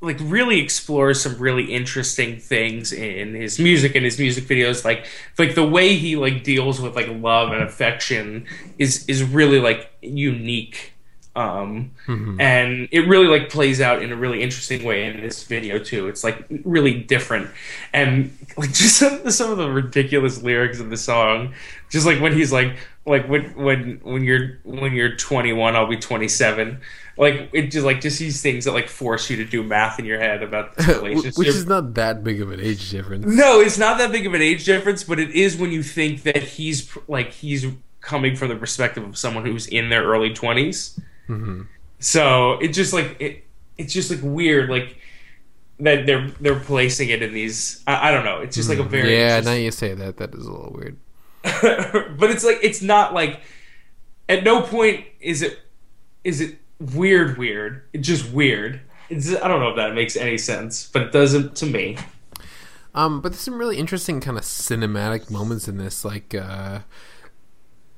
like 0.00 0.18
really 0.20 0.60
explores 0.60 1.20
some 1.20 1.38
really 1.38 1.72
interesting 1.72 2.38
things 2.38 2.92
in 2.92 3.34
his 3.34 3.58
music 3.58 3.94
and 3.94 4.04
his 4.04 4.18
music 4.18 4.44
videos 4.44 4.84
like 4.84 5.06
like 5.38 5.54
the 5.54 5.66
way 5.66 5.96
he 5.96 6.14
like 6.16 6.44
deals 6.44 6.80
with 6.80 6.94
like 6.94 7.08
love 7.08 7.52
and 7.52 7.62
affection 7.62 8.46
is 8.78 9.04
is 9.08 9.22
really 9.22 9.58
like 9.58 9.90
unique 10.02 10.93
um 11.36 11.90
and 12.38 12.88
it 12.92 13.08
really 13.08 13.26
like 13.26 13.50
plays 13.50 13.80
out 13.80 14.02
in 14.02 14.12
a 14.12 14.16
really 14.16 14.42
interesting 14.42 14.84
way 14.84 15.04
in 15.04 15.20
this 15.20 15.44
video 15.44 15.78
too. 15.78 16.06
It's 16.08 16.22
like 16.22 16.44
really 16.64 16.94
different. 16.94 17.50
And 17.92 18.36
like 18.56 18.72
just 18.72 18.98
some, 18.98 19.30
some 19.30 19.50
of 19.50 19.58
the 19.58 19.70
ridiculous 19.70 20.42
lyrics 20.42 20.80
of 20.80 20.90
the 20.90 20.96
song. 20.96 21.54
Just 21.90 22.06
like 22.06 22.20
when 22.20 22.32
he's 22.32 22.52
like 22.52 22.76
like 23.06 23.28
when 23.28 23.54
when 23.56 24.00
when 24.02 24.24
you're 24.24 24.58
when 24.64 24.94
you're 24.94 25.14
21 25.14 25.76
i'll 25.76 25.86
be 25.86 25.98
27 25.98 26.80
like 27.16 27.50
it 27.52 27.70
just 27.70 27.84
like 27.84 28.00
just 28.00 28.18
these 28.18 28.42
things 28.42 28.64
that 28.64 28.72
like 28.72 28.88
force 28.88 29.28
you 29.30 29.36
to 29.36 29.44
do 29.44 29.62
math 29.62 29.98
in 29.98 30.04
your 30.04 30.18
head 30.18 30.42
about 30.42 30.74
this 30.76 30.88
relationship. 30.88 31.38
Which 31.38 31.48
is 31.48 31.66
not 31.66 31.94
that 31.94 32.24
big 32.24 32.40
of 32.40 32.50
an 32.50 32.60
age 32.60 32.90
difference. 32.90 33.26
no, 33.26 33.60
it's 33.60 33.78
not 33.78 33.98
that 33.98 34.10
big 34.10 34.26
of 34.26 34.34
an 34.34 34.42
age 34.42 34.64
difference, 34.64 35.04
but 35.04 35.20
it 35.20 35.30
is 35.30 35.56
when 35.56 35.70
you 35.70 35.82
think 35.82 36.22
that 36.22 36.42
he's 36.42 36.96
like 37.06 37.30
he's 37.30 37.66
coming 38.00 38.36
from 38.36 38.48
the 38.48 38.56
perspective 38.56 39.04
of 39.04 39.16
someone 39.16 39.46
who's 39.46 39.66
in 39.66 39.88
their 39.90 40.04
early 40.04 40.30
20s 40.30 41.00
So 42.00 42.58
it 42.60 42.68
just 42.68 42.92
like 42.92 43.16
it, 43.20 43.44
it's 43.78 43.92
just 43.92 44.10
like 44.10 44.20
weird, 44.22 44.70
like 44.70 44.98
that 45.80 46.06
they're 46.06 46.28
they're 46.40 46.60
placing 46.60 47.08
it 47.10 47.22
in 47.22 47.32
these. 47.32 47.82
I, 47.86 48.08
I 48.08 48.12
don't 48.12 48.24
know. 48.24 48.38
It's 48.40 48.56
just 48.56 48.68
like 48.68 48.78
a 48.78 48.84
very 48.84 49.16
yeah, 49.16 49.40
now 49.40 49.52
you 49.52 49.70
say 49.70 49.94
that, 49.94 50.18
that 50.18 50.34
is 50.34 50.46
a 50.46 50.52
little 50.52 50.72
weird. 50.72 50.96
but 51.42 52.30
it's 52.30 52.44
like 52.44 52.58
it's 52.62 52.80
not 52.82 53.12
like 53.14 53.40
at 54.28 54.44
no 54.44 54.62
point 54.62 55.04
is 55.20 55.42
it 55.42 55.58
is 56.24 56.40
it 56.40 56.58
weird 56.80 57.36
weird 57.36 57.82
it's 57.92 58.08
just 58.08 58.30
weird 58.32 58.80
it's, 59.10 59.28
i 59.36 59.46
don't 59.46 59.60
know 59.60 59.68
if 59.68 59.76
that 59.76 59.94
makes 59.94 60.16
any 60.16 60.38
sense 60.38 60.88
but 60.90 61.02
it 61.02 61.12
doesn't 61.12 61.54
to 61.54 61.66
me 61.66 61.96
Um, 62.94 63.20
but 63.20 63.32
there's 63.32 63.40
some 63.40 63.58
really 63.58 63.76
interesting 63.78 64.20
kind 64.20 64.38
of 64.38 64.44
cinematic 64.44 65.30
moments 65.30 65.66
in 65.66 65.78
this. 65.78 66.04
Like 66.04 66.34
uh, 66.34 66.80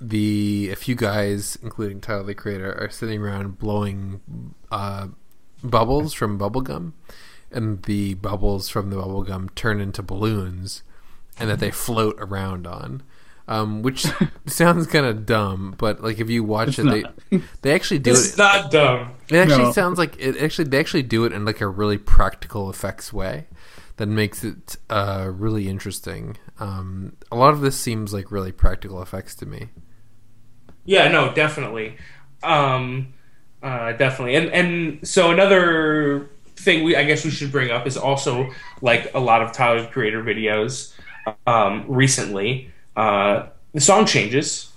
the 0.00 0.70
a 0.72 0.76
few 0.76 0.94
guys, 0.94 1.58
including 1.62 2.00
Tyler 2.00 2.22
the 2.24 2.34
Creator, 2.34 2.76
are 2.80 2.90
sitting 2.90 3.22
around 3.22 3.58
blowing 3.58 4.20
uh, 4.70 5.08
bubbles 5.62 6.12
from 6.12 6.38
bubblegum, 6.38 6.92
and 7.50 7.82
the 7.84 8.14
bubbles 8.14 8.68
from 8.68 8.90
the 8.90 8.96
bubblegum 8.96 9.54
turn 9.54 9.80
into 9.80 10.02
balloons, 10.02 10.82
and 11.38 11.48
that 11.50 11.58
they 11.60 11.70
float 11.70 12.16
around 12.18 12.66
on. 12.66 13.02
Um, 13.48 13.82
which 13.82 14.04
sounds 14.46 14.88
kind 14.88 15.06
of 15.06 15.24
dumb, 15.24 15.76
but 15.78 16.02
like 16.02 16.18
if 16.18 16.28
you 16.28 16.42
watch 16.42 16.70
It's 16.70 16.78
it, 16.80 16.84
not. 16.84 17.14
they 17.30 17.40
they 17.62 17.72
actually 17.72 18.00
do 18.00 18.10
it's 18.10 18.32
it. 18.32 18.38
not 18.38 18.72
dumb 18.72 19.12
It 19.28 19.36
actually 19.36 19.62
No. 19.66 19.72
sounds 19.72 19.98
like 19.98 20.16
it. 20.18 20.36
Actually, 20.42 20.68
they 20.68 20.80
actually 20.80 21.04
do 21.04 21.24
it 21.24 21.32
in 21.32 21.44
like 21.44 21.60
a 21.60 21.68
really 21.68 21.96
practical 21.96 22.68
effects 22.68 23.12
way 23.12 23.46
that 23.98 24.08
makes 24.08 24.42
it 24.42 24.76
uh, 24.90 25.30
really 25.32 25.68
interesting. 25.68 26.36
Um, 26.58 27.12
a 27.30 27.36
lot 27.36 27.54
of 27.54 27.60
this 27.60 27.78
seems 27.78 28.12
like 28.12 28.32
really 28.32 28.50
practical 28.50 29.00
effects 29.00 29.36
to 29.36 29.46
me. 29.46 29.68
Yeah, 30.86 31.08
no, 31.08 31.34
definitely, 31.34 31.98
um, 32.42 33.14
uh, 33.62 33.92
definitely, 33.94 34.36
and 34.36 34.50
and 34.50 35.08
so 35.08 35.32
another 35.32 36.30
thing 36.56 36.84
we 36.84 36.96
I 36.96 37.04
guess 37.04 37.24
we 37.24 37.30
should 37.30 37.52
bring 37.52 37.70
up 37.70 37.86
is 37.86 37.96
also 37.98 38.50
like 38.82 39.12
a 39.14 39.20
lot 39.20 39.42
of 39.42 39.52
Tyler 39.52 39.86
Creator 39.86 40.22
videos 40.24 40.94
um, 41.46 41.84
recently. 41.88 42.72
Uh, 42.96 43.48
the 43.74 43.80
song 43.80 44.06
changes 44.06 44.72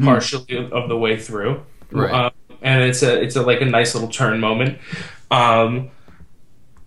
partially 0.00 0.56
of, 0.56 0.72
of 0.72 0.88
the 0.88 0.98
way 0.98 1.18
through, 1.18 1.64
Right. 1.92 2.20
Um, 2.26 2.32
and 2.62 2.84
it's 2.84 3.02
a 3.02 3.20
it's 3.22 3.36
a 3.36 3.42
like 3.42 3.62
a 3.62 3.66
nice 3.66 3.94
little 3.94 4.10
turn 4.10 4.40
moment. 4.40 4.78
Um, 5.30 5.90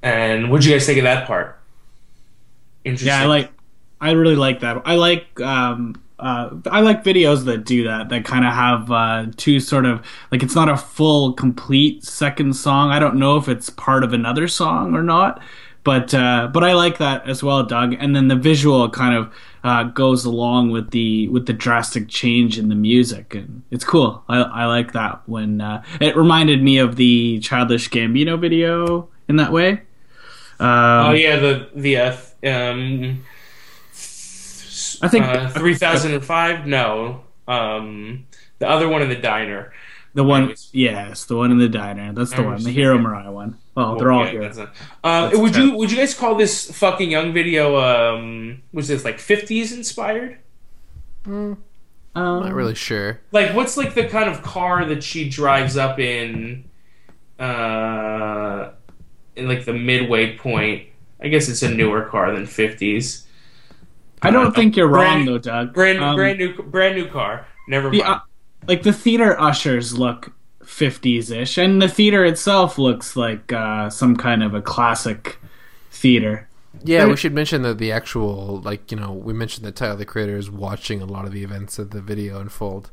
And 0.03 0.51
what'd 0.51 0.65
you 0.65 0.73
guys 0.73 0.85
think 0.85 0.97
of 0.99 1.03
that 1.05 1.27
part? 1.27 1.59
Interesting. 2.83 3.07
Yeah, 3.07 3.21
I 3.21 3.25
like. 3.25 3.51
I 4.01 4.11
really 4.11 4.35
like 4.35 4.61
that. 4.61 4.81
I 4.85 4.95
like. 4.95 5.39
Um, 5.41 6.02
uh, 6.23 6.55
I 6.71 6.79
like 6.79 7.03
videos 7.03 7.43
that 7.45 7.65
do 7.65 7.83
that. 7.83 8.07
That 8.07 8.23
kind 8.23 8.45
of 8.45 8.53
have 8.53 8.89
uh, 8.89 9.25
two 9.35 9.59
sort 9.59 9.85
of 9.85 10.05
like 10.31 10.41
it's 10.41 10.55
not 10.55 10.69
a 10.69 10.77
full, 10.77 11.33
complete 11.33 12.05
second 12.05 12.55
song. 12.55 12.91
I 12.91 12.99
don't 12.99 13.15
know 13.15 13.35
if 13.35 13.49
it's 13.49 13.69
part 13.69 14.05
of 14.05 14.13
another 14.13 14.47
song 14.47 14.95
or 14.95 15.03
not, 15.03 15.41
but 15.83 16.13
uh, 16.13 16.47
but 16.53 16.63
I 16.63 16.73
like 16.73 16.97
that 16.99 17.27
as 17.27 17.43
well, 17.43 17.63
Doug. 17.63 17.95
And 17.99 18.15
then 18.15 18.29
the 18.29 18.37
visual 18.37 18.89
kind 18.89 19.15
of 19.15 19.33
uh, 19.65 19.83
goes 19.83 20.23
along 20.23 20.71
with 20.71 20.91
the 20.91 21.27
with 21.27 21.45
the 21.45 21.51
drastic 21.53 22.07
change 22.07 22.57
in 22.57 22.69
the 22.69 22.75
music, 22.75 23.35
and 23.35 23.63
it's 23.69 23.83
cool. 23.83 24.23
I, 24.29 24.37
I 24.43 24.65
like 24.65 24.93
that 24.93 25.21
when 25.25 25.59
uh, 25.59 25.83
it 25.99 26.15
reminded 26.15 26.63
me 26.63 26.77
of 26.77 26.95
the 26.95 27.41
Childish 27.41 27.89
Gambino 27.89 28.39
video 28.39 29.09
in 29.27 29.35
that 29.35 29.51
way. 29.51 29.81
Um, 30.59 31.09
oh 31.09 31.11
yeah, 31.11 31.35
the 31.35 31.69
the 31.75 31.97
uh, 31.97 32.15
um, 32.45 33.25
I 35.03 35.07
think 35.09 35.25
uh, 35.25 35.49
three 35.49 35.75
thousand 35.75 36.13
and 36.13 36.23
five. 36.25 36.65
No, 36.65 37.23
um, 37.47 38.25
the 38.59 38.67
other 38.69 38.87
one 38.89 39.01
in 39.01 39.09
the 39.09 39.15
diner. 39.15 39.71
The 40.15 40.23
one, 40.23 40.41
Anyways. 40.43 40.69
yes, 40.73 41.25
the 41.25 41.35
one 41.35 41.51
in 41.51 41.57
the 41.57 41.67
diner. 41.67 42.13
That's 42.13 42.29
the 42.31 42.37
one, 42.37 42.45
the 42.45 42.51
understand. 42.51 42.75
Hero 42.75 42.97
Mariah 42.99 43.31
one. 43.31 43.57
Oh, 43.75 43.97
they're 43.97 44.11
all 44.11 44.25
Yeah, 44.25 44.31
here. 44.31 44.41
that's 44.43 44.57
a- 44.59 44.61
um, 44.63 44.69
That's 45.03 45.37
would 45.37 45.53
tough. 45.53 45.63
you 45.63 45.73
would 45.77 45.91
you 45.91 45.97
guys 45.97 46.13
call 46.13 46.35
this 46.35 46.69
fucking 46.71 47.09
young 47.11 47.33
video? 47.33 47.77
Um, 47.77 48.61
was 48.71 48.87
this 48.87 49.03
like 49.03 49.19
fifties 49.19 49.71
inspired? 49.73 50.37
Um, 51.25 51.57
I'm 52.15 52.41
Not 52.43 52.53
really 52.53 52.75
sure. 52.75 53.21
Like, 53.31 53.55
what's 53.55 53.75
like 53.75 53.95
the 53.95 54.07
kind 54.07 54.29
of 54.29 54.43
car 54.43 54.85
that 54.85 55.03
she 55.03 55.27
drives 55.29 55.77
up 55.77 55.99
in? 55.99 56.65
Uh, 57.39 58.69
in 59.35 59.47
like 59.47 59.65
the 59.65 59.73
midway 59.73 60.37
point. 60.37 60.87
I 61.21 61.27
guess 61.29 61.49
it's 61.49 61.63
a 61.63 61.69
newer 61.73 62.03
car 62.03 62.31
than 62.33 62.45
fifties. 62.45 63.25
I 64.23 64.31
don't 64.31 64.55
think 64.55 64.75
you're 64.75 64.87
wrong 64.87 65.25
though, 65.25 65.37
Doug. 65.37 65.73
Brand 65.73 65.99
Um, 66.01 66.15
brand 66.15 66.39
new 66.39 66.53
brand 66.63 66.95
new 66.95 67.07
car. 67.07 67.45
Never 67.67 67.89
mind. 67.89 68.01
uh, 68.03 68.19
like 68.67 68.83
the 68.83 68.93
theater 68.93 69.39
ushers 69.39 69.97
look 69.97 70.33
50s 70.63 71.29
ish, 71.35 71.57
and 71.57 71.81
the 71.81 71.87
theater 71.89 72.23
itself 72.25 72.77
looks 72.77 73.15
like 73.15 73.51
uh, 73.51 73.89
some 73.89 74.15
kind 74.15 74.41
of 74.43 74.53
a 74.53 74.61
classic 74.61 75.37
theater. 75.91 76.47
Yeah, 76.83 77.05
we 77.05 77.15
should 77.17 77.33
mention 77.33 77.61
that 77.61 77.77
the 77.77 77.91
actual, 77.91 78.59
like, 78.61 78.91
you 78.91 78.97
know, 78.97 79.11
we 79.11 79.31
mentioned 79.31 79.65
that 79.65 79.75
Tyler 79.75 79.95
the 79.95 80.05
Creator 80.05 80.37
is 80.37 80.49
watching 80.49 81.01
a 81.01 81.05
lot 81.05 81.25
of 81.25 81.31
the 81.31 81.43
events 81.43 81.77
of 81.77 81.91
the 81.91 82.01
video 82.01 82.39
unfold 82.39 82.89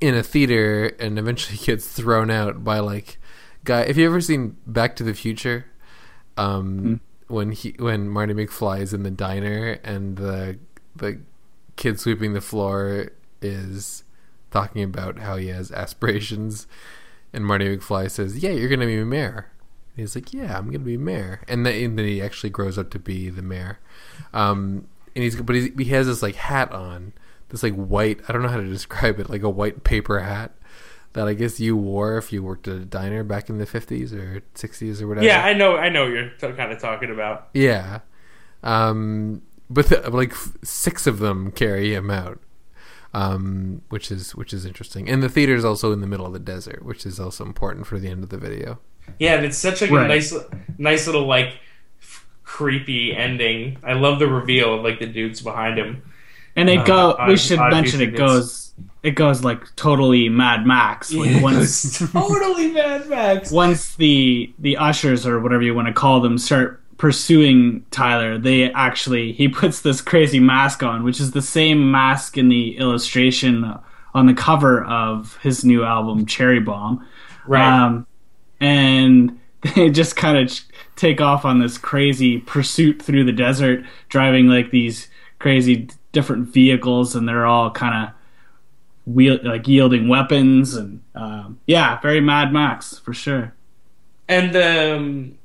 in 0.00 0.14
a 0.14 0.22
theater 0.22 0.92
and 1.00 1.18
eventually 1.18 1.58
gets 1.64 1.88
thrown 1.88 2.30
out 2.30 2.62
by, 2.62 2.78
like, 2.78 3.18
guy. 3.64 3.86
Have 3.86 3.98
you 3.98 4.06
ever 4.06 4.20
seen 4.20 4.56
Back 4.66 4.94
to 4.96 5.02
the 5.04 5.12
Future? 5.14 5.66
Um, 6.36 7.00
When 7.28 7.50
he 7.50 7.74
when 7.78 8.08
Marty 8.08 8.32
McFly 8.34 8.80
is 8.80 8.94
in 8.94 9.02
the 9.02 9.10
diner 9.10 9.80
and 9.82 10.16
the 10.16 10.58
the 10.98 11.20
kid 11.76 12.00
sweeping 12.00 12.32
the 12.32 12.40
floor 12.40 13.12
is 13.42 14.04
talking 14.50 14.82
about 14.82 15.18
how 15.18 15.36
he 15.36 15.48
has 15.48 15.70
aspirations, 15.72 16.66
and 17.32 17.44
Marty 17.44 17.76
McFly 17.76 18.10
says, 18.10 18.38
"Yeah, 18.38 18.50
you're 18.50 18.68
gonna 18.68 18.86
be 18.86 19.02
mayor." 19.04 19.46
And 19.94 20.02
he's 20.02 20.14
like, 20.14 20.32
"Yeah, 20.32 20.56
I'm 20.56 20.66
gonna 20.66 20.78
be 20.80 20.96
mayor," 20.96 21.40
and 21.48 21.64
then, 21.64 21.74
and 21.84 21.98
then 21.98 22.06
he 22.06 22.22
actually 22.22 22.50
grows 22.50 22.78
up 22.78 22.90
to 22.90 22.98
be 22.98 23.30
the 23.30 23.42
mayor. 23.42 23.78
Um, 24.32 24.88
and 25.14 25.24
he's 25.24 25.40
but 25.40 25.56
he's, 25.56 25.70
he 25.76 25.84
has 25.86 26.06
this 26.06 26.22
like 26.22 26.36
hat 26.36 26.72
on, 26.72 27.12
this 27.48 27.62
like 27.62 27.74
white. 27.74 28.20
I 28.28 28.32
don't 28.32 28.42
know 28.42 28.48
how 28.48 28.56
to 28.56 28.68
describe 28.68 29.18
it, 29.20 29.30
like 29.30 29.42
a 29.42 29.50
white 29.50 29.84
paper 29.84 30.20
hat 30.20 30.52
that 31.16 31.26
I 31.26 31.32
guess 31.32 31.58
you 31.58 31.76
wore 31.76 32.18
if 32.18 32.30
you 32.30 32.42
worked 32.42 32.68
at 32.68 32.76
a 32.76 32.84
diner 32.84 33.24
back 33.24 33.48
in 33.48 33.56
the 33.56 33.64
50s 33.64 34.12
or 34.12 34.42
60s 34.54 35.00
or 35.00 35.08
whatever. 35.08 35.26
yeah, 35.26 35.44
I 35.46 35.54
know. 35.54 35.76
I 35.76 35.88
know 35.88 36.04
what 36.04 36.12
you're 36.12 36.52
kind 36.52 36.70
of 36.70 36.78
talking 36.78 37.10
about. 37.10 37.48
Yeah. 37.54 38.00
Um, 38.62 39.40
but 39.70 39.86
the, 39.86 40.08
like 40.10 40.34
six 40.62 41.06
of 41.06 41.18
them 41.18 41.50
carry 41.52 41.94
him 41.94 42.10
out, 42.10 42.38
um, 43.14 43.82
which 43.88 44.10
is 44.10 44.34
which 44.34 44.52
is 44.52 44.64
interesting. 44.66 45.08
And 45.08 45.22
the 45.22 45.28
theater 45.28 45.54
is 45.54 45.64
also 45.64 45.92
in 45.92 46.00
the 46.00 46.06
middle 46.06 46.26
of 46.26 46.32
the 46.32 46.38
desert, 46.38 46.84
which 46.84 47.06
is 47.06 47.18
also 47.20 47.44
important 47.44 47.86
for 47.86 47.98
the 47.98 48.08
end 48.08 48.22
of 48.22 48.30
the 48.30 48.38
video. 48.38 48.78
Yeah, 49.18 49.34
and 49.34 49.44
it's 49.46 49.56
such 49.58 49.80
like 49.80 49.90
Right. 49.90 50.04
a 50.04 50.08
nice, 50.08 50.34
nice 50.78 51.06
little 51.06 51.26
like 51.26 51.54
f- 52.00 52.26
creepy 52.42 53.14
ending. 53.16 53.78
I 53.84 53.92
love 53.94 54.18
the 54.18 54.26
reveal 54.26 54.74
of 54.74 54.82
like 54.84 54.98
the 54.98 55.06
dudes 55.06 55.40
behind 55.40 55.78
him. 55.78 56.02
And 56.56 56.68
it 56.68 56.78
Uh, 56.80 56.84
go. 56.84 57.16
odd- 57.18 57.28
we 57.28 57.36
should 57.36 57.58
odd 57.58 57.70
mention 57.72 58.00
it 58.00 58.16
goes. 58.16 58.62
It 59.02 59.12
goes 59.12 59.44
like 59.44 59.62
totally 59.76 60.28
Mad 60.28 60.66
Max. 60.66 61.12
Like 61.12 61.40
once 61.42 61.98
totally 62.12 62.72
Mad 62.72 63.08
Max. 63.08 63.50
once 63.52 63.94
the 63.94 64.52
the 64.58 64.76
ushers 64.76 65.24
or 65.26 65.38
whatever 65.38 65.62
you 65.62 65.74
want 65.74 65.86
to 65.86 65.94
call 65.94 66.20
them 66.20 66.36
start 66.38 66.82
pursuing 66.98 67.84
Tyler, 67.90 68.38
they 68.38 68.72
actually 68.72 69.32
he 69.32 69.48
puts 69.62 69.80
this 69.80 70.00
crazy 70.00 70.40
mask 70.40 70.82
on, 70.82 71.02
which 71.02 71.20
is 71.20 71.32
the 71.32 71.42
same 71.42 71.90
mask 71.90 72.38
in 72.38 72.48
the 72.48 72.76
illustration 72.78 73.78
on 74.14 74.26
the 74.26 74.34
cover 74.34 74.82
of 74.84 75.36
his 75.42 75.64
new 75.64 75.84
album 75.84 76.24
Cherry 76.24 76.60
Bomb. 76.60 77.06
Right. 77.46 77.62
Um, 77.62 78.06
and 78.60 79.38
they 79.74 79.90
just 79.90 80.16
kind 80.16 80.38
of 80.38 80.58
take 80.96 81.20
off 81.20 81.44
on 81.44 81.58
this 81.58 81.78
crazy 81.78 82.38
pursuit 82.38 83.02
through 83.02 83.24
the 83.24 83.32
desert, 83.32 83.84
driving 84.08 84.46
like 84.46 84.70
these 84.70 85.08
crazy 85.38 85.88
different 86.12 86.48
vehicles, 86.48 87.14
and 87.14 87.28
they're 87.28 87.46
all 87.46 87.70
kind 87.70 88.08
of 88.08 88.14
wheel 89.14 89.38
like 89.42 89.68
yielding 89.68 90.08
weapons, 90.08 90.74
and 90.74 91.02
um, 91.14 91.60
yeah, 91.66 92.00
very 92.00 92.20
Mad 92.20 92.52
Max 92.52 92.98
for 92.98 93.12
sure. 93.12 93.54
and 94.28 94.56
um, 94.56 95.38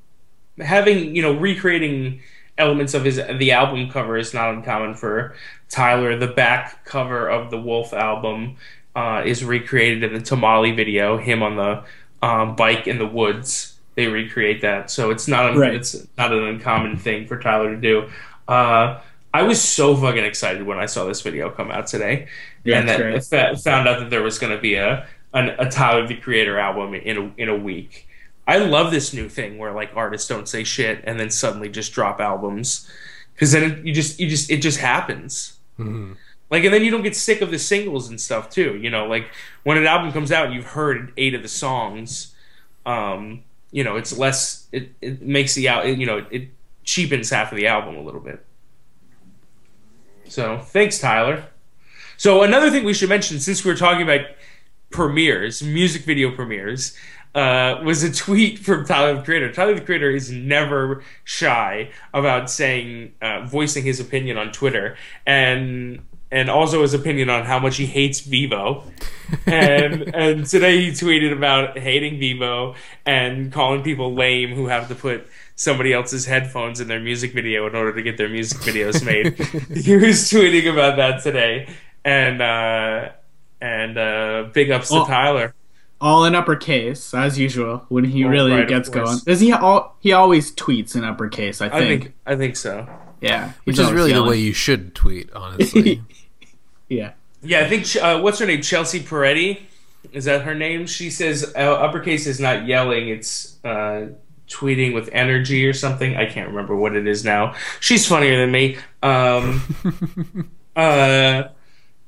having 0.60 1.16
you 1.16 1.22
know 1.22 1.34
recreating 1.34 2.22
elements 2.58 2.94
of 2.94 3.04
his 3.06 3.16
the 3.38 3.52
album 3.52 3.90
cover 3.90 4.18
is 4.18 4.34
not 4.34 4.54
uncommon 4.54 4.96
for 4.96 5.36
Tyler. 5.70 6.16
The 6.18 6.28
back 6.28 6.86
cover 6.86 7.28
of 7.30 7.50
the 7.52 7.60
Wolf 7.60 7.94
album 7.94 8.58
uh, 8.96 9.24
is 9.26 9.44
recreated 9.44 10.04
in 10.04 10.14
the 10.14 10.22
Tamale 10.22 10.72
video. 10.72 11.18
Him 11.18 11.42
on 11.44 11.56
the 11.56 11.84
um, 12.26 12.56
bike 12.56 12.88
in 12.88 12.98
the 12.98 13.08
woods. 13.08 13.78
They 13.96 14.08
recreate 14.08 14.62
that, 14.62 14.90
so 14.90 15.12
it's 15.12 15.28
not 15.28 15.52
un- 15.52 15.58
Right. 15.58 15.74
it's 15.74 16.08
not 16.18 16.32
an 16.32 16.44
uncommon 16.44 16.98
thing 16.98 17.28
for 17.28 17.38
Tyler 17.40 17.76
to 17.76 17.82
do. 17.82 18.10
Uh, 18.48 19.00
I 19.34 19.44
was 19.44 19.62
so 19.62 19.96
fucking 19.96 20.24
excited 20.24 20.64
when 20.66 20.78
I 20.78 20.86
saw 20.86 21.06
this 21.06 21.22
video 21.22 21.50
come 21.50 21.72
out 21.72 21.88
today, 21.88 22.28
Yeah, 22.64 22.80
and 22.80 22.90
that 22.90 23.24
fa- 23.26 23.58
found 23.58 23.88
out 23.88 24.00
that 24.00 24.10
there 24.10 24.24
was 24.24 24.40
going 24.40 24.54
to 24.56 24.62
be 24.62 24.76
a 24.76 25.08
an, 25.34 25.50
a 25.60 25.70
Tyler 25.70 26.06
the 26.08 26.16
Creator 26.16 26.58
album 26.60 26.94
in 26.94 27.18
a, 27.18 27.32
in 27.42 27.50
a 27.50 27.56
week. 27.56 28.08
I 28.52 28.58
love 28.58 28.92
this 28.92 29.14
new 29.14 29.30
thing 29.30 29.58
where 29.58 29.72
like 29.72 29.92
artists 29.96 30.28
don't 30.28 30.48
say 30.48 30.66
shit 30.66 31.02
and 31.06 31.18
then 31.18 31.30
suddenly 31.30 31.70
just 31.70 31.94
drop 31.94 32.20
albums 32.20 32.90
because 33.34 33.54
then 33.54 33.64
it, 33.64 33.86
you 33.86 33.94
just 33.94 34.20
you 34.20 34.28
just 34.28 34.52
it 34.52 34.58
just 34.58 34.80
happens. 34.80 35.58
Mhm. 35.80 36.18
Like 36.50 36.66
and 36.66 36.74
then 36.74 36.84
you 36.84 36.92
don't 36.92 37.02
get 37.02 37.16
sick 37.16 37.40
of 37.42 37.50
the 37.50 37.58
singles 37.58 38.10
and 38.10 38.20
stuff 38.20 38.50
too. 38.50 38.76
You 38.76 38.90
know, 38.90 39.06
like 39.08 39.28
when 39.64 39.78
an 39.78 39.88
album 39.88 40.12
comes 40.12 40.34
out 40.34 40.52
you've 40.52 40.66
heard 40.66 41.14
eight 41.16 41.34
of 41.34 41.44
the 41.44 41.48
songs, 41.48 42.36
um, 42.86 43.44
you 43.72 43.86
know, 43.86 43.96
it's 43.96 44.18
less. 44.18 44.68
It 44.74 44.92
it 45.02 45.22
makes 45.22 45.56
the 45.56 45.70
out. 45.70 45.86
You 45.88 46.06
know, 46.06 46.26
it 46.30 46.50
cheapens 46.84 47.30
half 47.30 47.54
of 47.54 47.56
the 47.56 47.68
album 47.68 47.96
a 47.96 48.02
little 48.02 48.20
bit. 48.20 48.46
So 50.28 50.60
thanks, 50.60 51.00
Tyler. 51.00 51.46
So 52.18 52.44
another 52.44 52.70
thing 52.70 52.84
we 52.84 52.94
should 52.94 53.10
mention, 53.10 53.40
since 53.40 53.64
we 53.64 53.72
were 53.72 53.78
talking 53.78 54.04
about 54.04 54.22
premieres, 54.90 55.64
music 55.64 56.04
video 56.04 56.32
premieres, 56.36 56.96
uh, 57.34 57.80
was 57.84 58.04
a 58.04 58.12
tweet 58.12 58.60
from 58.60 58.86
Tyler 58.86 59.16
the 59.16 59.22
Creator. 59.22 59.54
Tyler 59.54 59.76
the 59.76 59.82
Creator 59.82 60.12
is 60.12 60.32
never 60.32 61.04
shy 61.24 61.90
about 62.14 62.50
saying, 62.50 63.14
uh, 63.22 63.46
voicing 63.46 63.84
his 63.84 64.00
opinion 64.00 64.38
on 64.38 64.52
Twitter, 64.52 64.98
and 65.26 66.02
and 66.32 66.50
also 66.50 66.82
his 66.82 66.94
opinion 66.94 67.30
on 67.30 67.46
how 67.46 67.60
much 67.60 67.76
he 67.76 67.86
hates 67.86 68.22
Vevo. 68.22 68.84
And 69.46 70.16
and 70.16 70.46
today 70.46 70.82
he 70.82 70.92
tweeted 70.92 71.34
about 71.34 71.78
hating 71.78 72.20
Vevo 72.20 72.76
and 73.06 73.52
calling 73.52 73.84
people 73.84 74.14
lame 74.14 74.54
who 74.54 74.68
have 74.68 74.88
to 74.88 74.96
put 74.96 75.28
somebody 75.56 75.94
else's 75.94 76.26
headphones 76.26 76.80
in 76.80 76.88
their 76.88 77.00
music 77.00 77.34
video 77.34 77.68
in 77.68 77.76
order 77.76 77.94
to 77.94 78.02
get 78.02 78.18
their 78.18 78.30
music 78.30 78.60
videos 78.60 79.06
made. 79.06 79.38
he 79.78 79.96
was 79.96 80.30
tweeting 80.30 80.72
about 80.72 80.98
that 80.98 81.22
today, 81.22 81.70
and 82.04 82.42
uh, 82.42 83.10
and 83.62 83.98
uh, 83.98 84.50
big 84.54 84.72
ups 84.72 84.90
to 84.90 85.06
Tyler. 85.06 85.54
All 86.02 86.26
in 86.26 86.34
uppercase 86.36 87.14
as 87.14 87.38
usual 87.38 87.86
when 87.90 88.04
he 88.04 88.26
Oh, 88.26 88.30
really 88.30 88.52
right, 88.54 88.68
gets 88.68 88.90
going. 88.90 89.20
Does 89.26 89.40
he? 89.40 89.54
All 89.54 89.96
he 90.00 90.12
always 90.14 90.52
tweets 90.52 90.96
in 90.96 91.04
uppercase. 91.04 91.62
I 91.62 91.70
think. 91.70 91.74
I 91.76 91.88
think 91.88 92.14
I 92.26 92.36
think 92.36 92.56
so. 92.58 92.90
yeah, 93.22 93.52
Which 93.66 93.76
is 93.76 93.86
always 93.86 93.96
really 93.96 94.14
the 94.14 94.24
way 94.24 94.38
you 94.38 94.52
should 94.54 94.96
tweet, 94.96 95.32
honestly. 95.34 96.02
Yeah. 96.90 97.14
Yeah, 97.42 97.62
I 97.62 97.70
think 97.70 97.88
uh, 98.04 98.20
what's 98.20 98.40
her 98.40 98.46
name? 98.46 98.62
Chelsea 98.62 99.00
Peretti. 99.00 99.62
Is 100.12 100.26
that 100.26 100.42
her 100.42 100.54
name? 100.54 100.86
She 100.88 101.10
says 101.10 101.54
uh, 101.56 101.60
uppercase 101.60 102.28
is 102.28 102.40
not 102.40 102.66
yelling; 102.68 103.08
it's 103.08 103.58
uh, 103.64 104.08
tweeting 104.50 104.94
with 104.94 105.08
energy 105.14 105.66
or 105.66 105.72
something. 105.74 106.18
I 106.18 106.26
can't 106.26 106.50
remember 106.50 106.76
what 106.76 106.96
it 106.96 107.08
is 107.08 107.24
now. 107.24 107.56
She's 107.80 108.06
funnier 108.06 108.38
than 108.42 108.52
me. 108.52 108.78
Um, 109.02 109.62
uh, 110.76 111.44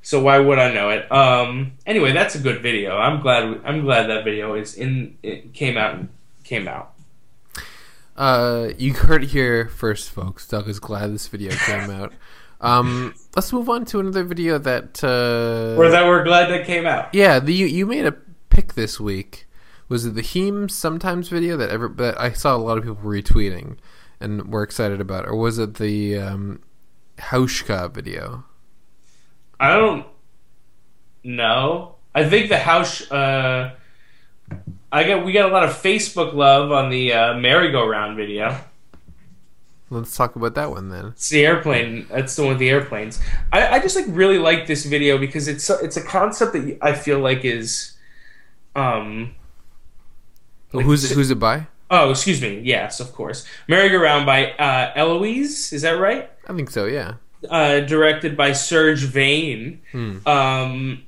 so 0.03 0.21
why 0.21 0.37
would 0.37 0.59
I 0.59 0.71
know 0.71 0.89
it? 0.89 1.11
Um, 1.11 1.73
anyway, 1.87 2.11
that's 2.11 2.35
a 2.35 2.39
good 2.39 2.61
video. 2.61 2.97
I'm 2.97 3.21
glad. 3.21 3.61
I'm 3.65 3.81
glad 3.81 4.07
that 4.07 4.23
video 4.23 4.53
is 4.53 4.75
in. 4.75 5.17
It 5.23 5.53
came 5.53 5.77
out. 5.77 5.95
And 5.95 6.09
Came 6.43 6.67
out. 6.67 6.91
Uh, 8.15 8.69
you 8.77 8.93
heard 8.93 9.23
it 9.23 9.29
here 9.29 9.67
first, 9.69 10.09
folks. 10.11 10.45
Doug 10.47 10.67
is 10.67 10.79
glad 10.79 11.13
this 11.13 11.27
video 11.27 11.51
came 11.65 11.89
out. 11.89 12.13
Um, 12.61 13.15
let's 13.35 13.51
move 13.51 13.69
on 13.69 13.85
to 13.85 13.99
another 13.99 14.23
video 14.23 14.57
that. 14.59 15.03
Uh, 15.03 15.79
Or 15.81 15.89
that 15.89 16.05
we're 16.05 16.23
glad 16.23 16.49
that 16.51 16.65
came 16.65 16.85
out. 16.85 17.13
yeah, 17.15 17.39
the 17.39 17.53
you, 17.53 17.65
you 17.65 17.85
made 17.85 18.05
a 18.05 18.15
pick 18.49 18.73
this 18.73 18.99
week. 18.99 19.47
Was 19.89 20.05
it 20.05 20.15
the 20.15 20.21
Heem 20.21 20.69
sometimes 20.69 21.29
video 21.29 21.57
that 21.57 21.69
ever 21.69 21.87
that 21.87 22.19
I 22.19 22.31
saw 22.33 22.55
a 22.55 22.57
lot 22.57 22.77
of 22.77 22.83
people 22.83 22.97
retweeting 23.03 23.77
and 24.19 24.51
were 24.51 24.63
excited 24.63 25.01
about, 25.01 25.25
or 25.27 25.35
was 25.35 25.59
it 25.59 25.75
the 25.75 26.17
um, 26.17 26.61
Hauschka 27.17 27.91
video? 27.93 28.45
I 29.63 29.77
don't 29.77 30.05
know. 31.23 31.95
I 32.13 32.27
think 32.27 32.49
the 32.49 32.57
house. 32.57 33.09
Uh, 33.09 33.71
I 34.91 35.03
got 35.05 35.23
we 35.23 35.31
got 35.31 35.49
a 35.49 35.53
lot 35.53 35.63
of 35.63 35.69
Facebook 35.71 36.33
love 36.33 36.73
on 36.73 36.89
the 36.89 37.13
uh, 37.13 37.33
merry-go-round 37.35 38.17
video. 38.17 38.57
Let's 39.89 40.17
talk 40.17 40.35
about 40.35 40.55
that 40.55 40.69
one 40.69 40.89
then. 40.89 41.05
It's 41.07 41.29
the 41.29 41.45
airplane. 41.45 42.07
That's 42.09 42.35
the 42.35 42.41
one 42.41 42.49
with 42.49 42.59
the 42.59 42.69
airplanes. 42.69 43.21
I, 43.53 43.75
I 43.75 43.79
just 43.79 43.95
like 43.95 44.05
really 44.09 44.37
like 44.37 44.67
this 44.67 44.83
video 44.83 45.17
because 45.17 45.47
it's 45.47 45.69
it's 45.69 45.95
a 45.95 46.03
concept 46.03 46.51
that 46.53 46.77
I 46.81 46.93
feel 46.93 47.19
like 47.19 47.45
is, 47.45 47.93
um. 48.75 49.33
Like, 50.73 50.85
who's 50.85 51.09
it, 51.09 51.15
who's 51.15 51.31
it 51.31 51.39
by? 51.39 51.67
Oh, 51.89 52.09
excuse 52.09 52.41
me. 52.41 52.59
Yes, 52.59 52.99
of 52.99 53.13
course. 53.13 53.45
Merry-go-round 53.69 54.25
by 54.25 54.51
uh, 54.53 54.91
Eloise. 54.93 55.71
Is 55.71 55.83
that 55.83 55.91
right? 55.91 56.29
I 56.47 56.53
think 56.53 56.69
so. 56.69 56.85
Yeah. 56.85 57.13
Uh, 57.49 57.81
directed 57.81 58.35
by 58.37 58.53
Serge 58.53 59.03
Vane. 59.03 59.79
Um, 60.25 61.03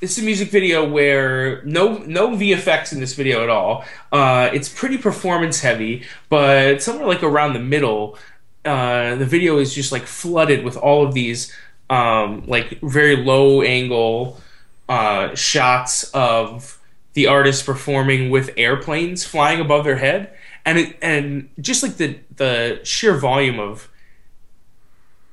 it's 0.00 0.18
a 0.18 0.22
music 0.22 0.50
video 0.50 0.88
where 0.88 1.62
no 1.64 1.98
no 1.98 2.30
VFX 2.30 2.92
in 2.92 3.00
this 3.00 3.14
video 3.14 3.42
at 3.42 3.48
all. 3.48 3.84
Uh, 4.10 4.50
it's 4.52 4.68
pretty 4.68 4.98
performance 4.98 5.60
heavy, 5.60 6.04
but 6.28 6.82
somewhere 6.82 7.06
like 7.06 7.22
around 7.22 7.52
the 7.52 7.60
middle, 7.60 8.18
uh, 8.64 9.14
the 9.14 9.26
video 9.26 9.58
is 9.58 9.74
just 9.74 9.92
like 9.92 10.02
flooded 10.02 10.64
with 10.64 10.76
all 10.76 11.06
of 11.06 11.14
these 11.14 11.52
um, 11.88 12.44
like 12.46 12.80
very 12.80 13.16
low 13.16 13.62
angle 13.62 14.40
uh, 14.88 15.34
shots 15.34 16.04
of 16.14 16.78
the 17.14 17.26
artist 17.26 17.66
performing 17.66 18.30
with 18.30 18.50
airplanes 18.56 19.24
flying 19.24 19.60
above 19.60 19.84
their 19.84 19.96
head, 19.96 20.32
and 20.64 20.78
it, 20.78 20.96
and 21.02 21.48
just 21.60 21.82
like 21.82 21.96
the 21.96 22.18
the 22.36 22.80
sheer 22.82 23.16
volume 23.16 23.60
of 23.60 23.88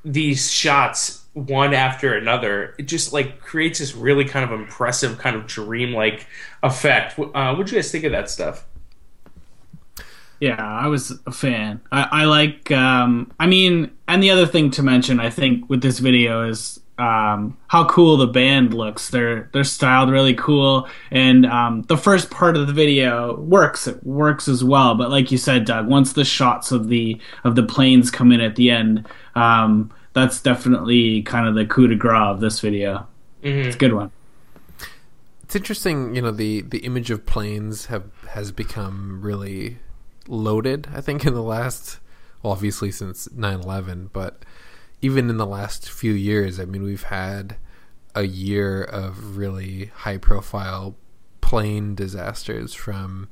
these 0.04 0.52
shots 0.52 1.26
one 1.34 1.74
after 1.74 2.16
another 2.16 2.76
it 2.78 2.84
just 2.84 3.14
like 3.14 3.40
creates 3.40 3.80
this 3.80 3.96
really 3.96 4.26
kind 4.26 4.44
of 4.44 4.52
impressive 4.58 5.18
kind 5.18 5.36
of 5.36 5.46
dreamlike 5.46 6.26
effect 6.64 7.18
uh, 7.20 7.54
what 7.56 7.68
do 7.68 7.76
you 7.76 7.78
guys 7.78 7.92
think 7.92 8.04
of 8.04 8.12
that 8.12 8.30
stuff 8.30 8.66
Yeah, 10.40 10.56
I 10.56 10.88
was 10.88 11.20
a 11.26 11.32
fan. 11.32 11.82
I, 11.92 12.08
I 12.22 12.24
like. 12.26 12.72
Um, 12.72 13.32
I 13.40 13.46
mean, 13.46 13.92
and 14.08 14.24
the 14.24 14.32
other 14.32 14.48
thing 14.48 14.72
to 14.72 14.84
mention, 14.84 15.20
I 15.20 15.30
think, 15.30 15.70
with 15.70 15.82
this 15.82 16.00
video 16.00 16.48
is 16.48 16.80
um, 17.00 17.58
how 17.68 17.88
cool 17.88 18.18
the 18.18 18.28
band 18.28 18.74
looks. 18.74 19.10
They're 19.10 19.50
they're 19.54 19.64
styled 19.64 20.10
really 20.10 20.34
cool, 20.34 20.88
and 21.12 21.46
um, 21.46 21.84
the 21.84 21.98
first 21.98 22.30
part 22.30 22.58
of 22.58 22.68
the 22.68 22.74
video 22.74 23.40
works. 23.40 23.88
It 23.88 24.04
works 24.04 24.48
as 24.48 24.64
well. 24.64 24.96
But 24.96 25.10
like 25.10 25.32
you 25.32 25.38
said, 25.38 25.66
Doug, 25.66 25.88
once 25.88 26.14
the 26.14 26.26
shots 26.26 26.72
of 26.72 26.90
the 26.90 27.20
of 27.44 27.56
the 27.56 27.64
planes 27.64 28.12
come 28.12 28.32
in 28.32 28.42
at 28.42 28.56
the 28.56 28.70
end, 28.70 29.08
um, 29.36 29.92
that's 30.14 30.42
definitely 30.42 31.22
kind 31.24 31.48
of 31.48 31.56
the 31.56 31.66
coup 31.66 31.88
de 31.88 31.96
grace 31.96 32.22
of 32.22 32.42
this 32.42 32.60
video. 32.60 33.08
It's 33.42 33.76
a 33.76 33.80
good 33.80 33.94
one. 33.94 34.12
It's 35.44 35.56
interesting, 35.56 36.16
you 36.16 36.22
know, 36.22 36.32
the 36.32 36.62
the 36.62 36.80
image 36.80 37.10
of 37.10 37.26
planes 37.26 37.86
have 37.86 38.12
has 38.32 38.52
become 38.52 39.22
really 39.22 39.78
loaded, 40.28 40.90
I 40.94 41.02
think 41.02 41.26
in 41.26 41.34
the 41.34 41.42
last 41.42 42.00
well, 42.44 42.54
obviously 42.54 42.92
since 42.92 43.28
9/11, 43.30 44.10
but 44.14 44.44
even 45.02 45.30
in 45.30 45.38
the 45.38 45.46
last 45.46 45.90
few 45.90 46.14
years, 46.14 46.60
I 46.60 46.66
mean, 46.66 46.84
we've 46.84 47.04
had 47.04 47.56
a 48.16 48.24
year 48.24 48.84
of 48.84 49.38
really 49.38 49.92
high 49.98 50.18
profile 50.18 50.96
plane 51.42 51.96
disasters 51.96 52.74
from 52.74 53.30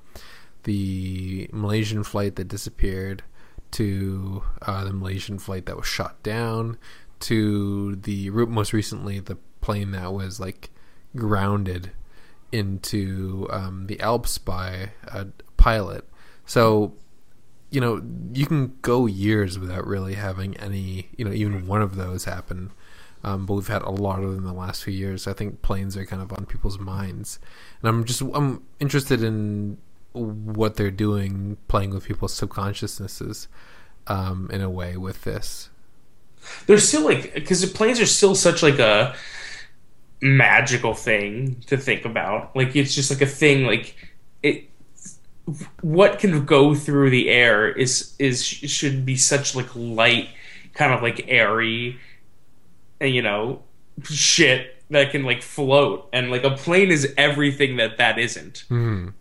the 0.64 1.50
Malaysian 1.52 2.04
flight 2.04 2.36
that 2.36 2.48
disappeared 2.48 3.24
to 3.72 4.44
uh, 4.62 4.84
the 4.84 4.94
Malaysian 4.94 5.40
flight 5.40 5.66
that 5.66 5.78
was 5.78 5.88
shot 5.88 6.22
down 6.24 6.78
to 7.20 7.96
the 7.96 8.30
most 8.30 8.74
recently 8.74 9.20
the 9.20 9.38
plane 9.62 9.92
that 9.92 10.14
was 10.14 10.40
like 10.40 10.70
grounded 11.16 11.92
into 12.52 13.48
um, 13.52 13.88
the 13.88 14.00
Alps 14.00 14.38
by 14.38 14.92
a 15.08 15.28
pilot. 15.58 16.08
So, 16.46 16.94
you 17.70 17.82
know, 17.82 18.02
you 18.34 18.46
can 18.46 18.78
go 18.82 19.06
years 19.06 19.60
without 19.60 19.86
really 19.86 20.14
having 20.14 20.56
any, 20.58 21.10
you 21.18 21.26
know, 21.26 21.32
even 21.32 21.68
one 21.68 21.82
of 21.82 21.96
those 21.96 22.26
happen. 22.26 22.72
Um, 23.24 23.46
but 23.46 23.56
we've 23.56 23.68
had 23.68 23.82
a 23.82 23.90
lot 23.90 24.24
of 24.24 24.30
them 24.30 24.40
in 24.40 24.46
the 24.46 24.54
last 24.54 24.84
few 24.84 24.94
years. 24.94 25.28
I 25.28 25.34
think 25.34 25.62
planes 25.62 25.98
are 25.98 26.06
kind 26.06 26.22
of 26.22 26.32
on 26.32 26.46
people's 26.46 26.80
minds, 26.80 27.40
and 27.82 27.90
I'm 27.90 28.06
just 28.06 28.22
I'm 28.22 28.64
interested 28.80 29.24
in 29.24 29.78
what 30.14 30.76
they're 30.76 30.92
doing, 30.92 31.58
playing 31.68 31.90
with 31.92 32.06
people's 32.06 32.34
subconsciousnesses 32.34 33.48
um, 34.08 34.50
in 34.54 34.62
a 34.62 34.70
way 34.70 34.98
with 34.98 35.24
this. 35.24 35.70
they're 36.68 36.78
still 36.78 37.04
like 37.04 37.34
because 37.34 37.66
planes 37.72 38.00
are 38.00 38.06
still 38.06 38.36
such 38.36 38.64
like 38.64 38.80
a 38.80 39.16
magical 40.22 40.94
thing 40.94 41.62
to 41.68 41.78
think 41.78 42.04
about 42.06 42.56
like 42.56 42.76
it's 42.76 42.96
just 42.96 43.12
like 43.12 43.22
a 43.22 43.26
thing 43.26 43.66
like 43.66 43.96
it 44.42 44.68
what 45.82 46.20
can 46.20 46.46
go 46.46 46.76
through 46.76 47.10
the 47.10 47.30
air 47.30 47.70
is 47.70 48.14
is 48.20 48.44
should 48.44 49.06
be 49.06 49.16
such 49.16 49.56
like 49.56 49.68
light 49.76 50.30
kind 50.74 50.94
of 50.94 51.02
like 51.02 51.26
airy 51.28 51.98
and 53.00 53.14
you 53.14 53.22
know 53.22 53.62
shit 54.04 54.76
that 54.90 55.12
can 55.12 55.24
like 55.24 55.42
float 55.42 56.08
and 56.14 56.32
like 56.32 56.44
a 56.44 56.52
plane 56.52 56.92
is 56.92 57.14
everything 57.18 57.78
that 57.78 57.98
that 57.98 58.18
isn't. 58.20 58.66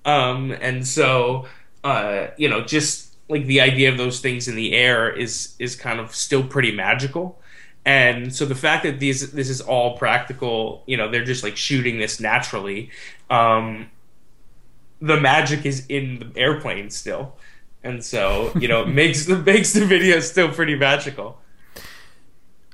Um 0.04 0.50
and 0.60 0.86
so 0.86 1.46
uh 1.84 2.28
you 2.36 2.48
know 2.48 2.62
just 2.62 3.14
like 3.28 3.46
the 3.46 3.60
idea 3.60 3.88
of 3.90 3.98
those 3.98 4.20
things 4.20 4.48
in 4.48 4.56
the 4.56 4.72
air 4.74 5.10
is 5.10 5.54
is 5.58 5.76
kind 5.76 6.00
of 6.00 6.14
still 6.14 6.42
pretty 6.42 6.72
magical. 6.72 7.40
And 7.84 8.34
so 8.34 8.44
the 8.46 8.56
fact 8.56 8.82
that 8.82 8.98
these 8.98 9.30
this 9.30 9.48
is 9.48 9.60
all 9.60 9.96
practical 9.96 10.82
you 10.86 10.96
know 10.96 11.08
they're 11.08 11.24
just 11.24 11.44
like 11.44 11.56
shooting 11.56 11.98
this 11.98 12.18
naturally 12.18 12.90
um 13.30 13.90
the 15.00 15.20
magic 15.20 15.66
is 15.66 15.84
in 15.88 16.18
the 16.32 16.40
airplane 16.40 16.88
still 16.90 17.36
and 17.84 18.02
so 18.04 18.50
you 18.58 18.66
know 18.68 18.82
it 18.82 18.88
makes 19.02 19.26
the 19.26 19.36
makes 19.36 19.72
the 19.72 19.84
video 19.84 20.20
still 20.20 20.48
pretty 20.48 20.74
magical 20.74 21.38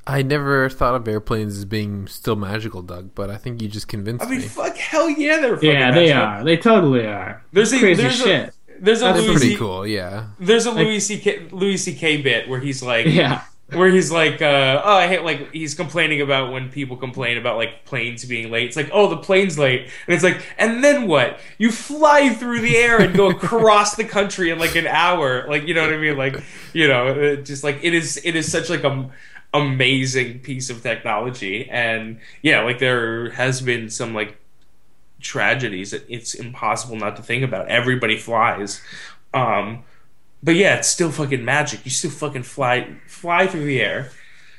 I 0.04 0.22
never 0.22 0.68
thought 0.68 0.96
of 0.96 1.06
airplanes 1.06 1.56
as 1.56 1.64
being 1.64 2.08
still 2.08 2.34
magical, 2.34 2.82
Doug, 2.82 3.14
but 3.14 3.30
I 3.30 3.36
think 3.36 3.62
you 3.62 3.68
just 3.68 3.86
convinced 3.86 4.24
me. 4.24 4.26
i 4.26 4.30
mean 4.30 4.40
me. 4.40 4.48
fuck 4.48 4.76
hell 4.76 5.08
yeah 5.08 5.38
they're 5.40 5.54
fucking 5.54 5.70
Yeah, 5.70 5.90
they 5.92 6.06
magical. 6.12 6.22
are. 6.22 6.44
They 6.44 6.56
totally 6.56 7.06
are. 7.06 7.44
There's 7.52 7.72
a- 7.72 7.78
crazy 7.78 8.02
there's 8.02 8.20
a- 8.26 8.50
there's 8.80 9.00
a 9.00 9.04
That's 9.04 9.18
Louis 9.20 9.32
pretty 9.36 9.50
C- 9.50 9.56
cool, 9.56 9.86
yeah. 9.86 10.26
there's 10.40 10.66
a 10.66 10.72
Louis 10.72 10.98
C.K. 10.98 11.46
Louis 11.52 11.76
C.K. 11.76 12.20
bit 12.20 12.48
where 12.48 12.58
he's 12.58 12.82
like, 12.82 13.06
yeah. 13.06 13.42
Where 13.74 13.88
he's 13.88 14.10
like, 14.10 14.42
uh, 14.42 14.82
oh, 14.84 14.94
I 14.94 15.06
hate 15.06 15.22
like 15.22 15.52
he's 15.52 15.74
complaining 15.74 16.20
about 16.20 16.52
when 16.52 16.70
people 16.70 16.96
complain 16.96 17.38
about 17.38 17.56
like 17.56 17.84
planes 17.84 18.24
being 18.24 18.50
late. 18.50 18.66
It's 18.66 18.76
like, 18.76 18.90
oh, 18.92 19.08
the 19.08 19.16
plane's 19.16 19.58
late, 19.58 19.82
and 20.06 20.14
it's 20.14 20.24
like, 20.24 20.42
and 20.58 20.82
then 20.82 21.06
what? 21.06 21.38
You 21.58 21.70
fly 21.70 22.30
through 22.30 22.60
the 22.60 22.76
air 22.76 23.00
and 23.00 23.14
go 23.14 23.30
across 23.30 23.96
the 23.96 24.04
country 24.04 24.50
in 24.50 24.58
like 24.58 24.76
an 24.76 24.86
hour, 24.86 25.46
like 25.48 25.66
you 25.66 25.74
know 25.74 25.82
what 25.82 25.92
I 25.92 25.98
mean? 25.98 26.16
Like, 26.16 26.42
you 26.72 26.88
know, 26.88 27.36
just 27.36 27.64
like 27.64 27.78
it 27.82 27.94
is, 27.94 28.20
it 28.24 28.36
is 28.36 28.50
such 28.50 28.70
like 28.70 28.84
a 28.84 29.10
amazing 29.54 30.40
piece 30.40 30.70
of 30.70 30.82
technology, 30.82 31.68
and 31.70 32.18
yeah, 32.42 32.62
like 32.62 32.78
there 32.78 33.30
has 33.30 33.60
been 33.60 33.90
some 33.90 34.14
like 34.14 34.38
tragedies 35.20 35.92
that 35.92 36.04
it's 36.08 36.34
impossible 36.34 36.96
not 36.96 37.16
to 37.16 37.22
think 37.22 37.44
about. 37.44 37.68
Everybody 37.68 38.16
flies. 38.16 38.80
Um, 39.32 39.84
but 40.42 40.54
yeah, 40.54 40.76
it's 40.76 40.88
still 40.88 41.10
fucking 41.10 41.44
magic. 41.44 41.84
You 41.84 41.90
still 41.90 42.10
fucking 42.10 42.42
fly 42.44 42.96
fly 43.06 43.46
through 43.46 43.64
the 43.66 43.80
air. 43.80 44.10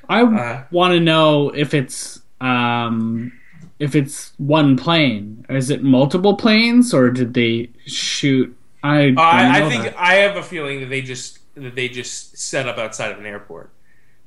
I 0.09 0.23
Uh, 0.33 0.63
want 0.71 0.93
to 0.93 0.99
know 0.99 1.49
if 1.49 1.73
it's 1.73 2.21
um 2.41 3.31
if 3.79 3.95
it's 3.95 4.33
one 4.37 4.77
plane. 4.77 5.45
Is 5.49 5.69
it 5.69 5.83
multiple 5.83 6.35
planes 6.37 6.93
or 6.93 7.09
did 7.09 7.33
they 7.33 7.71
shoot? 7.85 8.55
I 8.83 9.11
Uh, 9.15 9.21
I, 9.21 9.59
I 9.59 9.61
think 9.61 9.83
that. 9.83 9.95
I 9.95 10.15
have 10.15 10.35
a 10.37 10.43
feeling 10.43 10.79
that 10.81 10.87
they 10.87 11.01
just 11.01 11.39
that 11.55 11.75
they 11.75 11.87
just 11.87 12.37
set 12.37 12.67
up 12.67 12.77
outside 12.77 13.11
of 13.11 13.19
an 13.19 13.25
airport. 13.25 13.71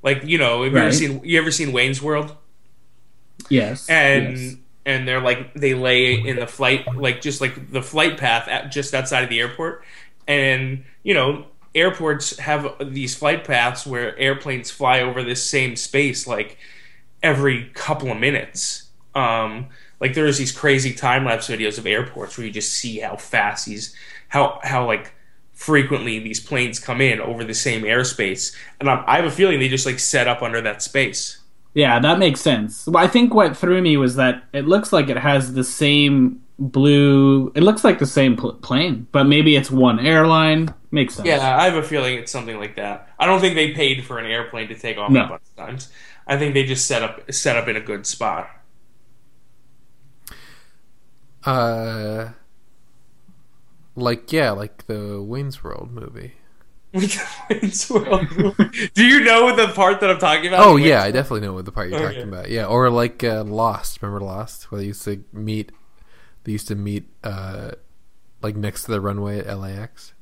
Like 0.02 0.24
you 0.24 0.38
know, 0.38 0.64
have 0.64 0.74
you 0.74 0.80
ever 0.80 0.92
seen 0.92 1.20
you 1.24 1.38
ever 1.40 1.50
seen 1.50 1.72
Wayne's 1.72 2.02
World? 2.02 2.36
yes, 3.48 3.88
And 3.88 4.26
yes. 4.28 4.56
and 4.84 5.06
they're 5.06 5.20
like 5.20 5.54
they 5.54 5.74
lay 5.74 6.14
in 6.14 6.38
the 6.38 6.46
flight 6.46 6.96
like 6.96 7.20
just 7.20 7.40
like 7.40 7.70
the 7.70 7.82
flight 7.82 8.18
path 8.18 8.48
at, 8.48 8.70
just 8.72 8.94
outside 8.94 9.22
of 9.24 9.30
the 9.30 9.40
airport, 9.40 9.84
and 10.26 10.84
you 11.02 11.14
know 11.14 11.46
airports 11.74 12.38
have 12.38 12.74
these 12.80 13.14
flight 13.14 13.44
paths 13.44 13.86
where 13.86 14.18
airplanes 14.18 14.70
fly 14.70 15.00
over 15.00 15.22
this 15.22 15.44
same 15.44 15.76
space 15.76 16.26
like 16.26 16.58
every 17.22 17.70
couple 17.74 18.10
of 18.10 18.18
minutes. 18.18 18.88
Um, 19.14 19.68
like 20.00 20.14
there's 20.14 20.38
these 20.38 20.52
crazy 20.52 20.92
time 20.92 21.24
lapse 21.24 21.48
videos 21.48 21.78
of 21.78 21.86
airports 21.86 22.36
where 22.36 22.46
you 22.46 22.52
just 22.52 22.72
see 22.72 22.98
how 22.98 23.16
fast 23.16 23.66
these, 23.66 23.94
how 24.28 24.58
how 24.62 24.86
like 24.86 25.12
frequently 25.52 26.18
these 26.18 26.40
planes 26.40 26.78
come 26.78 27.00
in 27.00 27.20
over 27.20 27.44
the 27.44 27.54
same 27.54 27.82
airspace, 27.82 28.54
and 28.78 28.90
I'm, 28.90 29.04
I 29.06 29.16
have 29.16 29.24
a 29.24 29.30
feeling 29.30 29.58
they 29.58 29.68
just 29.68 29.86
like 29.86 29.98
set 29.98 30.28
up 30.28 30.42
under 30.42 30.60
that 30.60 30.82
space. 30.82 31.38
Yeah, 31.72 31.98
that 31.98 32.18
makes 32.18 32.40
sense. 32.40 32.86
Well, 32.86 33.02
I 33.02 33.06
think 33.06 33.34
what 33.34 33.56
threw 33.56 33.82
me 33.82 33.96
was 33.96 34.16
that 34.16 34.44
it 34.52 34.66
looks 34.66 34.92
like 34.92 35.08
it 35.08 35.18
has 35.18 35.52
the 35.52 35.64
same 35.64 36.42
blue. 36.58 37.52
It 37.54 37.62
looks 37.62 37.84
like 37.84 37.98
the 37.98 38.06
same 38.06 38.36
pl- 38.36 38.54
plane, 38.54 39.06
but 39.12 39.24
maybe 39.24 39.56
it's 39.56 39.70
one 39.70 39.98
airline. 40.00 40.72
Makes 40.90 41.14
sense. 41.16 41.26
Yeah, 41.28 41.56
I 41.58 41.64
have 41.64 41.74
a 41.74 41.82
feeling 41.82 42.18
it's 42.18 42.32
something 42.32 42.58
like 42.58 42.76
that. 42.76 43.08
I 43.18 43.26
don't 43.26 43.40
think 43.40 43.54
they 43.54 43.72
paid 43.72 44.04
for 44.04 44.18
an 44.18 44.26
airplane 44.26 44.68
to 44.68 44.74
take 44.74 44.96
off 44.98 45.10
No. 45.10 45.24
a 45.24 45.28
bunch 45.28 45.42
of 45.42 45.56
times. 45.66 45.90
I 46.26 46.36
think 46.38 46.54
they 46.54 46.64
just 46.64 46.86
set 46.86 47.02
up 47.02 47.30
set 47.32 47.56
up 47.56 47.68
in 47.68 47.76
a 47.76 47.80
good 47.80 48.06
spot. 48.06 48.48
Uh, 51.44 52.30
like 53.94 54.32
yeah, 54.32 54.50
like 54.50 54.86
the 54.86 55.22
Wayne's 55.22 55.62
World 55.62 55.92
movie. 55.92 56.34
Wayne's 56.92 57.88
World. 57.90 58.26
Do 58.94 59.04
you 59.04 59.20
know 59.20 59.54
the 59.54 59.68
part 59.68 60.00
that 60.00 60.10
I'm 60.10 60.18
talking 60.18 60.48
about? 60.48 60.66
Oh 60.66 60.74
Wayne's 60.74 60.88
yeah, 60.88 61.02
I 61.02 61.10
definitely 61.12 61.46
know 61.46 61.52
what 61.52 61.64
the 61.64 61.72
part 61.72 61.90
you're 61.90 61.98
Okay. 62.00 62.14
talking 62.14 62.28
about. 62.28 62.50
Yeah, 62.50 62.66
or 62.66 62.90
like 62.90 63.22
uh, 63.22 63.44
Lost. 63.44 64.02
Remember 64.02 64.24
Lost, 64.24 64.70
where 64.72 64.80
they 64.80 64.86
used 64.88 65.04
to 65.04 65.22
meet? 65.32 65.70
They 66.46 66.52
used 66.52 66.68
to 66.68 66.76
meet 66.76 67.08
uh, 67.24 67.72
like 68.40 68.54
next 68.54 68.84
to 68.84 68.92
the 68.92 69.00
runway 69.00 69.40
at 69.40 69.58
LAX. 69.58 70.14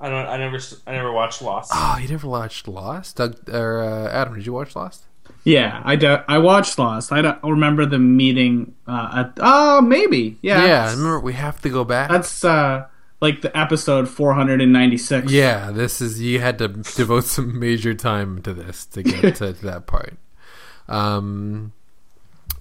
I 0.00 0.08
don't. 0.08 0.26
I 0.26 0.38
never. 0.38 0.58
I 0.86 0.92
never 0.92 1.12
watched 1.12 1.42
Lost. 1.42 1.70
Oh, 1.74 1.98
you 2.00 2.08
never 2.08 2.26
watched 2.26 2.66
Lost? 2.66 3.16
Doug 3.16 3.46
or 3.50 3.82
uh, 3.82 4.08
Adam? 4.10 4.34
Did 4.36 4.46
you 4.46 4.54
watch 4.54 4.74
Lost? 4.74 5.04
Yeah, 5.44 5.82
I, 5.84 5.96
do, 5.96 6.16
I 6.28 6.38
watched 6.38 6.78
Lost. 6.78 7.12
I 7.12 7.20
don't 7.20 7.42
remember 7.42 7.84
the 7.84 7.98
meeting 7.98 8.74
uh, 8.86 9.26
at. 9.26 9.38
Oh, 9.38 9.82
maybe. 9.82 10.38
Yeah. 10.40 10.62
Yeah, 10.62 10.66
that's- 10.66 10.96
remember 10.96 11.20
we 11.20 11.34
have 11.34 11.60
to 11.60 11.68
go 11.68 11.84
back. 11.84 12.10
That's 12.10 12.42
uh, 12.42 12.86
like 13.20 13.42
the 13.42 13.54
episode 13.56 14.08
496. 14.08 15.30
Yeah, 15.30 15.70
this 15.72 16.00
is 16.00 16.22
you 16.22 16.40
had 16.40 16.56
to 16.58 16.68
devote 16.68 17.24
some 17.24 17.58
major 17.60 17.92
time 17.92 18.40
to 18.42 18.54
this 18.54 18.86
to 18.86 19.02
get 19.02 19.36
to, 19.36 19.52
to 19.52 19.64
that 19.66 19.86
part. 19.86 20.16
Um, 20.88 21.72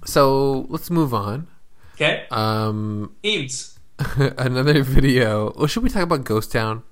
so 0.03 0.65
let's 0.69 0.89
move 0.91 1.13
on. 1.13 1.47
Okay. 1.95 2.25
Um, 2.29 3.15
Eames. 3.23 3.79
another 4.17 4.83
video. 4.83 5.53
Well, 5.55 5.67
should 5.67 5.83
we 5.83 5.89
talk 5.89 6.03
about 6.03 6.25
Ghost 6.25 6.51
Town? 6.51 6.83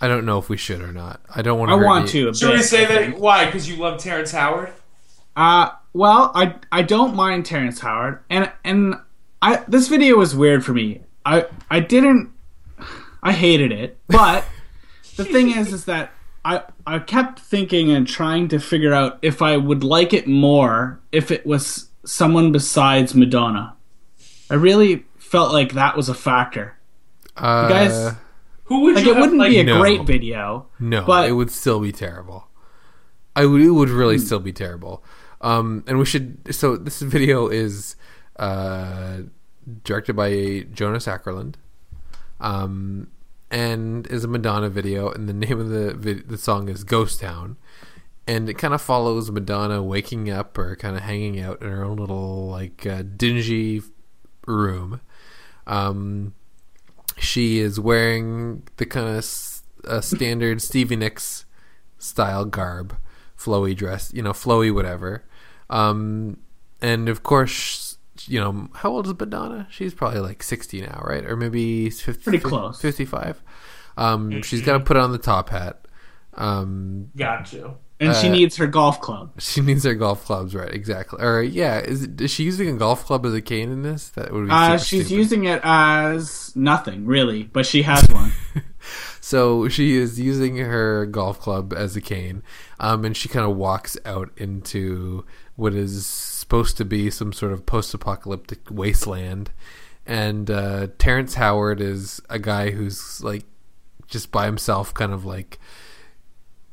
I 0.00 0.08
don't 0.08 0.26
know 0.26 0.38
if 0.38 0.48
we 0.48 0.56
should 0.56 0.82
or 0.82 0.92
not. 0.92 1.20
I 1.34 1.42
don't 1.42 1.58
want 1.58 1.70
to. 1.70 1.74
I 1.74 1.78
to. 1.78 1.84
want 1.84 2.08
to. 2.08 2.28
A 2.28 2.34
Should 2.34 2.52
we 2.52 2.62
say 2.62 2.84
that? 2.84 3.18
Why? 3.18 3.46
Because 3.46 3.68
you 3.68 3.76
love 3.76 4.00
Terrence 4.00 4.32
Howard. 4.32 4.72
Uh, 5.36 5.70
well, 5.92 6.32
I 6.34 6.56
I 6.72 6.82
don't 6.82 7.14
mind 7.14 7.46
Terrence 7.46 7.80
Howard, 7.80 8.22
and 8.28 8.50
and 8.64 8.96
I 9.40 9.64
this 9.68 9.88
video 9.88 10.16
was 10.16 10.34
weird 10.34 10.64
for 10.64 10.74
me. 10.74 11.02
I 11.24 11.46
I 11.70 11.80
didn't. 11.80 12.32
I 13.22 13.32
hated 13.32 13.72
it, 13.72 13.98
but 14.08 14.44
the 15.16 15.24
thing 15.32 15.50
is, 15.50 15.72
is 15.72 15.84
that 15.86 16.12
I 16.44 16.62
I 16.86 16.98
kept 16.98 17.40
thinking 17.40 17.90
and 17.90 18.06
trying 18.06 18.48
to 18.48 18.58
figure 18.58 18.92
out 18.92 19.18
if 19.22 19.40
I 19.40 19.56
would 19.56 19.84
like 19.84 20.12
it 20.12 20.26
more 20.26 21.00
if 21.12 21.30
it 21.30 21.46
was 21.46 21.90
someone 22.04 22.52
besides 22.52 23.14
Madonna. 23.14 23.75
I 24.50 24.54
really 24.54 25.04
felt 25.18 25.52
like 25.52 25.72
that 25.72 25.96
was 25.96 26.08
a 26.08 26.14
factor. 26.14 26.76
Uh, 27.36 27.68
guys- 27.68 28.14
Who 28.64 28.80
would 28.82 28.96
Like 28.96 29.04
you 29.04 29.10
it 29.12 29.14
have, 29.14 29.20
wouldn't 29.22 29.38
like, 29.38 29.50
be 29.50 29.60
a 29.60 29.64
No. 29.64 29.80
great 29.80 30.02
video. 30.04 30.66
no, 30.80 31.04
but- 31.04 31.28
it 31.28 31.32
would 31.32 31.50
still 31.52 31.78
be 31.80 31.92
terrible. 31.92 32.48
I 33.36 33.44
would. 33.46 33.60
It 33.60 33.70
would 33.70 33.90
really 33.90 34.18
still 34.18 34.40
be 34.40 34.52
terrible. 34.52 35.04
Um, 35.42 35.84
and 35.86 35.98
we 35.98 36.04
should. 36.06 36.52
So 36.54 36.76
this 36.76 37.00
video 37.02 37.46
is 37.48 37.94
uh, 38.40 39.18
directed 39.84 40.14
by 40.16 40.66
Jonas 40.72 41.06
Åkerlund, 41.06 41.54
um, 42.40 43.08
and 43.50 44.06
is 44.08 44.24
a 44.24 44.28
Madonna 44.28 44.68
video. 44.70 45.10
And 45.10 45.28
the 45.28 45.32
name 45.46 45.60
of 45.60 45.68
the 45.68 45.94
vid- 45.94 46.28
the 46.28 46.38
song 46.38 46.68
is 46.68 46.82
Ghost 46.82 47.20
Town, 47.20 47.56
and 48.26 48.48
it 48.48 48.54
kind 48.54 48.74
of 48.74 48.80
follows 48.82 49.30
Madonna 49.30 49.82
waking 49.82 50.30
up 50.30 50.56
or 50.58 50.74
kind 50.76 50.96
of 50.96 51.02
hanging 51.02 51.38
out 51.38 51.60
in 51.62 51.68
her 51.68 51.84
own 51.84 51.98
little 51.98 52.48
like 52.48 52.86
uh, 52.86 53.02
dingy 53.16 53.82
room. 54.46 55.00
Um, 55.66 56.34
she 57.18 57.58
is 57.58 57.78
wearing 57.80 58.62
the 58.76 58.86
kind 58.86 59.08
of 59.08 59.16
s- 59.16 59.62
uh, 59.86 60.00
standard 60.00 60.62
Stevie 60.62 60.96
Nicks 60.96 61.44
style 61.98 62.44
garb, 62.44 62.96
flowy 63.38 63.74
dress, 63.76 64.12
you 64.14 64.22
know, 64.22 64.32
flowy 64.32 64.72
whatever. 64.72 65.24
Um, 65.70 66.38
and 66.80 67.08
of 67.08 67.22
course, 67.22 67.98
you 68.26 68.40
know, 68.40 68.68
how 68.74 68.90
old 68.90 69.06
is 69.06 69.14
Madonna? 69.18 69.66
She's 69.70 69.94
probably 69.94 70.20
like 70.20 70.42
60 70.42 70.80
now, 70.82 71.02
right? 71.04 71.24
Or 71.24 71.36
maybe 71.36 71.90
50, 71.90 72.22
Pretty 72.22 72.38
close. 72.38 72.80
55. 72.80 73.42
Um, 73.96 74.42
she's 74.42 74.62
got 74.62 74.78
to 74.78 74.84
put 74.84 74.96
on 74.96 75.12
the 75.12 75.18
top 75.18 75.48
hat. 75.48 75.86
Um, 76.34 77.10
Got 77.16 77.52
you. 77.52 77.76
And 77.98 78.14
she 78.16 78.28
Uh, 78.28 78.32
needs 78.32 78.56
her 78.56 78.66
golf 78.66 79.00
club. 79.00 79.30
she 79.40 79.60
needs 79.62 79.84
her 79.84 79.94
golf 79.94 80.24
clubs, 80.24 80.54
right? 80.54 80.70
Exactly. 80.72 81.18
Or 81.22 81.42
yeah, 81.42 81.78
is, 81.78 82.02
it, 82.04 82.20
is 82.20 82.30
she 82.30 82.44
using 82.44 82.68
a 82.68 82.74
golf 82.76 83.04
club 83.06 83.24
as 83.24 83.32
a 83.32 83.40
cane 83.40 83.70
in 83.72 83.82
this? 83.82 84.10
That 84.10 84.32
would 84.32 84.46
be. 84.46 84.50
Uh, 84.50 84.76
she's 84.76 85.06
stupid. 85.06 85.10
using 85.10 85.44
it 85.44 85.60
as 85.64 86.52
nothing 86.54 87.06
really, 87.06 87.44
but 87.44 87.64
she 87.66 87.82
has 87.82 88.06
one. 88.10 88.32
So 89.20 89.68
she 89.68 89.96
is 89.96 90.20
using 90.20 90.58
her 90.58 91.04
golf 91.06 91.40
club 91.40 91.72
as 91.72 91.96
a 91.96 92.00
cane, 92.00 92.44
um, 92.78 93.04
and 93.04 93.16
she 93.16 93.28
kind 93.28 93.44
of 93.44 93.56
walks 93.56 93.96
out 94.04 94.30
into 94.36 95.24
what 95.56 95.74
is 95.74 96.06
supposed 96.06 96.76
to 96.76 96.84
be 96.84 97.10
some 97.10 97.32
sort 97.32 97.50
of 97.52 97.66
post-apocalyptic 97.66 98.60
wasteland. 98.70 99.50
And 100.06 100.48
uh, 100.48 100.86
Terrence 100.98 101.34
Howard 101.34 101.80
is 101.80 102.20
a 102.30 102.38
guy 102.38 102.70
who's 102.70 103.20
like 103.24 103.42
just 104.06 104.30
by 104.30 104.46
himself, 104.46 104.94
kind 104.94 105.12
of 105.12 105.24
like 105.24 105.58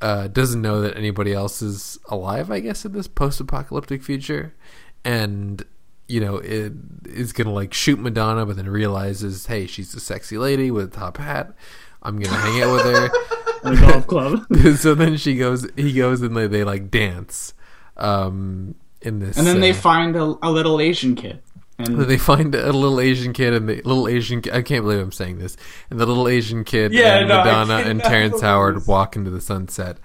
uh, 0.04 0.28
doesn't 0.28 0.60
know 0.60 0.82
that 0.82 0.96
anybody 0.98 1.32
else 1.32 1.62
is 1.62 1.98
alive. 2.10 2.50
I 2.50 2.60
guess 2.60 2.84
in 2.84 2.92
this 2.92 3.08
post-apocalyptic 3.08 4.02
future, 4.02 4.54
and 5.02 5.64
you 6.08 6.20
know 6.20 6.36
it 6.36 6.74
is 7.06 7.32
gonna 7.32 7.52
like 7.52 7.72
shoot 7.72 7.98
Madonna, 7.98 8.44
but 8.44 8.56
then 8.56 8.68
realizes, 8.68 9.46
hey, 9.46 9.66
she's 9.66 9.94
a 9.94 10.00
sexy 10.00 10.36
lady 10.36 10.70
with 10.70 10.84
a 10.84 10.96
top 10.96 11.16
hat. 11.16 11.54
I'm 12.02 12.18
gonna 12.18 12.36
hang 12.36 12.62
out 12.62 12.72
with 12.74 12.84
her. 12.84 13.10
In 13.64 13.76
the 13.76 13.80
golf 13.80 14.06
club. 14.06 14.44
so 14.76 14.94
then 14.94 15.16
she 15.16 15.36
goes, 15.36 15.66
he 15.74 15.94
goes, 15.94 16.20
and 16.20 16.36
they, 16.36 16.46
they 16.46 16.64
like 16.64 16.90
dance 16.90 17.54
um, 17.96 18.74
in 19.00 19.20
this. 19.20 19.38
And 19.38 19.46
then 19.46 19.60
they 19.60 19.70
uh, 19.70 19.74
find 19.74 20.16
a, 20.16 20.34
a 20.42 20.50
little 20.50 20.82
Asian 20.82 21.14
kid. 21.14 21.40
And 21.78 22.00
they 22.02 22.18
find 22.18 22.54
a 22.54 22.72
little 22.72 23.00
Asian 23.00 23.32
kid, 23.32 23.52
and 23.52 23.68
the 23.68 23.82
little 23.84 24.06
Asian. 24.08 24.42
I 24.52 24.62
can't 24.62 24.84
believe 24.84 25.00
I'm 25.00 25.10
saying 25.12 25.38
this. 25.38 25.56
And 25.90 25.98
the 25.98 26.06
little 26.06 26.28
Asian 26.28 26.62
kid 26.64 26.92
Yeah, 26.92 27.18
and 27.18 27.28
no, 27.28 27.38
Madonna 27.38 27.78
and 27.88 28.00
Terrence 28.04 28.40
Howard 28.40 28.86
walk 28.86 29.16
into 29.16 29.30
the 29.30 29.40
sunset, 29.40 29.98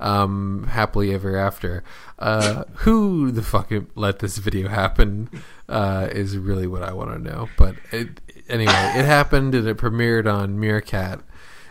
um, 0.00 0.66
happily 0.70 1.14
ever 1.14 1.36
after. 1.36 1.84
Uh, 2.18 2.64
who 2.78 3.30
the 3.30 3.42
fuck 3.42 3.70
let 3.94 4.18
this 4.18 4.38
video 4.38 4.68
happen? 4.68 5.30
Uh, 5.68 6.08
is 6.10 6.36
really 6.36 6.66
what 6.66 6.82
I 6.82 6.92
want 6.92 7.12
to 7.12 7.18
know. 7.18 7.48
But 7.56 7.76
it, 7.92 8.20
anyway, 8.48 8.72
it 8.72 9.04
happened, 9.04 9.54
and 9.54 9.66
it 9.68 9.76
premiered 9.76 10.30
on 10.32 10.58
Meerkat. 10.58 11.20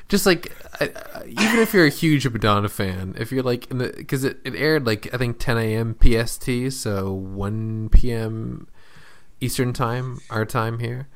Just 0.08 0.26
like, 0.26 0.52
I- 0.80 0.92
I- 1.16 1.26
even 1.28 1.60
if 1.60 1.74
you're 1.74 1.86
a 1.86 1.90
huge 1.90 2.28
Madonna 2.28 2.70
fan, 2.70 3.16
if 3.18 3.32
you're 3.32 3.44
like 3.44 3.68
because 3.70 4.24
it, 4.24 4.40
it 4.46 4.56
aired 4.56 4.86
like 4.86 5.14
I 5.14 5.18
think 5.18 5.40
10 5.40 5.58
a.m. 5.58 5.96
PST, 6.02 6.72
so 6.72 7.12
1 7.14 7.90
p.m. 7.90 8.68
Eastern 9.42 9.74
time, 9.74 10.20
our 10.30 10.46
time 10.46 10.80
here. 10.80 11.08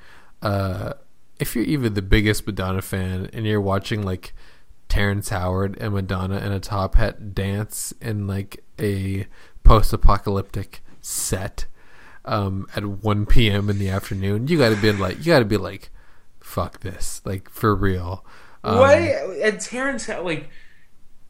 Uh, 0.42 0.94
if 1.40 1.56
you're 1.56 1.66
even 1.66 1.94
the 1.94 2.02
biggest 2.02 2.46
Madonna 2.46 2.82
fan 2.82 3.30
and 3.34 3.46
you're 3.46 3.62
watching 3.62 4.04
like 4.04 4.34
Terrence 4.90 5.30
Howard 5.30 5.78
and 5.80 5.94
Madonna 5.94 6.38
in 6.38 6.52
a 6.52 6.60
top 6.60 6.96
hat 6.96 7.34
dance 7.34 7.94
in 8.02 8.28
like 8.28 8.64
a 8.80 9.28
post-apocalyptic 9.64 10.82
set 11.02 11.66
um, 12.26 12.68
at 12.76 12.86
1 12.86 13.26
p.m. 13.26 13.70
in 13.70 13.78
the 13.80 13.90
afternoon, 13.90 14.48
you 14.48 14.58
got 14.58 14.70
to 14.70 14.76
be 14.76 14.92
like, 14.92 15.18
you 15.20 15.26
got 15.26 15.40
to 15.40 15.46
be 15.46 15.58
like, 15.58 15.90
fuck 16.40 16.80
this, 16.82 17.22
like 17.26 17.50
for 17.50 17.76
real. 17.76 18.26
Um, 18.64 18.80
what? 18.80 18.98
And 18.98 19.60
Terrence 19.60 20.08
Howard, 20.08 20.26
like, 20.26 20.50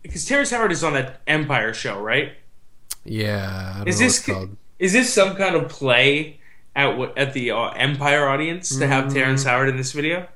because 0.01 0.25
Terrence 0.25 0.51
Howard 0.51 0.71
is 0.71 0.83
on 0.83 0.93
that 0.93 1.21
Empire 1.27 1.73
show, 1.73 1.99
right? 1.99 2.33
Yeah, 3.03 3.83
Is 3.85 3.99
this 3.99 3.99
what 3.99 4.05
it's 4.05 4.25
called. 4.25 4.57
is 4.79 4.93
this 4.93 5.13
some 5.13 5.35
kind 5.35 5.55
of 5.55 5.69
play 5.69 6.39
at 6.75 6.97
what 6.97 7.17
at 7.17 7.33
the 7.33 7.51
uh, 7.51 7.69
Empire 7.69 8.27
audience 8.27 8.75
to 8.77 8.87
have 8.87 9.13
Terrence 9.13 9.43
Mm. 9.43 9.47
Howard 9.47 9.69
in 9.69 9.77
this 9.77 9.91
video? 9.93 10.27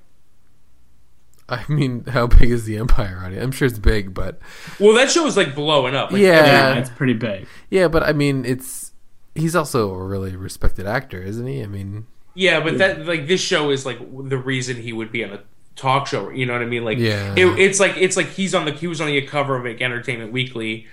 I 1.51 1.65
mean, 1.67 2.05
how 2.05 2.27
big 2.27 2.51
is 2.51 2.65
the 2.65 2.77
Empire 2.77 3.21
audience? 3.25 3.43
I'm 3.43 3.51
sure 3.51 3.67
it's 3.67 3.79
big, 3.79 4.13
but 4.13 4.39
Well, 4.79 4.93
that 4.95 5.09
show 5.09 5.25
is 5.25 5.35
like 5.35 5.55
blowing 5.55 5.95
up. 5.95 6.11
Like, 6.11 6.21
Yeah. 6.21 6.45
yeah, 6.45 6.75
it's 6.75 6.91
pretty 6.91 7.13
big. 7.13 7.47
yeah, 7.69 7.87
but 7.87 8.03
I 8.03 8.13
mean, 8.13 8.45
it's 8.45 8.91
he's 9.35 9.55
also 9.55 9.91
a 9.93 10.03
really 10.05 10.35
respected 10.35 10.85
actor, 10.85 11.21
isn't 11.21 11.47
he? 11.47 11.63
I 11.63 11.67
mean, 11.67 12.05
Yeah, 12.35 12.59
but 12.59 12.77
that 12.77 13.05
like 13.07 13.27
this 13.27 13.41
show 13.41 13.71
is 13.71 13.85
like 13.85 13.97
the 14.29 14.37
reason 14.37 14.77
he 14.77 14.93
would 14.93 15.11
be 15.11 15.23
on 15.23 15.31
a 15.31 15.39
talk 15.75 16.05
show. 16.07 16.29
You 16.29 16.45
know 16.45 16.53
what 16.53 16.61
I 16.61 16.65
mean? 16.65 16.85
Like, 16.85 16.99
Yeah. 16.99 17.33
it, 17.35 17.47
it's 17.57 17.79
like 17.79 17.97
it's 17.97 18.15
like 18.15 18.27
he's 18.27 18.53
on 18.53 18.65
the 18.65 18.71
he 18.71 18.85
was 18.85 19.01
on 19.01 19.07
the 19.07 19.19
cover 19.23 19.55
of 19.55 19.65
like 19.65 19.81
Entertainment 19.81 20.31
Weekly 20.31 20.85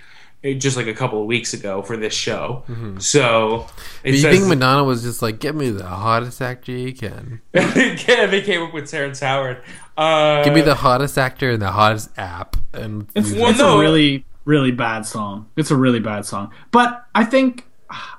just 0.43 0.77
like 0.77 0.87
a 0.87 0.93
couple 0.93 1.19
of 1.19 1.25
weeks 1.27 1.53
ago 1.53 1.81
for 1.81 1.97
this 1.97 2.13
show. 2.13 2.63
So 2.99 3.67
it 4.03 4.11
Do 4.11 4.15
you 4.17 4.21
says, 4.21 4.37
think 4.37 4.47
Madonna 4.47 4.83
was 4.83 5.03
just 5.03 5.21
like, 5.21 5.39
"Give 5.39 5.55
me 5.55 5.69
the 5.69 5.85
hottest 5.85 6.41
actor 6.41 6.71
you 6.71 6.93
can. 6.93 7.41
yeah, 7.53 8.25
they 8.27 8.41
came 8.41 8.61
up 8.61 8.73
with 8.73 8.89
Terrence 8.89 9.19
Howard. 9.19 9.61
Uh, 9.97 10.43
Give 10.43 10.53
me 10.53 10.61
the 10.61 10.75
hottest 10.75 11.17
actor 11.17 11.51
and 11.51 11.61
the 11.61 11.71
hottest 11.71 12.09
app." 12.17 12.55
And 12.73 13.07
It's, 13.15 13.29
use 13.31 13.39
Well, 13.39 13.49
it's 13.49 13.59
no. 13.59 13.77
a 13.77 13.81
really, 13.81 14.25
really 14.45 14.71
bad 14.71 15.05
song. 15.05 15.47
It's 15.57 15.71
a 15.71 15.75
really 15.75 15.99
bad 15.99 16.25
song. 16.25 16.51
But 16.71 17.05
I 17.15 17.23
think 17.25 17.65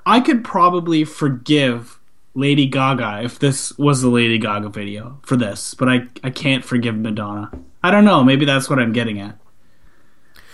I 0.05 0.21
could 0.21 0.45
probably 0.45 1.05
forgive 1.05 1.99
Lady 2.35 2.67
Gaga 2.67 3.23
if 3.25 3.39
this 3.39 3.77
was 3.79 4.03
the 4.03 4.09
Lady 4.09 4.39
Gaga 4.39 4.69
video 4.69 5.19
for 5.23 5.37
this, 5.37 5.75
but 5.75 5.89
I, 5.89 6.07
I 6.25 6.31
can't 6.31 6.65
forgive 6.65 6.97
Madonna. 6.97 7.51
I 7.83 7.91
don't 7.91 8.05
know. 8.05 8.23
Maybe 8.25 8.45
that's 8.45 8.69
what 8.69 8.79
I'm 8.79 8.93
getting 8.93 9.21
at. 9.21 9.39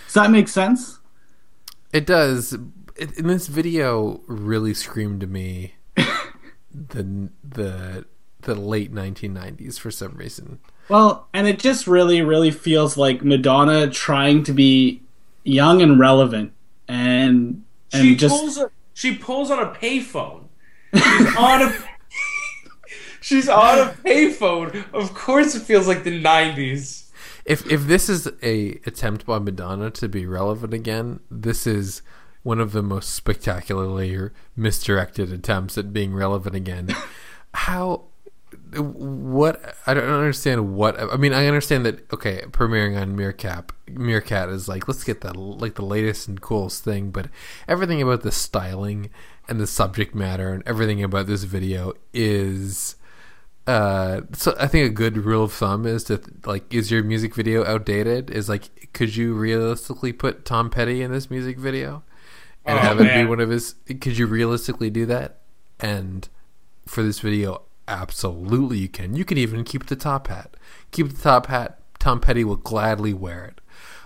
Does 0.07 0.15
that 0.15 0.31
make 0.31 0.49
sense? 0.49 0.99
It 1.95 2.05
does. 2.07 2.53
It, 2.97 3.17
and 3.17 3.31
this 3.31 3.47
video 3.47 4.21
really 4.27 4.75
screamed 4.75 5.21
to 5.23 5.27
me 5.27 5.77
the 5.97 7.31
the 7.43 8.05
the 8.43 8.55
late 8.55 8.93
1990s 8.93 9.79
for 9.79 9.91
some 9.91 10.17
reason. 10.17 10.59
Well, 10.91 11.29
and 11.33 11.47
it 11.47 11.59
just 11.59 11.87
really, 11.87 12.21
really 12.21 12.51
feels 12.51 12.99
like 12.99 13.25
Madonna 13.25 13.89
trying 13.89 14.43
to 14.45 14.53
be 14.53 15.01
young 15.45 15.81
and 15.81 15.99
relevant 15.99 16.53
and 16.89 17.65
and 17.93 18.03
she 18.03 18.17
just 18.17 18.35
pulls 18.35 18.59
a, 18.59 18.71
she 18.93 19.17
pulls 19.17 19.51
on 19.51 19.61
a 19.61 19.71
payphone. 19.71 20.45
She's 20.95 21.37
on 21.39 21.63
a 21.63 21.75
she's 23.21 23.49
on 23.49 23.79
a 23.79 23.93
payphone. 24.05 24.85
Of 24.93 25.15
course, 25.15 25.55
it 25.55 25.61
feels 25.61 25.87
like 25.87 26.05
the 26.05 26.23
'90s. 26.23 27.04
If 27.45 27.71
if 27.71 27.87
this 27.87 28.09
is 28.09 28.31
a 28.43 28.81
attempt 28.87 29.27
by 29.27 29.39
Madonna 29.39 29.91
to 29.93 30.09
be 30.09 30.27
relevant 30.27 30.73
again, 30.73 31.21
this 31.31 31.67
is 31.67 32.03
one 32.43 32.61
of 32.61 32.73
the 32.73 32.83
most 32.83 33.11
spectacularly 33.11 34.31
misdirected 34.57 35.33
attempts 35.33 35.77
at 35.77 35.93
being 35.93 36.15
relevant 36.15 36.55
again. 36.55 36.95
How 37.55 38.05
what 38.77 39.77
I 39.87 39.95
don't 39.95 40.09
understand 40.09 40.75
what 40.75 40.99
I 40.99 41.17
mean 41.17 41.33
I 41.33 41.47
understand 41.47 41.87
that 41.87 42.13
okay 42.13 42.43
premiering 42.51 43.01
on 43.01 43.17
Meerkat 43.17 43.73
Meerkat 43.89 44.49
is 44.49 44.69
like 44.69 44.89
let's 44.89 45.05
get 45.05 45.21
the 45.21 45.37
like 45.37 45.75
the 45.75 45.85
latest 45.85 46.29
and 46.29 46.41
coolest 46.41 46.85
thing 46.85 47.11
but 47.11 47.29
everything 47.69 48.03
about 48.03 48.23
the 48.23 48.33
styling 48.33 49.11
and 49.49 49.61
the 49.61 49.67
subject 49.67 50.15
matter 50.15 50.53
and 50.53 50.63
everything 50.67 51.03
about 51.03 51.27
this 51.27 51.45
video 51.45 51.95
is 52.13 52.97
uh 53.67 54.21
so 54.33 54.55
I 54.61 54.67
think 54.67 54.87
a 54.91 54.93
good 54.93 55.17
rule 55.17 55.45
of 55.45 55.53
thumb 55.53 55.87
is 55.87 56.05
to 56.05 56.21
like 56.45 56.73
is 56.73 56.91
your 56.91 57.03
music 57.03 57.35
video 57.35 57.65
outdated? 57.65 58.31
Is 58.31 58.49
like 58.49 58.91
could 58.93 59.17
you 59.17 59.35
realistically 59.35 60.13
put 60.13 60.45
Tom 60.45 60.71
Petty 60.71 61.03
in 61.03 61.11
this 61.13 61.31
music 61.31 61.59
video? 61.59 62.03
And 62.67 62.79
Oh, 62.79 62.83
have 62.83 63.01
it 63.01 63.13
be 63.15 63.25
one 63.27 63.41
of 63.41 63.49
his 63.51 63.75
could 63.87 64.19
you 64.19 64.27
realistically 64.27 64.91
do 64.91 65.07
that? 65.07 65.39
And 65.81 66.29
for 66.87 67.03
this 67.03 67.21
video 67.21 67.63
absolutely 67.89 68.79
you 68.79 68.89
can. 68.89 69.15
You 69.17 69.25
can 69.25 69.39
even 69.39 69.65
keep 69.65 69.87
the 69.87 69.97
top 69.97 70.29
hat. 70.29 70.57
Keep 70.91 71.11
the 71.17 71.23
top 71.23 71.47
hat. 71.47 71.79
Tom 71.99 72.21
Petty 72.21 72.45
will 72.45 72.57
gladly 72.57 73.15
wear 73.15 73.47
it. 73.47 73.61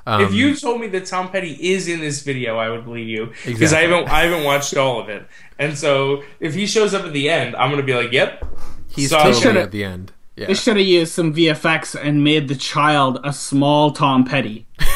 Um, 0.06 0.22
If 0.22 0.32
you 0.32 0.54
told 0.54 0.80
me 0.80 0.86
that 0.88 1.06
Tom 1.06 1.30
Petty 1.30 1.52
is 1.60 1.88
in 1.88 2.00
this 2.00 2.22
video, 2.22 2.56
I 2.56 2.70
would 2.70 2.84
believe 2.84 3.08
you 3.08 3.32
because 3.44 3.72
I 3.72 3.80
haven't 3.80 4.08
I 4.08 4.22
haven't 4.22 4.44
watched 4.44 4.76
all 4.76 5.00
of 5.00 5.08
it. 5.08 5.26
And 5.58 5.76
so 5.76 6.22
if 6.38 6.54
he 6.54 6.66
shows 6.66 6.94
up 6.94 7.04
at 7.04 7.12
the 7.12 7.28
end, 7.28 7.56
I'm 7.56 7.70
gonna 7.70 7.82
be 7.82 7.94
like, 7.94 8.12
"Yep." 8.12 8.44
He's 8.88 9.10
so- 9.10 9.18
totally 9.18 9.40
Should've- 9.42 9.58
at 9.58 9.70
the 9.70 9.84
end 9.84 10.12
yeah 10.36 10.46
they 10.46 10.54
should 10.54 10.76
have 10.76 10.86
used 10.86 11.12
some 11.12 11.34
VFX 11.34 11.94
and 12.00 12.22
made 12.22 12.48
the 12.48 12.54
child 12.54 13.18
a 13.24 13.32
small 13.32 13.90
Tom 13.92 14.24
Petty. 14.24 14.66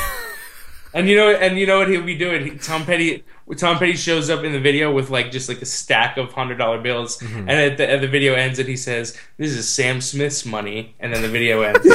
And 0.95 1.09
you 1.09 1.16
know, 1.16 1.30
and 1.30 1.59
you 1.59 1.66
know 1.66 1.78
what 1.78 1.88
he'll 1.88 2.03
be 2.05 2.18
doing? 2.18 2.45
He, 2.45 2.51
Tom 2.59 2.84
Petty, 2.84 3.24
Tom 3.57 3.78
Petty 3.78 3.95
shows 3.95 4.28
up 4.28 4.45
in 4.45 4.53
the 4.53 4.61
video 4.61 4.93
with 4.93 5.09
like 5.09 5.30
just 5.30 5.49
like 5.49 5.62
a 5.62 5.64
stack 5.64 6.18
of 6.18 6.30
hundred 6.34 6.57
dollar 6.59 6.82
bills, 6.82 7.16
Mm-hmm. 7.18 7.38
and 7.49 7.51
at 7.51 7.78
the, 7.78 7.90
at 7.90 8.03
the 8.03 8.09
video 8.09 8.34
ends, 8.34 8.59
and 8.59 8.68
he 8.68 8.76
says, 8.76 9.16
"This 9.38 9.53
is 9.53 9.66
Sam 9.66 10.03
Smith's 10.03 10.45
money," 10.45 10.95
and 11.01 11.14
then 11.14 11.22
the 11.22 11.28
video 11.30 11.62
ends. 11.62 11.86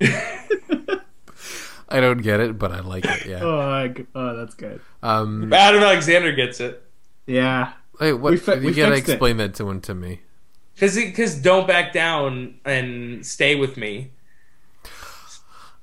I 1.88 2.00
don't 2.00 2.22
get 2.22 2.40
it 2.40 2.58
but 2.58 2.72
I 2.72 2.80
like 2.80 3.04
it 3.04 3.26
yeah 3.26 3.40
Oh, 3.42 3.58
I- 3.58 3.94
oh 4.14 4.36
that's 4.36 4.54
good. 4.54 4.80
um 5.02 5.52
Adam 5.52 5.82
Alexander 5.82 6.32
gets 6.32 6.60
it 6.60 6.82
Yeah. 7.26 7.72
wait 8.00 8.12
what 8.14 8.30
We 8.32 8.36
fi- 8.36 8.54
you 8.54 8.66
we 8.66 8.74
gotta 8.74 8.94
fixed 8.94 9.08
it. 9.10 9.12
explain 9.14 9.36
that 9.38 9.54
to 9.54 9.64
one 9.64 9.80
to 9.82 9.94
me 9.94 10.20
because 10.74 10.96
because 10.96 11.36
don't 11.36 11.66
back 11.66 11.92
down 11.92 12.54
and 12.64 13.24
stay 13.24 13.54
with 13.54 13.76
me. 13.76 14.10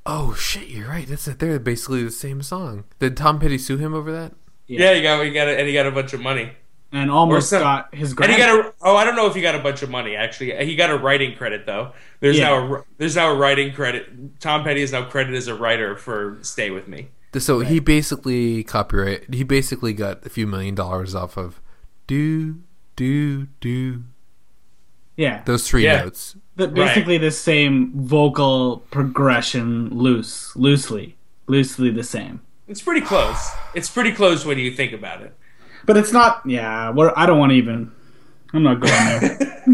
oh 0.05 0.33
shit 0.33 0.67
you're 0.67 0.89
right 0.89 1.07
that's 1.07 1.27
it 1.27 1.39
they're 1.39 1.59
basically 1.59 2.03
the 2.03 2.11
same 2.11 2.41
song 2.41 2.83
did 2.99 3.15
Tom 3.15 3.39
Petty 3.39 3.57
sue 3.57 3.77
him 3.77 3.93
over 3.93 4.11
that 4.11 4.33
Yeah, 4.67 4.93
he 4.93 5.01
got 5.01 5.23
he 5.23 5.31
got 5.31 5.47
a, 5.47 5.57
and 5.59 5.67
he 5.67 5.73
got 5.73 5.85
a 5.85 5.91
bunch 5.91 6.13
of 6.13 6.21
money. 6.21 6.51
And 6.93 7.09
almost 7.09 7.49
some- 7.49 7.61
got 7.61 7.93
his 7.95 8.11
And 8.13 8.31
he 8.31 8.37
got 8.37 8.49
a 8.65 8.73
oh 8.81 8.95
I 8.95 9.05
don't 9.05 9.15
know 9.15 9.27
if 9.27 9.35
he 9.35 9.41
got 9.41 9.55
a 9.55 9.59
bunch 9.59 9.81
of 9.81 9.89
money 9.89 10.15
actually. 10.15 10.53
He 10.65 10.75
got 10.75 10.89
a 10.89 10.97
writing 10.97 11.35
credit 11.37 11.65
though. 11.65 11.91
There's 12.19 12.37
Yeah. 12.37 12.49
now 12.49 12.75
a 12.75 12.83
there's 12.97 13.15
now 13.15 13.31
a 13.31 13.35
writing 13.35 13.73
credit. 13.73 14.39
Tom 14.39 14.63
Petty 14.63 14.81
is 14.81 14.91
now 14.91 15.03
credited 15.05 15.37
as 15.37 15.47
a 15.47 15.55
writer 15.55 15.95
for 15.95 16.37
Stay 16.41 16.69
with 16.71 16.87
Me. 16.87 17.09
So 17.37 17.59
he 17.61 17.79
basically 17.79 18.63
copyright. 18.65 19.33
He 19.33 19.43
basically 19.43 19.93
got 19.93 20.25
a 20.25 20.29
few 20.29 20.45
million 20.47 20.75
dollars 20.75 21.15
off 21.15 21.37
of 21.37 21.61
do 22.07 22.59
do 22.97 23.45
do 23.61 24.03
yeah. 25.17 25.41
those 25.45 25.67
three 25.67 25.83
Yeah. 25.85 26.03
notes. 26.03 26.35
The, 26.57 26.67
basically 26.67 27.17
the 27.17 27.31
same 27.31 27.91
vocal 27.95 28.83
progression 28.91 29.89
loose 29.89 30.55
loosely 30.55 31.15
loosely 31.47 31.89
the 31.89 32.03
same 32.03 32.41
It's 32.67 32.81
pretty 32.81 33.01
close. 33.01 33.49
It's 33.73 33.89
pretty 33.89 34.11
close 34.11 34.45
when 34.45 34.59
you 34.59 34.71
think 34.71 34.91
about 34.93 35.21
it. 35.21 35.33
but 35.85 35.97
it's 35.97 36.11
not 36.13 36.41
yeah 36.45 36.91
we're, 36.91 37.11
i 37.15 37.25
don't 37.25 37.39
want 37.39 37.51
to 37.51 37.55
even 37.55 37.91
i'm 38.53 38.63
not 38.63 38.79
going 38.79 38.93
there 39.21 39.63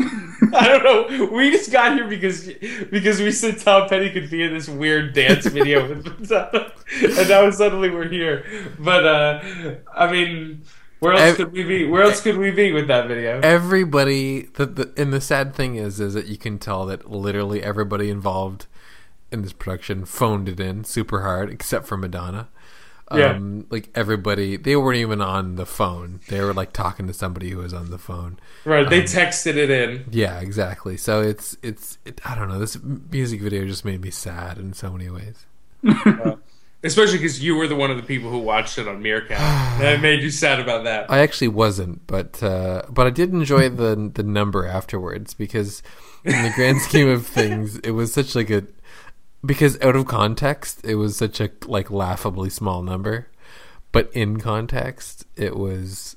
I 0.54 0.68
don't 0.68 0.84
know. 0.84 1.26
We 1.36 1.50
just 1.52 1.72
got 1.72 1.96
here 1.98 2.08
because 2.08 2.48
because 2.92 3.20
we 3.20 3.32
said 3.32 3.60
Tom 3.60 3.90
Petty 3.90 4.12
could 4.12 4.30
be 4.30 4.44
in 4.44 4.54
this 4.54 4.70
weird 4.70 5.14
dance 5.14 5.46
video 5.48 5.88
with 5.90 6.06
Madonna, 6.20 6.72
and 7.02 7.28
now 7.30 7.50
suddenly 7.50 7.90
we're 7.90 8.08
here. 8.08 8.46
But 8.80 9.06
uh 9.06 9.42
I 9.94 10.12
mean, 10.12 10.62
where 11.00 11.14
else 11.14 11.22
Ev- 11.22 11.36
could 11.38 11.52
we 11.54 11.64
be? 11.64 11.86
Where 11.86 12.04
else 12.04 12.22
could 12.22 12.38
we 12.38 12.52
be 12.52 12.72
with 12.72 12.88
that 12.88 13.08
video? 13.08 13.40
Everybody. 13.42 14.44
The, 14.54 14.66
the 14.66 14.94
and 14.98 15.14
the 15.14 15.22
sad 15.22 15.54
thing 15.54 15.76
is, 15.76 16.00
is 16.00 16.14
that 16.14 16.28
you 16.28 16.38
can 16.38 16.58
tell 16.60 16.86
that 16.88 17.10
literally 17.10 17.62
everybody 17.64 18.10
involved 18.10 18.66
in 19.32 19.42
this 19.42 19.54
production 19.54 20.06
phoned 20.06 20.48
it 20.50 20.60
in 20.60 20.84
super 20.84 21.22
hard, 21.22 21.50
except 21.52 21.86
for 21.86 21.98
Madonna. 21.98 22.48
Yeah. 23.14 23.32
Um, 23.36 23.68
like 23.70 23.90
everybody, 23.96 24.58
they 24.58 24.76
weren't 24.76 24.98
even 24.98 25.22
on 25.22 25.56
the 25.56 25.66
phone. 25.66 26.20
They 26.28 26.42
were 26.42 26.54
like 26.54 26.74
talking 26.74 27.08
to 27.08 27.14
somebody 27.14 27.52
who 27.52 27.60
was 27.60 27.74
on 27.74 27.90
the 27.90 27.98
phone. 27.98 28.38
Right? 28.66 28.90
They 28.90 29.00
Um, 29.00 29.06
texted 29.06 29.56
it 29.56 29.70
in. 29.70 30.06
Yeah, 30.12 30.42
exactly. 30.42 30.98
So 30.98 31.22
it's 31.22 31.56
it's 31.64 32.00
it, 32.04 32.20
I 32.26 32.36
don't 32.36 32.50
know. 32.50 32.60
This 32.60 32.78
music 32.84 33.40
video 33.40 33.66
just 33.66 33.86
made 33.86 34.02
me 34.02 34.12
sad 34.12 34.58
in 34.58 34.74
so 34.74 34.92
many 34.92 35.10
ways. 35.10 35.46
Especially 36.84 37.18
because 37.18 37.44
you 37.44 37.56
were 37.56 37.68
the 37.68 37.76
one 37.76 37.90
of 37.90 37.98
the 37.98 38.04
people 38.04 38.30
who 38.30 38.38
watched 38.38 38.78
it 38.78 38.88
on 38.88 39.02
Meerkat. 39.02 39.38
that 39.80 40.02
made 40.02 40.22
you 40.22 40.30
sad 40.30 40.60
about 40.60 40.84
that. 40.84 41.10
I 41.10 41.20
actually 41.20 41.48
wasn't, 41.48 42.06
but 42.06 42.42
uh, 42.44 42.84
but 42.90 43.08
I 43.08 43.10
did 43.10 43.34
enjoy 43.34 43.70
the 43.70 44.12
the 44.14 44.24
number 44.24 44.66
afterwards 44.66 45.34
because 45.34 45.82
in 46.24 46.44
the 46.44 46.52
grand 46.56 46.82
scheme 46.82 47.10
of 47.10 47.26
things, 47.26 47.78
it 47.80 47.92
was 47.92 48.14
such 48.14 48.36
like 48.36 48.50
a 48.50 48.64
because 49.46 49.80
out 49.82 49.96
of 49.96 50.06
context, 50.06 50.86
it 50.86 50.96
was 50.96 51.18
such 51.18 51.40
a 51.40 51.50
like 51.66 51.90
laughably 51.90 52.50
small 52.50 52.84
number, 52.84 53.28
but 53.92 54.12
in 54.14 54.40
context, 54.40 55.26
it 55.36 55.56
was 55.56 56.16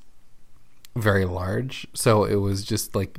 very 0.94 1.24
large. 1.24 1.86
So 1.94 2.24
it 2.24 2.36
was 2.36 2.64
just 2.64 2.94
like 2.94 3.18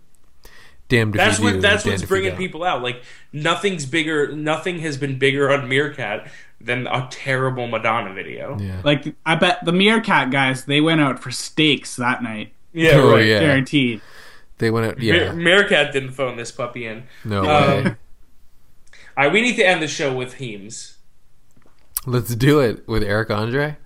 damned 0.90 1.14
That's 1.16 1.40
you 1.40 1.54
do, 1.54 1.62
that's 1.62 1.86
what's 1.86 2.04
bringing 2.04 2.36
people 2.36 2.64
out. 2.64 2.84
Like 2.84 3.04
nothing's 3.34 3.86
bigger. 3.86 4.32
Nothing 4.32 4.80
has 4.80 4.98
been 4.98 5.18
bigger 5.18 5.52
on 5.52 5.68
Meerkat 5.68 6.28
than 6.66 6.88
a 6.88 7.08
terrible 7.12 7.68
Madonna 7.68 8.14
video. 8.14 8.58
Yeah. 8.60 8.82
like 8.84 9.16
i 9.26 9.36
bet 9.36 9.64
the 9.66 9.72
meerkat 9.72 10.32
guys 10.32 10.66
they 10.66 10.82
went 10.82 11.02
out 11.02 11.20
for 11.20 11.32
steaks 11.32 11.96
that 11.98 12.22
night 12.24 12.54
Yeah, 12.74 12.92
Oh, 12.96 13.12
right. 13.14 13.26
yeah. 13.26 13.40
guaranteed 13.40 14.02
They 14.60 14.70
went 14.72 14.86
out. 14.88 14.98
Me- 15.00 15.08
Yeah. 15.08 15.32
Meerkat 15.34 15.92
didn't 15.92 16.12
phone 16.12 16.38
this 16.38 16.52
puppy 16.52 16.86
in. 16.86 17.04
No 17.26 17.40
Um, 17.40 17.46
way. 17.46 17.96
All 19.18 19.26
right, 19.26 19.32
we 19.34 19.42
need 19.42 19.56
to 19.58 19.64
end 19.68 19.82
the 19.82 19.88
show 19.88 20.14
with 20.16 20.36
Heems. 20.36 20.98
Let's 22.06 22.34
do 22.36 22.60
it 22.60 22.88
with 22.88 23.04
Eric 23.04 23.30
Andre. 23.32 23.78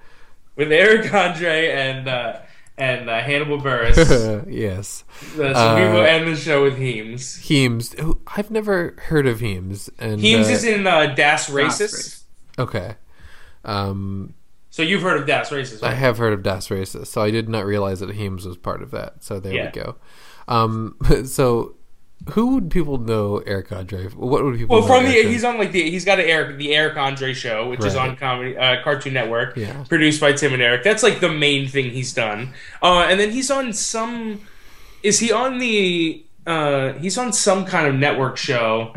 with 0.55 0.71
Eric 0.71 1.13
Andre 1.13 1.69
and 1.71 2.07
uh, 2.07 2.39
and 2.77 3.09
uh, 3.09 3.19
Hannibal 3.21 3.57
Buress. 3.59 3.97
uh, 3.97 4.43
yes. 4.49 5.03
so 5.35 5.41
we 5.43 5.49
Uh, 5.53 5.93
will 5.93 6.05
end 6.05 6.27
the 6.27 6.35
show 6.35 6.61
with 6.63 6.77
Heems. 6.77 7.37
Heems. 7.37 7.95
I've 8.35 8.51
never 8.51 8.95
heard 9.07 9.27
of 9.27 9.39
Heems. 9.39 9.89
And 9.97 10.19
Heems 10.21 10.47
uh, 10.47 10.51
is 10.51 10.63
in 10.65 10.85
uh, 10.85 11.15
Das 11.15 11.49
Racist. 11.49 12.23
Okay. 12.57 12.95
Um, 13.63 14.33
So 14.69 14.81
you've 14.83 15.01
heard 15.01 15.19
of 15.19 15.27
Das 15.27 15.49
Racist, 15.49 15.83
I 15.83 15.93
have 15.93 16.17
heard 16.17 16.33
of 16.33 16.43
Das 16.43 16.67
Racist, 16.69 17.07
so 17.07 17.21
I 17.21 17.31
did 17.31 17.47
not 17.49 17.65
realize 17.65 17.99
that 18.01 18.11
Heems 18.11 18.45
was 18.45 18.57
part 18.57 18.81
of 18.81 18.91
that. 18.91 19.23
So 19.23 19.39
there 19.39 19.53
Yeah. 19.53 19.65
we 19.65 19.71
go. 19.81 19.95
Um, 20.47 20.95
so 21.25 21.75
who 22.29 22.55
would 22.55 22.71
people 22.71 22.97
know 22.97 23.39
Eric 23.45 23.71
Andre? 23.71 24.07
What 24.07 24.43
would 24.43 24.57
people? 24.57 24.75
Well, 24.79 24.87
know 24.87 24.95
from 24.95 25.05
the 25.05 25.15
Eric 25.17 25.27
he's 25.27 25.43
on 25.43 25.57
like 25.57 25.71
the 25.71 25.89
he's 25.89 26.05
got 26.05 26.15
the 26.15 26.23
what 26.23 26.33
would 26.33 26.37
people? 26.37 26.45
Well, 26.45 26.47
know 26.47 26.47
from 26.47 26.53
Eric 26.53 26.53
the 26.53 26.53
Andre? 26.53 26.53
he's 26.53 26.53
on 26.53 26.53
like 26.53 26.53
the 26.53 26.53
he's 26.53 26.53
got 26.53 26.53
an 26.53 26.53
Eric 26.53 26.57
the 26.57 26.73
Eric 26.75 26.97
Andre 26.97 27.33
show, 27.33 27.69
which 27.69 27.83
is 27.83 27.95
on 27.95 28.15
comedy 28.15 28.57
uh, 28.57 28.81
Cartoon 28.83 29.13
Network, 29.13 29.55
Yeah. 29.57 29.83
produced 29.89 30.21
by 30.21 30.31
Tim 30.33 30.53
and 30.53 30.61
Eric. 30.61 30.83
That's 30.83 31.03
like 31.03 31.19
the 31.19 31.31
main 31.31 31.67
thing 31.67 31.89
he's 31.91 32.13
done. 32.13 32.53
Uh, 32.81 33.01
and 33.09 33.19
then 33.19 33.31
he's 33.31 33.51
on 33.51 33.73
some. 33.73 34.41
Is 35.03 35.19
he 35.19 35.31
on 35.31 35.59
the? 35.59 36.23
Uh, 36.47 36.93
he's 36.93 37.17
on 37.17 37.33
some 37.33 37.65
kind 37.65 37.87
of 37.87 37.95
network 37.95 38.37
show, 38.37 38.93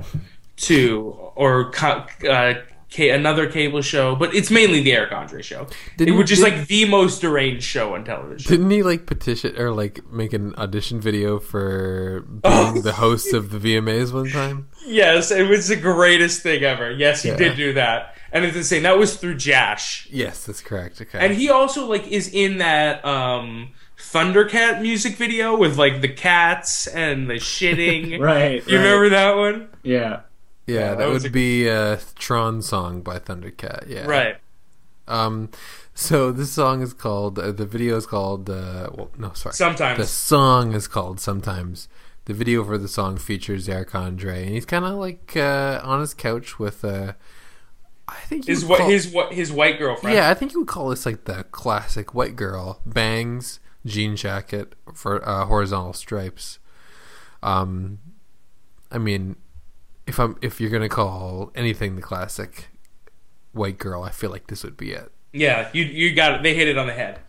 too, 0.57 1.15
or 1.35 1.71
co- 1.73 2.05
uh, 2.29 2.55
ca- 2.91 3.11
another 3.11 3.47
cable 3.51 3.83
show, 3.83 4.15
but 4.17 4.35
it's 4.35 4.51
mainly 4.51 4.83
the 4.83 4.93
Eric 4.93 5.13
Andre 5.13 5.43
show, 5.43 5.67
Didn't- 5.97 6.17
which 6.17 6.31
is 6.31 6.43
like 6.43 6.67
the 6.67 6.85
most 6.87 7.21
deranged 7.21 7.65
show 7.65 7.95
on 7.95 8.05
television. 8.05 8.51
Didn't 8.51 8.71
he 8.71 8.83
like 8.83 9.07
petition 9.07 9.55
or 9.59 9.71
like 9.73 10.01
make 10.11 10.33
an 10.33 10.55
audition 10.57 11.01
video 11.01 11.39
for 11.39 12.21
being 12.27 12.41
Oh. 12.45 12.81
the 12.81 12.93
host 12.95 13.33
of 13.35 13.51
the 13.51 13.59
VMAs 13.59 14.13
one 14.13 14.31
time? 14.31 14.69
Yes, 14.87 15.31
it 15.31 15.49
was 15.49 15.69
the 15.69 15.77
greatest 15.77 16.43
thing 16.43 16.63
ever. 16.65 16.91
Yes, 16.91 17.23
he 17.23 17.29
Yeah. 17.31 17.37
did 17.37 17.57
do 17.57 17.73
that, 17.75 18.17
and 18.33 18.45
it's 18.45 18.57
insane. 18.57 18.85
That 18.85 18.99
was 18.99 19.17
through 19.17 19.35
Jash. 19.37 20.07
Yes, 20.11 20.45
that's 20.47 20.61
correct. 20.63 21.01
Okay. 21.01 21.19
And 21.19 21.35
he 21.35 21.51
also 21.51 21.87
like 21.87 22.07
is 22.09 22.29
in 22.33 22.59
that 22.59 23.05
um 23.05 23.69
Thundercat 24.01 24.81
music 24.81 25.17
video 25.17 25.57
with 25.57 25.77
like 25.77 26.01
the 26.01 26.09
cats 26.09 26.87
and 26.87 27.29
the 27.29 27.35
shitting. 27.35 28.19
Right. 28.21 28.67
You 28.67 28.77
right. 28.79 28.83
remember 28.85 29.09
that 29.11 29.37
one? 29.37 29.69
Yeah. 29.83 30.21
Yeah, 30.75 30.89
that, 30.91 30.99
that 30.99 31.09
would 31.11 31.25
a- 31.27 31.31
be 31.31 31.67
a 31.69 31.99
Tron 32.17 32.63
song 32.63 33.01
by 33.03 33.19
Thundercat. 33.19 33.89
Yeah. 33.89 34.07
Right. 34.07 34.37
Um. 35.07 35.51
So 35.95 36.31
this 36.33 36.53
song 36.53 36.83
is 36.83 36.93
called. 36.93 37.39
Uh, 37.39 37.51
the 37.53 37.67
video 37.67 37.97
is 37.97 38.07
called. 38.07 38.49
Uh, 38.51 38.91
well, 38.95 39.11
no, 39.19 39.33
sorry. 39.33 39.55
Sometimes. 39.55 39.99
The 39.99 40.07
song 40.07 40.75
is 40.75 40.87
called 40.87 41.19
sometimes. 41.21 41.89
The 42.27 42.35
video 42.35 42.63
for 42.63 42.77
the 42.77 42.89
song 42.89 43.17
features 43.17 43.69
Eric 43.69 43.95
Andre, 43.95 44.45
and 44.45 44.51
he's 44.55 44.67
kind 44.67 44.85
of 44.85 44.95
like 44.97 45.33
uh, 45.37 45.81
on 45.83 46.01
his 46.01 46.13
couch 46.15 46.59
with. 46.59 46.85
Uh, 46.85 47.15
I 48.07 48.17
think 48.27 48.47
His 48.47 48.65
what 48.65 48.79
call- 48.79 48.89
his 48.89 49.09
what 49.09 49.33
his 49.33 49.51
white 49.53 49.79
girlfriend. 49.79 50.15
Yeah, 50.17 50.31
I 50.31 50.35
think 50.35 50.53
you 50.53 50.61
would 50.61 50.69
call 50.69 50.89
this 50.91 51.05
like 51.07 51.25
the 51.25 51.45
classic 51.53 52.15
white 52.15 52.37
girl 52.37 52.81
bangs, 52.87 53.61
jean 53.85 54.15
jacket 54.17 54.75
for 54.95 55.27
uh, 55.29 55.45
horizontal 55.47 55.93
stripes. 55.95 56.59
Um, 57.43 57.99
I 58.91 58.99
mean, 58.99 59.37
if 60.09 60.19
I'm 60.19 60.37
if 60.43 60.61
you're 60.61 60.71
gonna 60.71 60.89
call 60.89 61.53
anything 61.55 61.95
the 61.97 62.03
classic 62.03 62.69
white 63.53 63.79
girl, 63.79 64.03
I 64.03 64.11
feel 64.11 64.31
like 64.31 64.49
this 64.49 64.65
would 64.65 64.77
be 64.77 64.91
it. 64.93 65.13
Yeah, 65.33 65.69
you 65.73 65.85
you 65.85 66.15
got 66.15 66.35
it. 66.35 66.43
They 66.43 66.55
hit 66.55 66.67
it 66.69 66.77
on 66.79 66.87
the 66.89 66.95
head. 66.95 67.21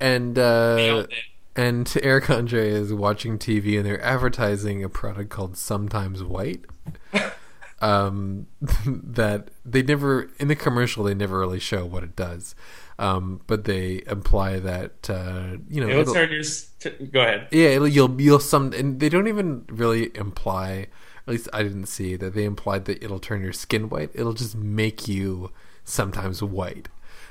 And 0.00 0.36
uh, 0.38 0.76
Nailed 0.76 1.08
and 1.54 1.94
Eric 2.02 2.30
Andre 2.30 2.70
is 2.70 2.92
watching 2.92 3.38
TV 3.38 3.76
and 3.76 3.84
they're 3.86 4.02
advertising 4.02 4.82
a 4.82 4.88
product 4.88 5.30
called 5.30 5.56
Sometimes 5.56 6.22
White. 6.24 6.64
um, 7.80 8.46
that 8.86 9.48
they 9.64 9.82
never 9.82 10.30
in 10.38 10.48
the 10.48 10.56
commercial 10.56 11.04
they 11.04 11.14
never 11.14 11.38
really 11.38 11.60
show 11.60 11.84
what 11.84 12.02
it 12.02 12.16
does, 12.16 12.54
um, 12.98 13.40
but 13.46 13.64
they 13.64 14.02
imply 14.06 14.58
that 14.58 15.10
uh, 15.10 15.56
you 15.68 15.80
know 15.80 15.88
It'll 15.88 16.00
it'll- 16.02 16.14
turn 16.14 16.30
your. 16.30 16.40
s- 16.40 16.68
T- 16.80 16.90
go 17.12 17.20
ahead. 17.20 17.46
yeah 17.52 17.68
it'll, 17.68 17.86
you'll 17.86 18.20
you'll 18.20 18.40
some 18.40 18.72
and 18.72 18.98
they 18.98 19.08
don't 19.08 19.28
even 19.28 19.64
really 19.68 20.10
imply 20.16 20.88
at 21.26 21.32
least 21.32 21.48
I 21.52 21.62
didn't 21.62 21.86
see 21.86 22.16
that 22.16 22.34
they 22.34 22.44
implied 22.44 22.84
that 22.86 23.02
it'll 23.02 23.20
turn 23.20 23.42
your 23.42 23.52
skin 23.52 23.88
white. 23.88 24.10
It'll 24.14 24.32
just 24.32 24.56
make 24.56 25.06
you 25.06 25.52
sometimes 25.84 26.42
white. 26.42 26.88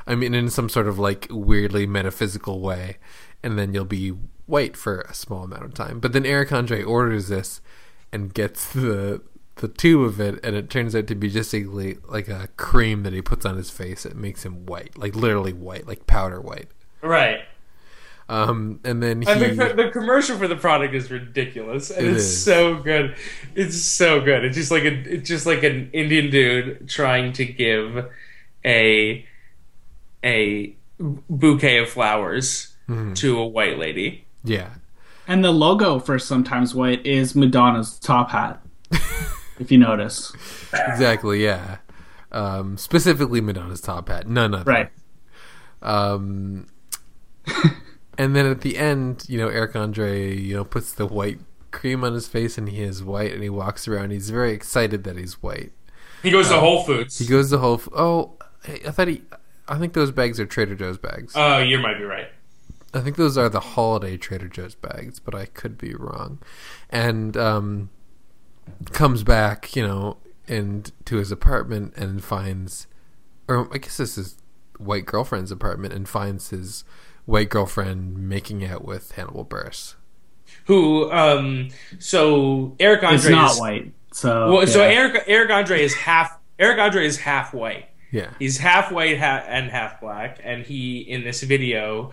I 0.08 0.16
mean, 0.16 0.34
in 0.34 0.50
some 0.50 0.70
sort 0.70 0.88
of 0.88 0.98
like 0.98 1.28
weirdly 1.30 1.86
metaphysical 1.86 2.62
way, 2.62 2.98
and 3.44 3.58
then 3.58 3.74
you'll 3.74 3.86
be 3.86 4.14
white 4.46 4.78
for 4.78 5.02
a 5.02 5.14
small 5.14 5.44
amount 5.44 5.66
of 5.66 5.74
time. 5.74 6.00
But 6.00 6.14
then 6.14 6.26
Eric 6.26 6.52
Andre 6.52 6.84
orders 6.84 7.28
this 7.28 7.62
and 8.12 8.34
gets 8.34 8.72
the 8.72 9.22
the 9.56 9.68
tube 9.68 10.02
of 10.02 10.20
it, 10.20 10.44
and 10.44 10.56
it 10.56 10.70
turns 10.70 10.96
out 10.96 11.08
to 11.08 11.16
be 11.16 11.30
just 11.30 11.52
basically 11.52 11.98
like 12.08 12.28
a 12.28 12.50
cream 12.58 13.04
that 13.04 13.14
he 13.14 13.22
puts 13.22 13.46
on 13.46 13.58
his 13.58 13.70
face. 13.70 14.06
It 14.06 14.16
makes 14.16 14.44
him 14.44 14.66
white, 14.66 14.98
like 14.98 15.16
literally 15.16 15.54
white, 15.54 15.88
like 15.88 16.08
powder 16.08 16.42
white. 16.42 16.70
Right. 17.02 17.42
Um, 18.32 18.80
and 18.86 19.04
then 19.04 19.22
he. 19.22 19.28
And 19.28 19.60
the, 19.60 19.74
the 19.74 19.90
commercial 19.92 20.38
for 20.38 20.48
the 20.48 20.56
product 20.56 20.94
is 20.94 21.12
ridiculous, 21.12 21.90
and 21.92 22.08
It 22.08 22.14
it's 22.14 22.24
is. 22.24 22.44
so 22.44 22.76
good. 22.76 23.16
It's 23.56 23.82
so 23.82 24.22
good. 24.22 24.46
It's 24.46 24.56
just 24.56 24.72
like 24.72 24.84
a, 24.84 24.94
it's 25.02 25.28
just 25.28 25.46
like 25.46 25.64
an 25.64 25.90
Indian 25.92 26.30
dude 26.32 26.88
trying 26.88 27.34
to 27.34 27.46
give 27.46 28.10
a 28.64 29.26
a 30.24 30.76
bouquet 31.30 31.80
of 31.80 31.90
flowers 31.90 32.68
Mm-hmm. 32.90 33.14
to 33.14 33.40
a 33.40 33.48
white 33.48 33.78
lady. 33.78 34.26
yeah, 34.44 34.72
And 35.26 35.46
the 35.46 35.52
logo 35.52 35.98
for 36.00 36.20
Sometimes 36.20 36.76
White 36.76 37.06
is 37.06 37.36
Madonna's 37.36 37.98
top 38.00 38.32
hat. 38.32 38.60
if 39.60 39.72
you 39.72 39.78
notice. 39.78 40.34
exactly. 40.74 41.42
Yeah. 41.44 41.78
Um, 42.34 42.76
specifically 42.78 43.40
Madonna's 43.40 43.80
top 43.80 44.10
hat, 44.10 44.28
none 44.28 44.54
other. 44.54 44.70
Right. 44.70 44.90
Um, 45.82 46.68
and 48.18 48.36
then 48.36 48.45
at 48.45 48.62
the 48.62 48.78
end, 48.78 49.26
you 49.28 49.38
know, 49.38 49.47
Eric 49.47 49.76
Andre, 49.76 50.36
you 50.36 50.55
know, 50.55 50.64
puts 50.64 50.93
the 50.93 51.05
white 51.05 51.39
cream 51.72 52.03
on 52.03 52.14
his 52.14 52.28
face 52.28 52.57
and 52.57 52.70
he 52.70 52.82
is 52.82 53.03
white 53.03 53.32
and 53.32 53.41
he 53.41 53.49
walks 53.49 53.88
around. 53.88 54.12
He's 54.12 54.30
very 54.30 54.51
excited 54.51 55.03
that 55.05 55.18
he's 55.18 55.41
white. 55.41 55.72
He 56.22 56.30
goes 56.30 56.49
to 56.49 56.59
Whole 56.59 56.84
Foods. 56.84 57.18
He 57.18 57.26
goes 57.26 57.49
to 57.49 57.57
Whole. 57.57 57.76
F- 57.76 57.89
oh, 57.95 58.34
I 58.68 58.82
I 58.88 58.91
thought 58.91 59.07
he. 59.07 59.24
I 59.68 59.78
think 59.78 59.93
those 59.93 60.12
bags 60.12 60.39
are 60.39 60.45
Trader 60.45 60.76
Joe's 60.76 60.97
bags. 60.97 61.34
Oh, 61.36 61.59
you 61.59 61.80
might 61.80 61.97
be 61.97 62.03
right. 62.03 62.28
I 62.93 62.99
think 62.99 63.16
those 63.16 63.38
are 63.38 63.47
the 63.47 63.62
holiday 63.62 64.18
Trader 64.18 64.49
Joe's 64.49 64.76
bags, 64.76 65.20
but 65.20 65.34
I 65.34 65.45
could 65.45 65.78
be 65.78 65.93
wrong. 65.93 66.39
And 66.89 67.38
um, 67.38 67.89
comes 68.91 69.24
back, 69.24 69.76
you 69.76 69.88
know, 69.88 70.18
and 70.47 70.91
to 71.05 71.16
his 71.16 71.32
apartment 71.32 71.95
and 71.95 72.24
finds, 72.24 72.88
or 73.47 73.74
I 73.74 73.78
guess 73.78 73.97
this 73.97 74.18
is 74.18 74.38
white 74.78 75.05
girlfriend's 75.05 75.51
apartment, 75.51 75.93
and 75.93 76.07
finds 76.07 76.49
his 76.49 76.84
white 77.26 77.50
girlfriend 77.50 78.18
making 78.30 78.66
out 78.66 78.84
with 78.86 79.12
Hannibal 79.14 79.46
Buress. 79.46 79.96
Who? 80.66 81.12
Um. 81.12 81.70
So 82.00 82.76
Eric 82.80 83.04
Andre 83.04 83.16
It's 83.16 83.30
not 83.30 83.52
is, 83.52 83.60
white. 83.60 83.94
So 84.12 84.54
Well, 84.54 84.68
so. 84.68 84.82
Eric 84.82 85.24
Eric 85.28 85.50
Andre 85.52 85.84
is 85.84 85.94
half. 85.94 86.38
Eric 86.60 86.80
Andre 86.80 87.06
is 87.06 87.18
half 87.18 87.54
white. 87.54 87.88
Yeah, 88.12 88.32
He's 88.40 88.58
half 88.58 88.92
white 88.92 89.18
ha- 89.20 89.44
and 89.48 89.72
half 89.72 90.02
black, 90.02 90.40
and 90.44 90.66
he 90.66 91.00
in 91.00 91.24
this 91.24 91.42
video 91.44 92.12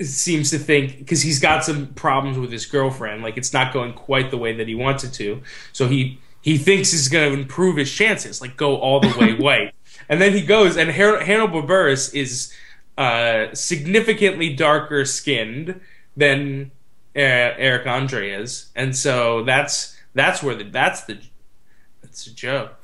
seems 0.00 0.50
to 0.50 0.58
think 0.58 0.96
because 0.98 1.22
he's 1.22 1.40
got 1.40 1.64
some 1.64 1.88
problems 1.94 2.38
with 2.38 2.52
his 2.52 2.66
girlfriend, 2.66 3.22
like 3.22 3.36
it's 3.36 3.52
not 3.52 3.72
going 3.72 3.92
quite 3.94 4.30
the 4.30 4.38
way 4.38 4.54
that 4.56 4.68
he 4.68 4.76
wants 4.76 5.02
it 5.02 5.12
to. 5.14 5.42
So 5.72 5.88
he 5.88 6.20
he 6.40 6.56
thinks 6.56 6.92
he's 6.92 7.08
going 7.08 7.32
to 7.32 7.38
improve 7.40 7.76
his 7.76 7.92
chances, 7.92 8.40
like 8.40 8.56
go 8.56 8.76
all 8.76 9.00
the 9.00 9.12
way 9.18 9.34
white, 9.38 9.74
and 10.08 10.20
then 10.20 10.32
he 10.32 10.40
goes 10.42 10.76
and 10.76 10.88
Har- 10.90 11.18
Hannibal 11.20 11.64
Buress 11.64 12.14
is 12.14 12.52
uh, 12.98 13.54
significantly 13.54 14.52
darker 14.54 15.04
skinned 15.04 15.80
than 16.16 16.72
uh, 17.14 17.20
Eric 17.56 17.86
Andre 17.86 18.30
is, 18.30 18.70
and 18.74 18.94
so 18.94 19.44
that's 19.44 19.96
that's 20.14 20.42
where 20.42 20.56
the 20.56 20.64
that's 20.64 21.04
the 21.04 21.18
that's 22.02 22.26
a 22.26 22.34
joke. 22.34 22.74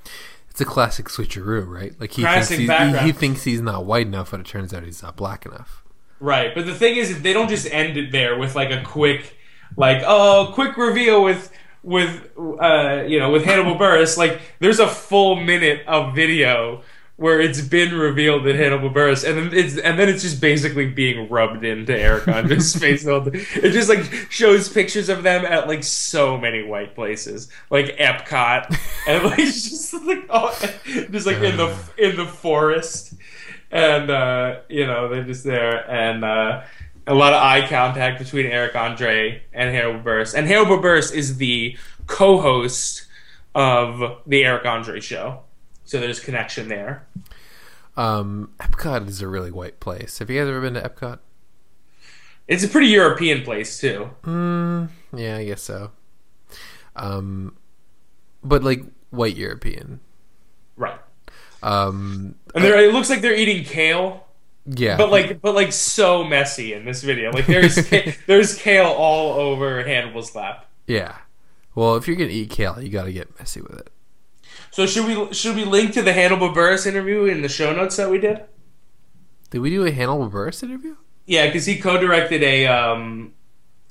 it's 0.48 0.60
a 0.60 0.64
classic 0.64 1.06
switcheroo, 1.06 1.66
right? 1.66 2.00
Like 2.00 2.12
he 2.12 2.22
Classic 2.22 2.58
thinks 2.58 2.72
he's, 2.72 3.00
he, 3.00 3.06
he 3.06 3.12
thinks 3.12 3.42
he's 3.42 3.60
not 3.60 3.86
white 3.86 4.06
enough, 4.06 4.30
but 4.30 4.38
it 4.38 4.46
turns 4.46 4.72
out 4.72 4.84
he's 4.84 5.02
not 5.02 5.16
black 5.16 5.44
enough. 5.44 5.82
Right, 6.20 6.54
but 6.54 6.64
the 6.64 6.74
thing 6.74 6.96
is, 6.96 7.20
they 7.22 7.32
don't 7.32 7.48
just 7.48 7.66
end 7.72 7.96
it 7.96 8.12
there 8.12 8.38
with 8.38 8.54
like 8.54 8.70
a 8.70 8.84
quick, 8.84 9.36
like 9.76 10.02
oh, 10.06 10.52
quick 10.54 10.76
reveal 10.76 11.24
with 11.24 11.50
with 11.82 12.30
uh, 12.38 13.02
you 13.04 13.18
know 13.18 13.32
with 13.32 13.44
Hannibal 13.44 13.74
Buress. 13.74 14.16
Like 14.16 14.40
there's 14.60 14.78
a 14.78 14.86
full 14.86 15.34
minute 15.34 15.84
of 15.88 16.14
video 16.14 16.82
where 17.16 17.40
it's 17.40 17.60
been 17.60 17.94
revealed 17.94 18.44
that 18.44 18.56
Hannibal 18.56 18.90
Buress, 18.90 19.28
and 19.28 19.38
then 19.38 19.58
it's 19.58 19.76
and 19.78 19.98
then 19.98 20.08
it's 20.08 20.22
just 20.22 20.40
basically 20.40 20.86
being 20.86 21.28
rubbed 21.28 21.64
into 21.64 21.96
Eric 21.96 22.26
Andre's 22.28 22.74
face. 22.74 23.06
all 23.06 23.26
It 23.26 23.70
just 23.72 23.88
like 23.88 24.04
shows 24.30 24.68
pictures 24.68 25.08
of 25.08 25.22
them 25.22 25.44
at 25.44 25.68
like 25.68 25.84
so 25.84 26.36
many 26.36 26.62
white 26.62 26.94
places, 26.94 27.48
like 27.70 27.96
Epcot, 27.98 28.76
and 29.06 29.24
like 29.24 29.36
just 29.38 29.94
like 30.04 30.26
oh, 30.30 30.56
just 31.10 31.26
like 31.26 31.36
in 31.36 31.56
the 31.56 31.76
in 31.98 32.16
the 32.16 32.26
forest 32.26 33.14
and 33.74 34.08
uh, 34.08 34.60
you 34.68 34.86
know 34.86 35.08
they're 35.08 35.24
just 35.24 35.44
there, 35.44 35.90
and 35.90 36.24
uh, 36.24 36.62
a 37.06 37.14
lot 37.14 37.34
of 37.34 37.42
eye 37.42 37.66
contact 37.66 38.20
between 38.20 38.46
Eric 38.46 38.76
Andre 38.76 39.42
and 39.52 39.74
Hannibal 39.74 40.00
Buress. 40.00 40.32
And 40.32 40.46
Hannibal 40.46 40.78
Buress 40.78 41.12
is 41.12 41.36
the 41.36 41.76
co-host 42.06 43.06
of 43.54 44.22
the 44.26 44.44
Eric 44.44 44.64
Andre 44.64 45.00
show, 45.00 45.40
so 45.84 46.00
there's 46.00 46.20
connection 46.20 46.68
there. 46.68 47.06
Um, 47.96 48.50
Epcot 48.58 49.08
is 49.08 49.20
a 49.22 49.28
really 49.28 49.50
white 49.52 49.78
place. 49.80 50.18
Have 50.18 50.28
you 50.30 50.40
guys 50.40 50.48
ever 50.48 50.60
been 50.60 50.74
to 50.74 50.80
Epcot? 50.80 51.18
It's 52.48 52.64
a 52.64 52.68
pretty 52.68 52.88
European 52.88 53.42
place 53.42 53.78
too. 53.80 54.10
Mm, 54.24 54.88
yeah, 55.16 55.36
I 55.36 55.44
guess 55.44 55.62
so. 55.62 55.92
Um, 56.96 57.56
but 58.42 58.62
like 58.62 58.82
white 59.10 59.36
European. 59.36 60.00
Right. 60.76 60.98
Um, 61.62 62.34
And 62.54 62.62
they're, 62.64 62.78
it 62.84 62.92
looks 62.92 63.08
like 63.08 63.20
they're 63.22 63.34
eating 63.34 63.64
kale, 63.64 64.26
yeah, 64.66 64.96
but 64.98 65.10
like 65.10 65.40
but 65.40 65.54
like 65.54 65.72
so 65.72 66.22
messy 66.24 66.74
in 66.74 66.84
this 66.84 67.02
video. 67.02 67.30
Like 67.32 67.46
there's 67.46 67.88
ca- 67.88 68.14
there's 68.26 68.54
kale 68.58 68.86
all 68.86 69.32
over 69.40 69.82
Hannibal's 69.82 70.34
lap. 70.34 70.66
yeah, 70.86 71.16
Well, 71.74 71.96
if 71.96 72.06
you're 72.06 72.16
gonna 72.16 72.28
eat 72.30 72.50
kale, 72.50 72.82
you 72.82 72.90
got 72.90 73.04
to 73.04 73.12
get 73.12 73.38
messy 73.38 73.62
with 73.62 73.78
it. 73.78 73.90
So 74.74 74.86
should 74.86 75.06
we 75.06 75.32
should 75.32 75.54
we 75.54 75.64
link 75.64 75.92
to 75.94 76.02
the 76.02 76.12
Hannibal 76.12 76.48
Buress 76.52 76.84
interview 76.84 77.26
in 77.26 77.42
the 77.42 77.48
show 77.48 77.72
notes 77.72 77.96
that 77.96 78.10
we 78.10 78.18
did? 78.18 78.40
Did 79.50 79.60
we 79.60 79.70
do 79.70 79.84
a 79.86 79.92
Hannibal 79.92 80.28
Buress 80.28 80.64
interview? 80.64 80.96
Yeah, 81.26 81.46
because 81.46 81.64
he 81.64 81.78
co-directed 81.78 82.42
a 82.42 82.66
um, 82.66 83.34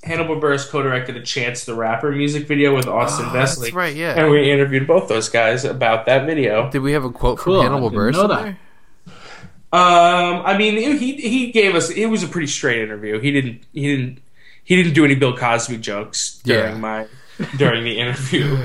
Hannibal 0.03 0.35
Buress 0.41 0.67
co-directed 0.69 1.15
a 1.15 1.21
Chance 1.21 1.63
the 1.63 1.73
Rapper 1.73 2.11
music 2.11 2.49
video 2.49 2.75
with 2.75 2.85
Austin 2.85 3.27
Oh, 3.27 3.29
Vesely. 3.29 3.59
that's 3.61 3.71
right, 3.71 3.95
yeah. 3.95 4.19
And 4.19 4.29
we 4.29 4.51
interviewed 4.51 4.85
both 4.85 5.07
those 5.07 5.29
guys 5.29 5.63
about 5.63 6.05
that 6.07 6.25
video. 6.25 6.69
Did 6.69 6.79
we 6.81 6.91
have 6.91 7.05
a 7.05 7.09
quote 7.09 7.37
Cool, 7.39 7.61
from 7.61 7.61
I 7.61 7.69
Hannibal 7.69 7.89
didn't 7.89 8.03
Buress 8.03 8.13
know 8.13 8.27
that. 8.27 8.43
there? 8.43 8.57
Um, 9.71 10.43
I 10.45 10.57
mean, 10.57 10.75
he 10.99 11.15
he 11.15 11.51
gave 11.53 11.75
us 11.75 11.89
it 11.91 12.07
was 12.07 12.23
a 12.23 12.27
pretty 12.27 12.47
straight 12.47 12.81
interview. 12.81 13.21
He 13.21 13.31
didn't 13.31 13.61
he 13.71 13.87
didn't 13.95 14.19
he 14.65 14.75
didn't 14.75 14.93
do 14.95 15.05
any 15.05 15.15
Bill 15.15 15.35
Cosby 15.37 15.77
jokes 15.77 16.39
during 16.43 16.73
Yeah. 16.75 16.77
my 16.79 17.07
during 17.57 17.83
the 17.85 17.97
interview, 17.97 18.43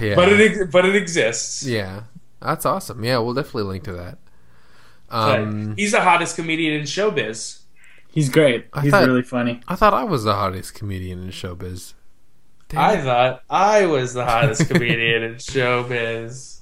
Yeah, 0.00 0.14
but 0.14 0.28
it 0.28 0.70
but 0.70 0.84
it 0.84 0.94
exists. 0.96 1.64
yeah, 1.64 2.02
that's 2.40 2.64
awesome. 2.66 3.02
Yeah, 3.04 3.18
we'll 3.18 3.34
definitely 3.34 3.64
link 3.64 3.84
to 3.84 3.92
that. 3.94 4.18
Um, 5.10 5.74
he's 5.76 5.92
the 5.92 6.00
hottest 6.02 6.36
comedian 6.36 6.74
in 6.74 6.82
showbiz. 6.82 7.60
He's 8.10 8.28
great. 8.28 8.66
I 8.72 8.82
He's 8.82 8.90
thought- 8.90 9.06
really 9.06 9.22
funny. 9.22 9.60
I 9.68 9.74
thought 9.74 9.94
I 9.94 10.04
was 10.04 10.24
the 10.24 10.34
hottest 10.34 10.74
comedian 10.74 11.22
in 11.22 11.28
showbiz. 11.30 11.94
Damn 12.68 12.80
I 12.80 12.96
thought 13.02 13.42
I 13.48 13.86
was 13.86 14.12
the 14.14 14.24
hottest 14.24 14.68
comedian 14.70 15.22
in 15.22 15.34
showbiz. 15.36 16.60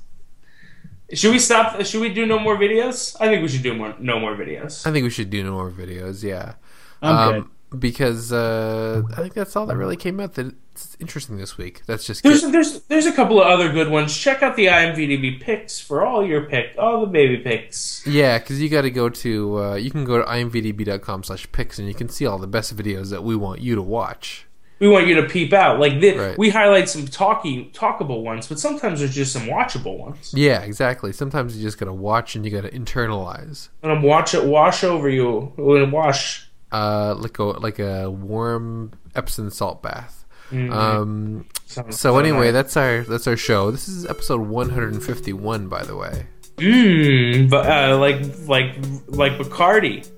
Should 1.13 1.33
we 1.33 1.39
stop? 1.39 1.85
Should 1.85 2.01
we 2.01 2.09
do 2.13 2.27
no 2.27 2.39
more 2.39 2.57
videos? 2.57 3.17
I 3.21 3.29
think 3.29 3.43
we 3.43 3.49
should 3.49 3.63
do 3.63 3.75
more, 3.75 3.95
no 3.99 4.19
more 4.19 4.35
videos. 4.37 4.87
I 4.87 4.93
think 4.93 5.05
we 5.05 5.11
should 5.11 5.31
do 5.31 5.43
no 5.45 5.53
more 5.53 5.71
videos. 5.71 6.23
Yeah, 6.23 6.55
I'm 7.03 7.33
good. 7.33 7.45
Because 7.77 8.33
uh, 8.33 9.03
I 9.13 9.17
think 9.23 9.35
that's 9.35 9.57
all 9.57 9.67
that 9.67 9.77
really 9.77 9.97
came 9.97 10.21
out 10.21 10.35
that's 10.35 10.97
interesting 11.01 11.37
this 11.39 11.57
week. 11.59 11.83
That's 11.87 12.05
just 12.05 12.23
There's 12.23 12.43
good. 12.43 12.53
there's 12.53 12.81
there's 12.83 13.07
a 13.07 13.13
couple 13.13 13.41
of 13.41 13.47
other 13.47 13.73
good 13.73 13.91
ones. 13.91 14.17
Check 14.17 14.43
out 14.43 14.57
the 14.57 14.67
IMVDB 14.67 15.41
picks 15.41 15.81
for 15.81 16.05
all 16.05 16.25
your 16.27 16.43
pick, 16.45 16.75
all 16.79 17.01
the 17.01 17.07
baby 17.07 17.39
picks. 17.39 18.07
yeah, 18.07 18.39
because 18.39 18.61
you 18.61 18.69
got 18.69 18.83
to 18.83 18.91
go 18.91 19.09
to 19.09 19.59
uh, 19.63 19.75
you 19.75 19.91
can 19.91 20.05
go 20.05 20.19
to 20.19 20.25
imvdb.com 20.25 21.23
slash 21.25 21.51
picks 21.53 21.79
and 21.79 21.89
you 21.89 21.95
can 21.95 22.09
see 22.09 22.27
all 22.27 22.39
the 22.39 22.47
best 22.47 22.77
videos 22.77 23.11
that 23.11 23.25
we 23.25 23.35
want 23.37 23.61
you 23.61 23.75
to 23.75 23.83
watch. 23.83 24.47
We 24.79 24.89
want 24.91 25.07
you 25.07 25.15
to 25.15 25.23
peep 25.23 25.55
out. 25.55 25.81
Like 25.81 26.03
this, 26.03 26.19
Right. 26.19 26.37
we 26.39 26.51
highlight 26.51 26.91
some 26.91 27.07
talky 27.07 27.71
talkable 27.75 28.23
ones, 28.23 28.47
but 28.47 28.59
sometimes 28.61 28.99
there's 29.01 29.15
just 29.15 29.33
some 29.33 29.45
watchable 29.45 29.99
ones. 29.99 30.35
Yeah, 30.37 30.61
exactly. 30.61 31.15
Sometimes 31.15 31.57
you 31.57 31.63
just 31.63 31.79
got 31.79 31.87
to 31.87 31.95
watch 31.95 32.37
and 32.37 32.45
you 32.45 32.51
got 32.51 32.61
to 32.61 32.71
internalize. 32.71 33.71
And 33.83 33.91
I'm 33.91 34.03
watch 34.03 34.35
it 34.35 34.45
wash 34.45 34.85
over 34.85 35.09
you. 35.09 35.55
Wash. 35.57 36.46
Uh, 36.73 37.15
like 37.19 37.39
a 37.39 37.45
like 37.45 37.79
a 37.79 38.11
warm 38.11 38.93
Epsom 39.15 39.51
salt 39.51 39.83
bath. 39.83 40.25
Mm, 40.51 40.73
Um, 40.73 41.47
sounds 41.67 41.99
so 41.99 42.19
anyway, 42.19 42.51
that's 42.53 42.77
our 42.77 43.03
that's 43.03 43.27
our 43.27 43.37
show. 43.37 43.71
This 43.71 43.89
is 43.89 44.07
episode 44.07 44.41
151, 44.41 45.69
by 45.69 45.83
the 45.85 45.97
way. 45.97 46.27
Mmm, 46.57 47.51
but 47.51 47.67
uh, 47.67 47.99
like 47.99 48.21
like 48.47 48.77
like 49.09 49.33
Bacardi. 49.39 50.09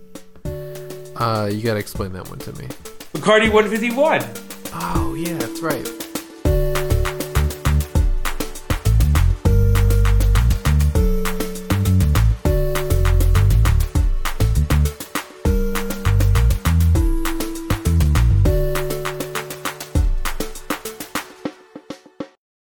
Uh, 1.16 1.48
you 1.52 1.62
got 1.62 1.74
to 1.74 1.80
explain 1.80 2.12
that 2.12 2.28
one 2.28 2.38
to 2.40 2.52
me. 2.52 2.66
Bacardi 3.12 3.50
151. 3.52 4.22
Oh 4.74 5.14
yeah, 5.14 5.34
that's 5.38 5.60
right. 5.60 6.07